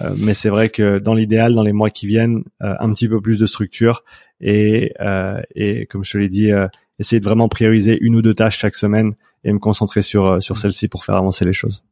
Euh, 0.00 0.14
mais 0.16 0.32
c'est 0.32 0.48
vrai 0.48 0.70
que 0.70 0.98
dans 0.98 1.12
l'idéal, 1.12 1.54
dans 1.54 1.62
les 1.62 1.74
mois 1.74 1.90
qui 1.90 2.06
viennent, 2.06 2.42
un 2.60 2.90
petit 2.94 3.06
peu 3.06 3.20
plus 3.20 3.38
de 3.38 3.46
structure 3.46 4.02
et 4.40 4.94
et 5.54 5.86
comme 5.86 6.04
je 6.04 6.12
te 6.12 6.18
l'ai 6.18 6.28
dit 6.28 6.50
essayer 6.98 7.20
de 7.20 7.24
vraiment 7.24 7.48
prioriser 7.48 7.98
une 8.00 8.16
ou 8.16 8.22
deux 8.22 8.34
tâches 8.34 8.58
chaque 8.58 8.74
semaine 8.74 9.14
et 9.44 9.52
me 9.52 9.58
concentrer 9.58 10.02
sur 10.02 10.26
euh, 10.26 10.40
sur 10.40 10.58
celle-ci 10.58 10.88
pour 10.88 11.04
faire 11.04 11.16
avancer 11.16 11.44
les 11.44 11.52
choses. 11.52 11.84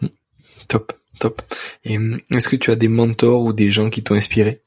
Hmm. 0.00 0.08
Top, 0.68 0.92
top. 1.20 1.42
Et 1.84 1.98
hmm, 1.98 2.20
est-ce 2.30 2.48
que 2.48 2.56
tu 2.56 2.70
as 2.70 2.76
des 2.76 2.88
mentors 2.88 3.42
ou 3.42 3.52
des 3.52 3.70
gens 3.70 3.90
qui 3.90 4.02
t'ont 4.02 4.14
inspiré? 4.14 4.62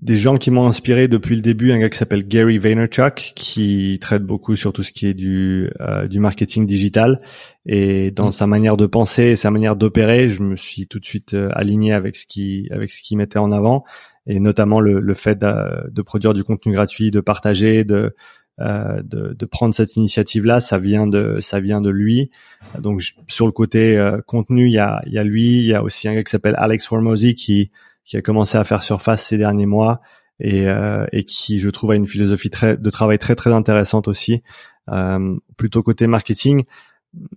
Des 0.00 0.16
gens 0.16 0.38
qui 0.38 0.52
m'ont 0.52 0.68
inspiré 0.68 1.08
depuis 1.08 1.34
le 1.34 1.42
début, 1.42 1.72
un 1.72 1.78
gars 1.80 1.88
qui 1.88 1.98
s'appelle 1.98 2.26
Gary 2.26 2.58
Vaynerchuk, 2.58 3.32
qui 3.34 3.98
traite 4.00 4.22
beaucoup 4.22 4.54
sur 4.54 4.72
tout 4.72 4.84
ce 4.84 4.92
qui 4.92 5.08
est 5.08 5.14
du 5.14 5.72
euh, 5.80 6.06
du 6.06 6.20
marketing 6.20 6.66
digital. 6.66 7.20
Et 7.66 8.12
dans 8.12 8.28
mm. 8.28 8.32
sa 8.32 8.46
manière 8.46 8.76
de 8.76 8.86
penser 8.86 9.24
et 9.24 9.36
sa 9.36 9.50
manière 9.50 9.74
d'opérer, 9.74 10.28
je 10.28 10.44
me 10.44 10.54
suis 10.54 10.86
tout 10.86 11.00
de 11.00 11.04
suite 11.04 11.34
euh, 11.34 11.48
aligné 11.52 11.92
avec 11.92 12.14
ce 12.14 12.26
qui 12.26 12.68
avec 12.70 12.92
ce 12.92 13.02
qui 13.02 13.16
mettait 13.16 13.40
en 13.40 13.50
avant, 13.50 13.84
et 14.28 14.38
notamment 14.38 14.78
le, 14.78 15.00
le 15.00 15.14
fait 15.14 15.36
de, 15.36 15.90
de, 15.90 16.02
produire 16.02 16.32
du 16.32 16.44
contenu 16.44 16.74
gratuit, 16.74 17.10
de 17.10 17.20
partager, 17.20 17.82
de 17.82 18.14
euh, 18.60 19.02
de, 19.02 19.34
de, 19.34 19.46
prendre 19.46 19.74
cette 19.74 19.96
initiative-là, 19.96 20.60
ça 20.60 20.78
vient 20.78 21.06
de 21.06 21.40
ça 21.40 21.60
vient 21.60 21.80
de 21.80 21.90
lui. 21.90 22.30
Donc 22.78 23.02
sur 23.28 23.46
le 23.46 23.52
côté 23.52 23.96
euh, 23.96 24.20
contenu, 24.26 24.66
il 24.66 24.72
y 24.72 24.78
a 24.78 25.00
il 25.06 25.12
y 25.12 25.18
a 25.18 25.24
lui, 25.24 25.58
il 25.58 25.66
y 25.66 25.74
a 25.74 25.82
aussi 25.82 26.08
un 26.08 26.14
gars 26.14 26.22
qui 26.22 26.30
s'appelle 26.30 26.56
Alex 26.58 26.90
Hormozy 26.90 27.34
qui 27.34 27.70
qui 28.04 28.16
a 28.16 28.22
commencé 28.22 28.58
à 28.58 28.64
faire 28.64 28.82
surface 28.82 29.24
ces 29.24 29.38
derniers 29.38 29.66
mois 29.66 30.00
et 30.40 30.66
euh, 30.66 31.06
et 31.12 31.24
qui 31.24 31.60
je 31.60 31.70
trouve 31.70 31.92
a 31.92 31.94
une 31.94 32.06
philosophie 32.06 32.50
très 32.50 32.76
de 32.76 32.90
travail 32.90 33.18
très 33.18 33.34
très 33.34 33.52
intéressante 33.52 34.08
aussi, 34.08 34.42
euh, 34.90 35.36
plutôt 35.56 35.82
côté 35.82 36.06
marketing. 36.06 36.64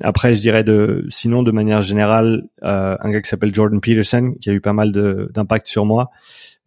Après, 0.01 0.35
je 0.35 0.41
dirais 0.41 0.63
de, 0.63 1.05
sinon 1.09 1.43
de 1.43 1.51
manière 1.51 1.81
générale, 1.81 2.43
euh, 2.63 2.97
un 2.99 3.09
gars 3.09 3.21
qui 3.21 3.29
s'appelle 3.29 3.55
Jordan 3.55 3.79
Peterson, 3.79 4.35
qui 4.41 4.49
a 4.49 4.53
eu 4.53 4.59
pas 4.59 4.73
mal 4.73 4.91
d'impact 4.91 5.67
sur 5.67 5.85
moi. 5.85 6.11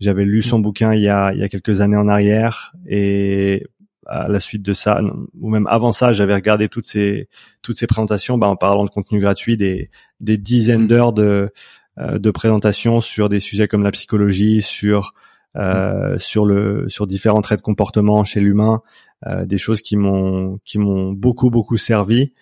J'avais 0.00 0.24
lu 0.24 0.42
son 0.42 0.58
bouquin 0.58 0.94
il 0.94 1.02
y 1.02 1.08
a, 1.08 1.32
il 1.32 1.38
y 1.38 1.42
a 1.42 1.48
quelques 1.48 1.80
années 1.80 1.96
en 1.96 2.08
arrière 2.08 2.74
et 2.88 3.66
à 4.06 4.28
la 4.28 4.40
suite 4.40 4.62
de 4.62 4.72
ça, 4.72 5.00
ou 5.40 5.50
même 5.50 5.66
avant 5.66 5.92
ça, 5.92 6.12
j'avais 6.12 6.34
regardé 6.34 6.68
toutes 6.68 6.86
ces 6.86 7.28
toutes 7.62 7.76
ces 7.76 7.86
présentations, 7.86 8.38
bah, 8.38 8.48
en 8.48 8.56
parlant 8.56 8.84
de 8.84 8.90
contenu 8.90 9.20
gratuit, 9.20 9.56
des 9.56 9.90
des 10.20 10.38
dizaines 10.38 10.84
mm. 10.84 10.88
d'heures 10.88 11.12
de 11.12 11.50
euh, 11.98 12.18
de 12.18 12.30
présentations 12.30 13.00
sur 13.00 13.28
des 13.28 13.40
sujets 13.40 13.68
comme 13.68 13.82
la 13.82 13.92
psychologie, 13.92 14.62
sur 14.62 15.14
euh, 15.56 16.14
mm. 16.14 16.18
sur 16.18 16.44
le 16.44 16.88
sur 16.88 17.06
différents 17.06 17.40
traits 17.40 17.60
de 17.60 17.62
comportement 17.64 18.24
chez 18.24 18.40
l'humain, 18.40 18.82
euh, 19.26 19.44
des 19.44 19.58
choses 19.58 19.80
qui 19.80 19.96
m'ont 19.96 20.58
qui 20.64 20.78
m'ont 20.78 21.12
beaucoup 21.12 21.50
beaucoup 21.50 21.76
servi 21.76 22.32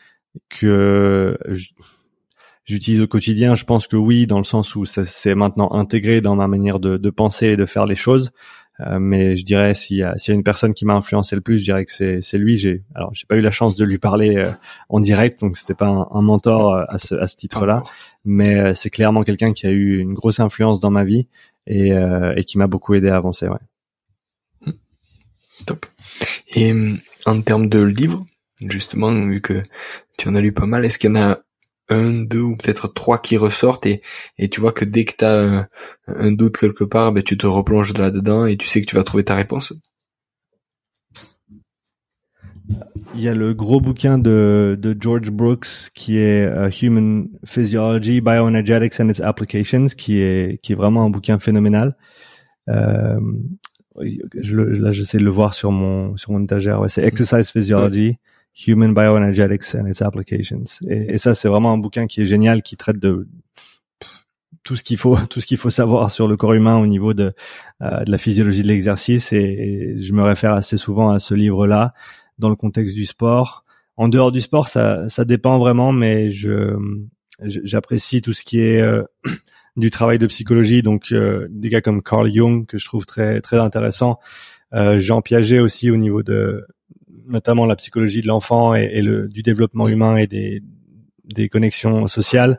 que 0.48 1.36
j'utilise 2.64 3.02
au 3.02 3.06
quotidien. 3.06 3.54
Je 3.54 3.64
pense 3.64 3.86
que 3.86 3.96
oui, 3.96 4.26
dans 4.26 4.38
le 4.38 4.44
sens 4.44 4.74
où 4.74 4.84
ça 4.84 5.04
c'est 5.04 5.34
maintenant 5.34 5.72
intégré 5.72 6.20
dans 6.20 6.36
ma 6.36 6.48
manière 6.48 6.80
de, 6.80 6.96
de 6.96 7.10
penser 7.10 7.48
et 7.48 7.56
de 7.56 7.66
faire 7.66 7.86
les 7.86 7.94
choses. 7.94 8.32
Euh, 8.80 8.98
mais 8.98 9.36
je 9.36 9.44
dirais 9.44 9.74
s'il 9.74 9.98
y 9.98 10.02
a, 10.02 10.16
s'il 10.16 10.32
y 10.32 10.34
a 10.34 10.36
une 10.36 10.42
personne 10.42 10.72
qui 10.72 10.84
m'a 10.84 10.94
influencé 10.94 11.36
le 11.36 11.42
plus, 11.42 11.58
je 11.58 11.64
dirais 11.64 11.84
que 11.84 11.92
c'est, 11.92 12.22
c'est 12.22 12.38
lui. 12.38 12.56
J'ai 12.56 12.82
alors 12.94 13.12
j'ai 13.14 13.26
pas 13.26 13.36
eu 13.36 13.40
la 13.40 13.50
chance 13.50 13.76
de 13.76 13.84
lui 13.84 13.98
parler 13.98 14.36
euh, 14.36 14.50
en 14.88 15.00
direct, 15.00 15.40
donc 15.40 15.56
c'était 15.56 15.74
pas 15.74 15.88
un, 15.88 16.08
un 16.10 16.22
mentor 16.22 16.74
euh, 16.74 16.84
à 16.88 16.98
ce, 16.98 17.14
à 17.14 17.26
ce 17.26 17.36
titre-là, 17.36 17.82
mais 18.24 18.74
c'est 18.74 18.90
clairement 18.90 19.24
quelqu'un 19.24 19.52
qui 19.52 19.66
a 19.66 19.70
eu 19.70 19.98
une 19.98 20.14
grosse 20.14 20.40
influence 20.40 20.80
dans 20.80 20.90
ma 20.90 21.04
vie 21.04 21.28
et, 21.66 21.90
et 21.90 22.44
qui 22.44 22.58
m'a 22.58 22.66
beaucoup 22.66 22.94
aidé 22.94 23.08
à 23.08 23.16
avancer. 23.16 23.46
Ouais. 23.46 23.58
Hmm. 24.66 24.72
Top. 25.66 25.86
Et 26.56 26.74
en 27.26 27.40
termes 27.40 27.68
de 27.68 27.82
livres, 27.82 28.24
justement, 28.68 29.12
vu 29.12 29.40
que 29.40 29.62
tu 30.18 30.28
en 30.28 30.34
as 30.34 30.40
lu 30.40 30.52
pas 30.52 30.66
mal, 30.66 30.84
est-ce 30.84 30.98
qu'il 30.98 31.10
y 31.10 31.12
en 31.12 31.22
a 31.22 31.38
un, 31.89 32.12
deux 32.12 32.41
ou 32.41 32.57
peut-être 32.57 32.89
trois 32.89 33.18
qui 33.18 33.37
ressortent 33.37 33.87
et, 33.87 34.03
et 34.39 34.49
tu 34.49 34.61
vois 34.61 34.72
que 34.72 34.85
dès 34.85 35.05
que 35.05 35.14
tu 35.18 35.24
as 35.24 35.68
un, 36.07 36.33
doute 36.33 36.57
quelque 36.57 36.85
part, 36.85 37.12
ben, 37.12 37.22
tu 37.22 37.37
te 37.37 37.47
replonges 37.47 37.97
là-dedans 37.97 38.47
et 38.47 38.57
tu 38.57 38.68
sais 38.68 38.80
que 38.80 38.87
tu 38.87 38.97
vas 38.97 39.05
trouver 39.05 39.24
ta 39.24 39.35
réponse 39.35 39.74
Il 43.14 43.20
y 43.20 43.28
a 43.28 43.35
le 43.35 43.53
gros 43.55 43.80
bouquin 43.80 44.18
de, 44.18 44.78
de 44.80 44.97
George 44.99 45.30
Brooks 45.30 45.91
qui 45.95 46.18
est 46.18 46.47
uh, 46.47 46.70
Human 46.83 47.28
Physiology, 47.45 48.20
Bioenergetics 48.20 49.01
and 49.01 49.11
its 49.11 49.20
Applications, 49.20 49.87
qui 49.87 50.20
est 50.20 50.61
qui 50.62 50.72
est 50.72 50.76
vraiment 50.76 51.05
un 51.05 51.11
bouquin 51.11 51.39
phénoménal. 51.39 51.97
Euh, 52.68 53.20
je, 54.41 54.57
là, 54.57 54.93
j'essaie 54.93 55.18
de 55.18 55.24
le 55.24 55.30
voir 55.30 55.53
sur 55.53 55.70
mon 55.72 56.16
sur 56.16 56.33
mon 56.33 56.43
étagère. 56.43 56.80
Ouais, 56.80 56.89
c'est 56.89 57.05
Exercise 57.05 57.51
Physiology. 57.51 58.16
Human 58.55 58.92
Bioenergetics 58.92 59.74
and 59.74 59.86
its 59.86 60.03
Applications. 60.03 60.64
Et, 60.88 61.18
ça, 61.18 61.34
c'est 61.34 61.48
vraiment 61.48 61.72
un 61.72 61.78
bouquin 61.78 62.07
qui 62.07 62.20
est 62.22 62.26
génial, 62.26 62.62
qui 62.62 62.76
traite 62.76 62.98
de 62.98 63.26
tout 64.62 64.76
ce 64.76 64.84
qu'il 64.84 64.98
faut, 64.98 65.16
tout 65.30 65.40
ce 65.40 65.46
qu'il 65.46 65.57
faut 65.57 65.70
savoir 65.70 66.11
sur 66.11 66.28
le 66.28 66.36
corps 66.36 66.53
humain 66.53 66.78
au 66.78 66.86
niveau 66.86 67.14
de, 67.14 67.32
euh, 67.80 68.05
de 68.05 68.11
la 68.11 68.18
physiologie 68.18 68.62
de 68.62 68.68
l'exercice. 68.68 69.32
Et, 69.32 69.96
je 69.98 70.12
me 70.12 70.22
réfère 70.22 70.53
assez 70.53 70.76
souvent 70.76 71.11
à 71.11 71.18
ce 71.18 71.34
livre-là 71.34 71.94
dans 72.38 72.50
le 72.50 72.57
contexte 72.57 72.94
du 72.94 73.07
sport. 73.07 73.64
En 73.96 74.09
dehors 74.09 74.32
du 74.32 74.40
sport, 74.40 74.68
ça, 74.68 75.09
ça 75.09 75.24
dépend 75.24 75.59
vraiment, 75.59 75.92
mais 75.92 76.30
je 76.30 76.76
j'apprécie 77.44 78.22
tout 78.22 78.32
ce 78.32 78.44
qui 78.44 78.61
est 78.61 78.80
euh, 78.80 79.03
du 79.76 79.90
travail 79.90 80.18
de 80.18 80.26
psychologie, 80.26 80.82
donc 80.82 81.12
euh, 81.12 81.48
des 81.50 81.70
gars 81.70 81.80
comme 81.80 82.03
Carl 82.03 82.30
Jung 82.32 82.66
que 82.66 82.78
je 82.78 82.84
trouve 82.84 83.07
très 83.07 83.40
très 83.40 83.59
intéressant. 83.59 84.18
Jean 84.96 85.20
Piaget 85.20 85.59
aussi 85.59 85.90
au 85.90 85.98
niveau 85.98 86.22
de 86.22 86.66
notamment 87.26 87.66
la 87.66 87.76
psychologie 87.76 88.22
de 88.22 88.26
l'enfant 88.26 88.74
et, 88.74 89.02
le, 89.02 89.28
du 89.28 89.42
développement 89.42 89.88
humain 89.88 90.16
et 90.16 90.26
des, 90.26 90.62
des 91.24 91.48
connexions 91.48 92.06
sociales. 92.06 92.58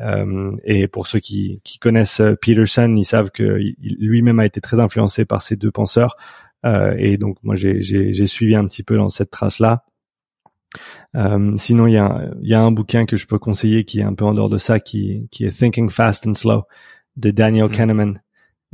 Euh, 0.00 0.52
et 0.64 0.88
pour 0.88 1.06
ceux 1.06 1.20
qui, 1.20 1.60
qui 1.64 1.78
connaissent 1.78 2.22
Peterson, 2.40 2.94
ils 2.96 3.04
savent 3.04 3.30
que 3.30 3.58
lui-même 3.80 4.40
a 4.40 4.46
été 4.46 4.60
très 4.60 4.80
influencé 4.80 5.24
par 5.24 5.42
ces 5.42 5.56
deux 5.56 5.70
penseurs. 5.70 6.16
Euh, 6.64 6.94
et 6.98 7.18
donc 7.18 7.36
moi 7.42 7.56
j'ai 7.56 8.26
suivi 8.26 8.54
un 8.54 8.66
petit 8.66 8.82
peu 8.82 8.96
dans 8.96 9.10
cette 9.10 9.30
trace-là. 9.30 9.84
Euh, 11.16 11.56
sinon, 11.56 11.86
il 11.86 11.92
y 11.92 11.98
a, 11.98 12.28
y 12.40 12.54
a 12.54 12.60
un 12.60 12.72
bouquin 12.72 13.06
que 13.06 13.16
je 13.16 13.26
peux 13.26 13.38
conseiller 13.38 13.84
qui 13.84 14.00
est 14.00 14.04
un 14.04 14.14
peu 14.14 14.24
en 14.24 14.34
dehors 14.34 14.48
de 14.48 14.58
ça, 14.58 14.80
qui, 14.80 15.28
qui 15.30 15.44
est 15.44 15.56
Thinking 15.56 15.90
Fast 15.90 16.26
and 16.26 16.34
Slow 16.34 16.64
de 17.16 17.30
Daniel 17.30 17.66
mm. 17.66 17.70
Kahneman, 17.70 18.22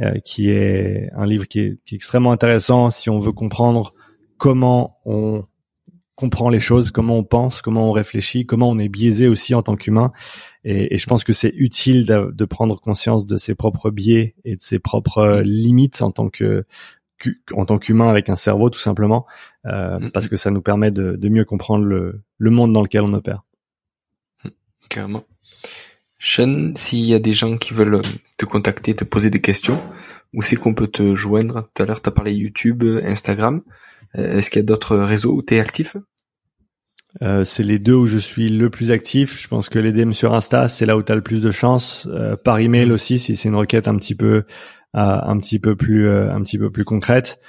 euh, 0.00 0.14
qui 0.24 0.50
est 0.50 1.10
un 1.14 1.26
livre 1.26 1.46
qui 1.46 1.60
est, 1.60 1.78
qui 1.84 1.94
est 1.94 1.96
extrêmement 1.96 2.32
intéressant 2.32 2.90
si 2.90 3.10
on 3.10 3.18
veut 3.18 3.32
comprendre 3.32 3.92
comment 4.40 4.98
on 5.04 5.44
comprend 6.16 6.48
les 6.48 6.60
choses, 6.60 6.90
comment 6.90 7.18
on 7.18 7.24
pense, 7.24 7.62
comment 7.62 7.90
on 7.90 7.92
réfléchit, 7.92 8.46
comment 8.46 8.70
on 8.70 8.78
est 8.78 8.88
biaisé 8.88 9.28
aussi 9.28 9.54
en 9.54 9.62
tant 9.62 9.76
qu'humain. 9.76 10.12
Et, 10.64 10.96
je 10.96 11.06
pense 11.06 11.24
que 11.24 11.32
c'est 11.32 11.52
utile 11.56 12.06
de, 12.06 12.44
prendre 12.46 12.80
conscience 12.80 13.26
de 13.26 13.36
ses 13.36 13.54
propres 13.54 13.90
biais 13.90 14.34
et 14.44 14.56
de 14.56 14.62
ses 14.62 14.78
propres 14.78 15.42
limites 15.44 16.02
en 16.02 16.10
tant 16.10 16.28
que 16.28 16.64
en 17.52 17.66
tant 17.66 17.78
qu'humain 17.78 18.08
avec 18.08 18.30
un 18.30 18.34
cerveau 18.34 18.70
tout 18.70 18.80
simplement, 18.80 19.26
euh, 19.66 19.98
mm-hmm. 19.98 20.10
parce 20.10 20.30
que 20.30 20.38
ça 20.38 20.50
nous 20.50 20.62
permet 20.62 20.90
de, 20.90 21.28
mieux 21.28 21.44
comprendre 21.44 21.84
le, 21.84 22.50
monde 22.50 22.72
dans 22.72 22.80
lequel 22.80 23.02
on 23.02 23.12
opère. 23.12 23.44
Mm, 24.44 24.48
carrément. 24.88 25.24
Sean, 26.18 26.72
s'il 26.76 27.04
y 27.04 27.12
a 27.12 27.18
des 27.18 27.34
gens 27.34 27.58
qui 27.58 27.74
veulent 27.74 28.00
te 28.38 28.46
contacter, 28.46 28.94
te 28.94 29.04
poser 29.04 29.28
des 29.28 29.42
questions, 29.42 29.82
où 30.32 30.40
c'est 30.40 30.56
qu'on 30.56 30.72
peut 30.72 30.86
te 30.86 31.14
joindre? 31.14 31.68
Tout 31.74 31.82
à 31.82 31.86
l'heure, 31.86 32.00
tu 32.00 32.08
as 32.08 32.12
parlé 32.12 32.32
YouTube, 32.32 32.84
Instagram. 33.04 33.60
Euh, 34.16 34.38
est-ce 34.38 34.50
qu'il 34.50 34.60
y 34.60 34.64
a 34.64 34.66
d'autres 34.66 34.96
réseaux 34.96 35.34
où 35.34 35.42
tu 35.42 35.56
es 35.56 35.60
actif 35.60 35.96
euh, 37.22 37.42
c'est 37.42 37.64
les 37.64 37.80
deux 37.80 37.94
où 37.94 38.06
je 38.06 38.18
suis 38.18 38.50
le 38.50 38.70
plus 38.70 38.92
actif. 38.92 39.42
Je 39.42 39.48
pense 39.48 39.68
que 39.68 39.80
les 39.80 39.90
DM 39.90 40.12
sur 40.12 40.32
Insta, 40.32 40.68
c'est 40.68 40.86
là 40.86 40.96
où 40.96 41.02
tu 41.02 41.10
as 41.10 41.16
le 41.16 41.22
plus 41.22 41.42
de 41.42 41.50
chance. 41.50 42.06
Euh, 42.08 42.36
par 42.36 42.60
email 42.60 42.86
mm. 42.86 42.92
aussi, 42.92 43.18
si 43.18 43.34
c'est 43.34 43.48
une 43.48 43.56
requête 43.56 43.88
un 43.88 43.96
petit 43.96 44.14
peu, 44.14 44.44
un 44.94 45.36
petit 45.40 45.58
peu 45.58 45.74
plus, 45.74 46.08
un 46.08 46.40
petit 46.42 46.56
peu 46.56 46.70
plus 46.70 46.84
concrète. 46.84 47.40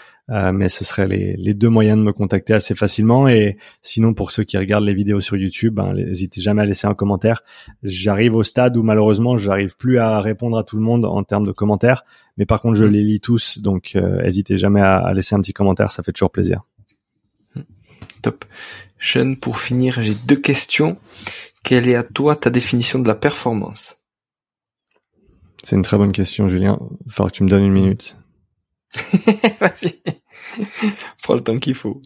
Mais 0.53 0.69
ce 0.69 0.85
seraient 0.85 1.07
les, 1.07 1.35
les, 1.37 1.53
deux 1.53 1.69
moyens 1.69 1.97
de 1.97 2.03
me 2.03 2.13
contacter 2.13 2.53
assez 2.53 2.73
facilement. 2.73 3.27
Et 3.27 3.57
sinon, 3.81 4.13
pour 4.13 4.31
ceux 4.31 4.43
qui 4.43 4.57
regardent 4.57 4.85
les 4.85 4.93
vidéos 4.93 5.19
sur 5.19 5.37
YouTube, 5.37 5.75
ben, 5.75 5.93
n'hésitez 5.93 6.41
jamais 6.41 6.61
à 6.61 6.65
laisser 6.65 6.87
un 6.87 6.93
commentaire. 6.93 7.43
J'arrive 7.83 8.35
au 8.35 8.43
stade 8.43 8.77
où 8.77 8.83
malheureusement, 8.83 9.35
j'arrive 9.35 9.75
plus 9.75 9.99
à 9.99 10.19
répondre 10.19 10.57
à 10.57 10.63
tout 10.63 10.77
le 10.77 10.83
monde 10.83 11.05
en 11.05 11.23
termes 11.23 11.45
de 11.45 11.51
commentaires. 11.51 12.03
Mais 12.37 12.45
par 12.45 12.61
contre, 12.61 12.75
je 12.75 12.85
mm. 12.85 12.91
les 12.91 13.03
lis 13.03 13.19
tous. 13.19 13.59
Donc, 13.59 13.95
n'hésitez 13.95 14.57
jamais 14.57 14.81
à, 14.81 14.97
à 14.97 15.13
laisser 15.13 15.35
un 15.35 15.41
petit 15.41 15.53
commentaire. 15.53 15.91
Ça 15.91 16.03
fait 16.03 16.13
toujours 16.13 16.31
plaisir. 16.31 16.61
Top. 18.21 18.45
Sean, 18.99 19.35
pour 19.35 19.57
finir, 19.59 20.01
j'ai 20.01 20.13
deux 20.27 20.35
questions. 20.35 20.97
Quelle 21.63 21.89
est 21.89 21.95
à 21.95 22.03
toi 22.03 22.35
ta 22.35 22.49
définition 22.49 22.99
de 22.99 23.07
la 23.07 23.15
performance? 23.15 24.01
C'est 25.63 25.75
une 25.75 25.83
très 25.83 25.97
bonne 25.97 26.11
question, 26.11 26.47
Julien. 26.47 26.79
Il 27.05 27.11
que 27.13 27.31
tu 27.31 27.43
me 27.43 27.49
donnes 27.49 27.63
une 27.63 27.73
minute. 27.73 28.17
Vas-y. 29.59 30.01
Prends 31.23 31.35
le 31.35 31.41
temps 31.41 31.59
qu'il 31.59 31.75
faut. 31.75 32.01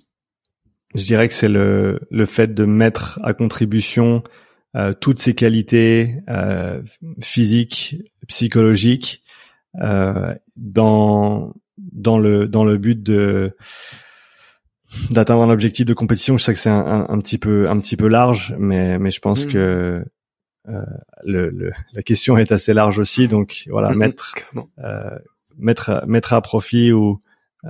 Je 0.95 1.03
dirais 1.03 1.27
que 1.27 1.33
c'est 1.33 1.49
le, 1.49 1.99
le 2.09 2.25
fait 2.25 2.53
de 2.53 2.65
mettre 2.65 3.19
à 3.23 3.33
contribution 3.33 4.23
euh, 4.75 4.93
toutes 4.93 5.19
ces 5.19 5.35
qualités 5.35 6.17
euh, 6.29 6.81
physiques, 7.21 7.97
psychologiques 8.27 9.23
euh, 9.81 10.33
dans 10.55 11.53
dans 11.77 12.17
le 12.17 12.47
dans 12.47 12.63
le 12.63 12.77
but 12.77 13.01
de 13.01 13.55
d'atteindre 15.11 15.43
un 15.43 15.49
objectif 15.49 15.85
de 15.85 15.93
compétition. 15.93 16.37
Je 16.37 16.43
sais 16.43 16.53
que 16.53 16.59
c'est 16.59 16.69
un, 16.69 17.05
un, 17.09 17.19
petit 17.19 17.37
peu 17.37 17.69
un 17.69 17.79
petit 17.79 17.97
peu 17.97 18.07
large, 18.07 18.55
mais 18.57 18.97
mais 18.99 19.11
je 19.11 19.19
pense 19.19 19.45
mmh. 19.45 19.49
que 19.49 20.05
euh, 20.67 20.81
le, 21.23 21.49
le, 21.49 21.71
la 21.93 22.01
question 22.01 22.37
est 22.37 22.51
assez 22.51 22.73
large 22.73 22.99
aussi. 22.99 23.27
Donc 23.27 23.65
voilà, 23.67 23.91
mmh, 23.91 23.97
mettre 23.97 24.35
euh, 24.79 25.17
mettre 25.57 26.03
mettre 26.07 26.33
à 26.33 26.41
profit 26.41 26.91
ou 26.91 27.21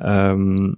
euh, 0.04 0.74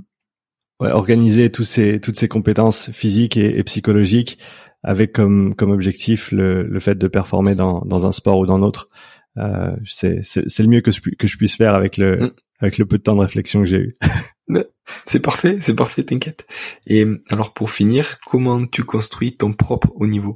ouais, 0.80 0.92
organiser 0.92 1.52
tous 1.52 1.64
ces 1.64 2.00
toutes 2.00 2.18
ces 2.18 2.28
compétences 2.28 2.92
physiques 2.92 3.38
et, 3.38 3.58
et, 3.58 3.64
psychologiques 3.64 4.38
avec 4.84 5.14
comme 5.14 5.56
comme 5.56 5.72
objectif 5.72 6.32
le, 6.32 6.64
le 6.64 6.80
fait 6.80 6.96
de 6.96 7.08
performer 7.08 7.56
dans 7.56 7.82
dans 7.82 8.06
un 8.06 8.12
sport 8.12 8.40
ou 8.40 8.46
dans 8.46 8.58
l'autre. 8.58 8.90
Euh, 9.38 9.76
c'est 9.86 10.24
c'est 10.24 10.64
le 10.64 10.70
mieux 10.70 10.82
que 10.82 10.92
je, 10.92 11.02
que 11.02 11.28
je 11.28 11.38
puisse 11.38 11.56
faire 11.56 11.76
avec 11.76 11.98
le 11.98 12.18
mmh. 12.18 12.32
avec 12.60 12.78
le 12.78 12.86
peu 12.86 12.98
de 12.98 13.04
temps 13.04 13.16
de 13.16 13.22
réflexion 13.22 13.62
que 13.62 13.68
j'ai 13.68 13.78
eu. 13.78 13.98
c'est 15.06 15.20
parfait, 15.20 15.58
c'est 15.60 15.76
parfait, 15.76 16.04
t'inquiète. 16.04 16.48
Et 16.88 17.06
alors 17.30 17.54
pour 17.54 17.70
finir, 17.70 18.18
comment 18.26 18.66
tu 18.66 18.84
construis 18.84 19.38
ton 19.38 19.54
propre 19.54 19.92
haut 19.96 20.08
niveau? 20.08 20.36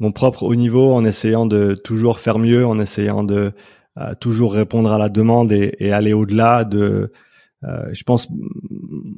Mon 0.00 0.10
propre 0.10 0.42
haut 0.42 0.56
niveau 0.56 0.92
en 0.92 1.04
essayant 1.04 1.46
de 1.46 1.74
toujours 1.74 2.18
faire 2.18 2.38
mieux, 2.40 2.66
en 2.66 2.80
essayant 2.80 3.22
de 3.22 3.52
euh, 3.98 4.14
toujours 4.18 4.54
répondre 4.54 4.90
à 4.90 4.98
la 4.98 5.08
demande 5.08 5.52
et, 5.52 5.76
et 5.78 5.92
aller 5.92 6.12
au-delà 6.12 6.64
de. 6.64 7.12
Euh, 7.64 7.88
je 7.92 8.02
pense 8.02 8.28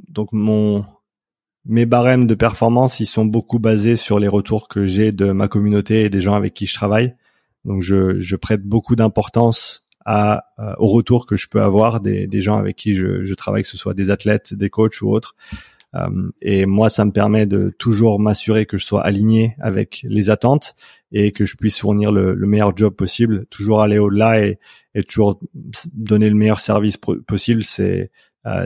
donc 0.09 0.33
mon 0.33 0.85
mes 1.67 1.87
barèmes 1.87 2.27
de 2.27 2.35
performance, 2.35 3.01
ils 3.01 3.07
sont 3.07 3.25
beaucoup 3.25 3.59
basés 3.59 3.97
sur 3.97 4.19
les 4.19 4.29
retours 4.29 4.69
que 4.69 4.85
j'ai 4.85 5.13
de 5.13 5.33
ma 5.33 5.49
communauté 5.49 6.05
et 6.05 6.11
des 6.11 6.21
gens 6.21 6.35
avec 6.35 6.53
qui 6.53 6.67
je 6.67 6.75
travaille. 6.75 7.15
Donc 7.65 7.81
je, 7.81 8.19
je 8.21 8.37
prête 8.37 8.63
beaucoup 8.63 8.97
d'importance 8.97 9.85
à, 10.05 10.45
euh, 10.59 10.75
au 10.79 10.89
retour 10.89 11.25
que 11.25 11.37
je 11.37 11.49
peux 11.49 11.63
avoir 11.63 12.01
des, 12.01 12.27
des 12.27 12.43
gens 12.43 12.59
avec 12.59 12.77
qui 12.77 12.95
je, 12.95 13.25
je, 13.25 13.35
travaille, 13.35 13.63
que 13.63 13.69
ce 13.69 13.79
soit 13.79 13.95
des 13.95 14.11
athlètes, 14.11 14.53
des 14.53 14.69
coachs 14.69 15.01
ou 15.01 15.09
autres. 15.09 15.35
Euh, 15.95 16.31
et 16.43 16.67
moi, 16.67 16.91
ça 16.91 17.05
me 17.05 17.13
permet 17.13 17.47
de 17.47 17.75
toujours 17.79 18.21
m'assurer 18.21 18.67
que 18.67 18.77
je 18.77 18.85
sois 18.85 19.03
aligné 19.03 19.57
avec 19.61 20.05
les 20.07 20.29
attentes 20.29 20.75
et 21.13 21.33
que 21.33 21.47
je 21.47 21.57
puisse 21.57 21.79
fournir 21.79 22.13
le, 22.13 22.35
le 22.35 22.47
meilleur 22.47 22.77
job 22.77 22.95
possible, 22.95 23.47
toujours 23.47 23.81
aller 23.81 23.99
au-delà 23.99 24.45
et, 24.45 24.59
et, 24.95 25.05
toujours 25.05 25.41
donner 25.95 26.29
le 26.29 26.35
meilleur 26.35 26.61
service 26.61 26.99
possible. 26.99 27.63
C'est 27.63 28.11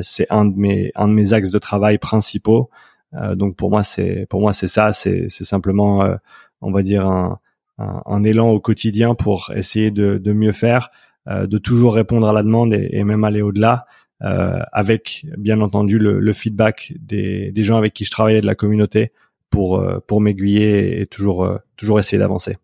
c'est 0.03 0.26
un 0.31 0.45
de 0.45 0.57
mes 0.57 0.93
un 0.95 1.09
de 1.09 1.12
mes 1.12 1.33
axes 1.33 1.51
de 1.51 1.59
travail 1.59 1.99
principaux. 1.99 2.70
Euh, 3.14 3.35
donc 3.35 3.57
pour 3.57 3.70
moi, 3.70 3.83
c'est 3.83 4.26
pour 4.29 4.41
moi 4.41 4.53
c'est 4.53 4.68
ça. 4.68 4.93
C'est 4.93 5.26
c'est 5.29 5.45
simplement, 5.45 6.03
euh, 6.03 6.16
on 6.61 6.70
va 6.70 6.83
dire 6.83 7.07
un, 7.07 7.39
un, 7.79 8.22
élan 8.24 8.51
au 8.51 8.61
quotidien 8.61 9.14
pour 9.14 9.53
essayer 9.55 9.91
de, 9.91 10.18
de 10.18 10.33
mieux 10.33 10.53
faire, 10.53 10.91
euh, 11.29 11.47
de 11.47 11.59
toujours 11.59 11.95
répondre 11.95 12.29
à 12.29 12.33
la 12.33 12.43
demande 12.43 12.74
et, 12.74 13.05
même 13.05 13.24
aller 13.24 13.43
au-delà, 13.43 13.87
euh, 14.22 14.61
avec 14.72 15.26
bien 15.37 15.61
entendu 15.61 15.99
le, 15.99 16.33
feedback 16.33 16.93
des, 16.99 17.53
des 17.53 17.64
gens 17.64 17.79
avec 17.79 17.95
qui 17.95 18.05
je 18.05 18.11
travaille 18.11 18.37
et 18.37 18.41
de 18.41 18.47
la 18.47 18.55
communauté 18.55 19.12
pour 19.51 19.79
euh, 19.79 20.01
pour 20.07 20.20
m'aiguiller 20.20 21.01
et 21.01 21.07
toujours 21.07 21.45
euh, 21.45 21.59
toujours 21.76 21.99
essayer 21.99 22.18
d'avancer. 22.18 22.57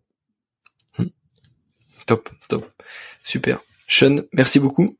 Top, 2.05 2.29
top, 2.49 2.69
super. 3.23 3.59
Sean, 3.87 4.17
merci 4.31 4.59
beaucoup. 4.59 4.95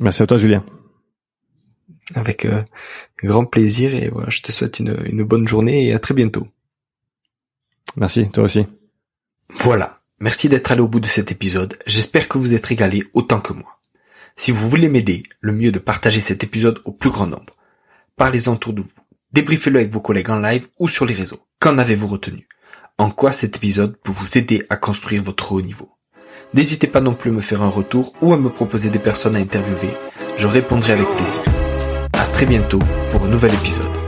Merci 0.00 0.22
à 0.22 0.26
toi, 0.26 0.38
Julien. 0.38 0.64
Avec 2.14 2.44
euh, 2.44 2.62
grand 3.22 3.46
plaisir 3.46 3.94
et 3.94 4.08
voilà, 4.08 4.30
je 4.30 4.42
te 4.42 4.52
souhaite 4.52 4.78
une, 4.78 4.96
une 5.04 5.24
bonne 5.24 5.48
journée 5.48 5.86
et 5.86 5.94
à 5.94 5.98
très 5.98 6.14
bientôt. 6.14 6.46
Merci, 7.96 8.28
toi 8.30 8.44
aussi. 8.44 8.66
Voilà. 9.48 10.00
Merci 10.20 10.48
d'être 10.48 10.72
allé 10.72 10.80
au 10.80 10.88
bout 10.88 11.00
de 11.00 11.06
cet 11.06 11.32
épisode. 11.32 11.78
J'espère 11.86 12.28
que 12.28 12.38
vous 12.38 12.54
êtes 12.54 12.66
régalé 12.66 13.04
autant 13.14 13.40
que 13.40 13.52
moi. 13.52 13.80
Si 14.36 14.50
vous 14.50 14.68
voulez 14.68 14.88
m'aider, 14.88 15.22
le 15.40 15.52
mieux 15.52 15.68
est 15.68 15.72
de 15.72 15.78
partager 15.78 16.20
cet 16.20 16.42
épisode 16.42 16.80
au 16.84 16.92
plus 16.92 17.10
grand 17.10 17.26
nombre. 17.26 17.56
Parlez-en 18.16 18.54
autour 18.54 18.72
de 18.72 18.82
vous. 18.82 18.88
Débriefez-le 19.32 19.80
avec 19.80 19.92
vos 19.92 20.00
collègues 20.00 20.30
en 20.30 20.38
live 20.38 20.68
ou 20.78 20.88
sur 20.88 21.06
les 21.06 21.14
réseaux. 21.14 21.40
Qu'en 21.58 21.78
avez-vous 21.78 22.06
retenu? 22.06 22.48
En 22.98 23.10
quoi 23.10 23.32
cet 23.32 23.56
épisode 23.56 23.96
peut 24.02 24.12
vous 24.12 24.38
aider 24.38 24.64
à 24.70 24.76
construire 24.76 25.22
votre 25.22 25.52
haut 25.52 25.62
niveau? 25.62 25.90
N'hésitez 26.54 26.86
pas 26.86 27.00
non 27.00 27.14
plus 27.14 27.30
à 27.30 27.34
me 27.34 27.40
faire 27.40 27.62
un 27.62 27.68
retour 27.68 28.12
ou 28.22 28.32
à 28.32 28.36
me 28.36 28.48
proposer 28.48 28.88
des 28.88 29.00
personnes 29.00 29.34
à 29.34 29.40
interviewer. 29.40 29.92
Je 30.38 30.46
répondrai 30.46 30.92
avec 30.92 31.08
plaisir. 31.16 31.42
À 32.12 32.24
très 32.26 32.46
bientôt 32.46 32.80
pour 33.10 33.24
un 33.24 33.28
nouvel 33.28 33.52
épisode. 33.54 34.03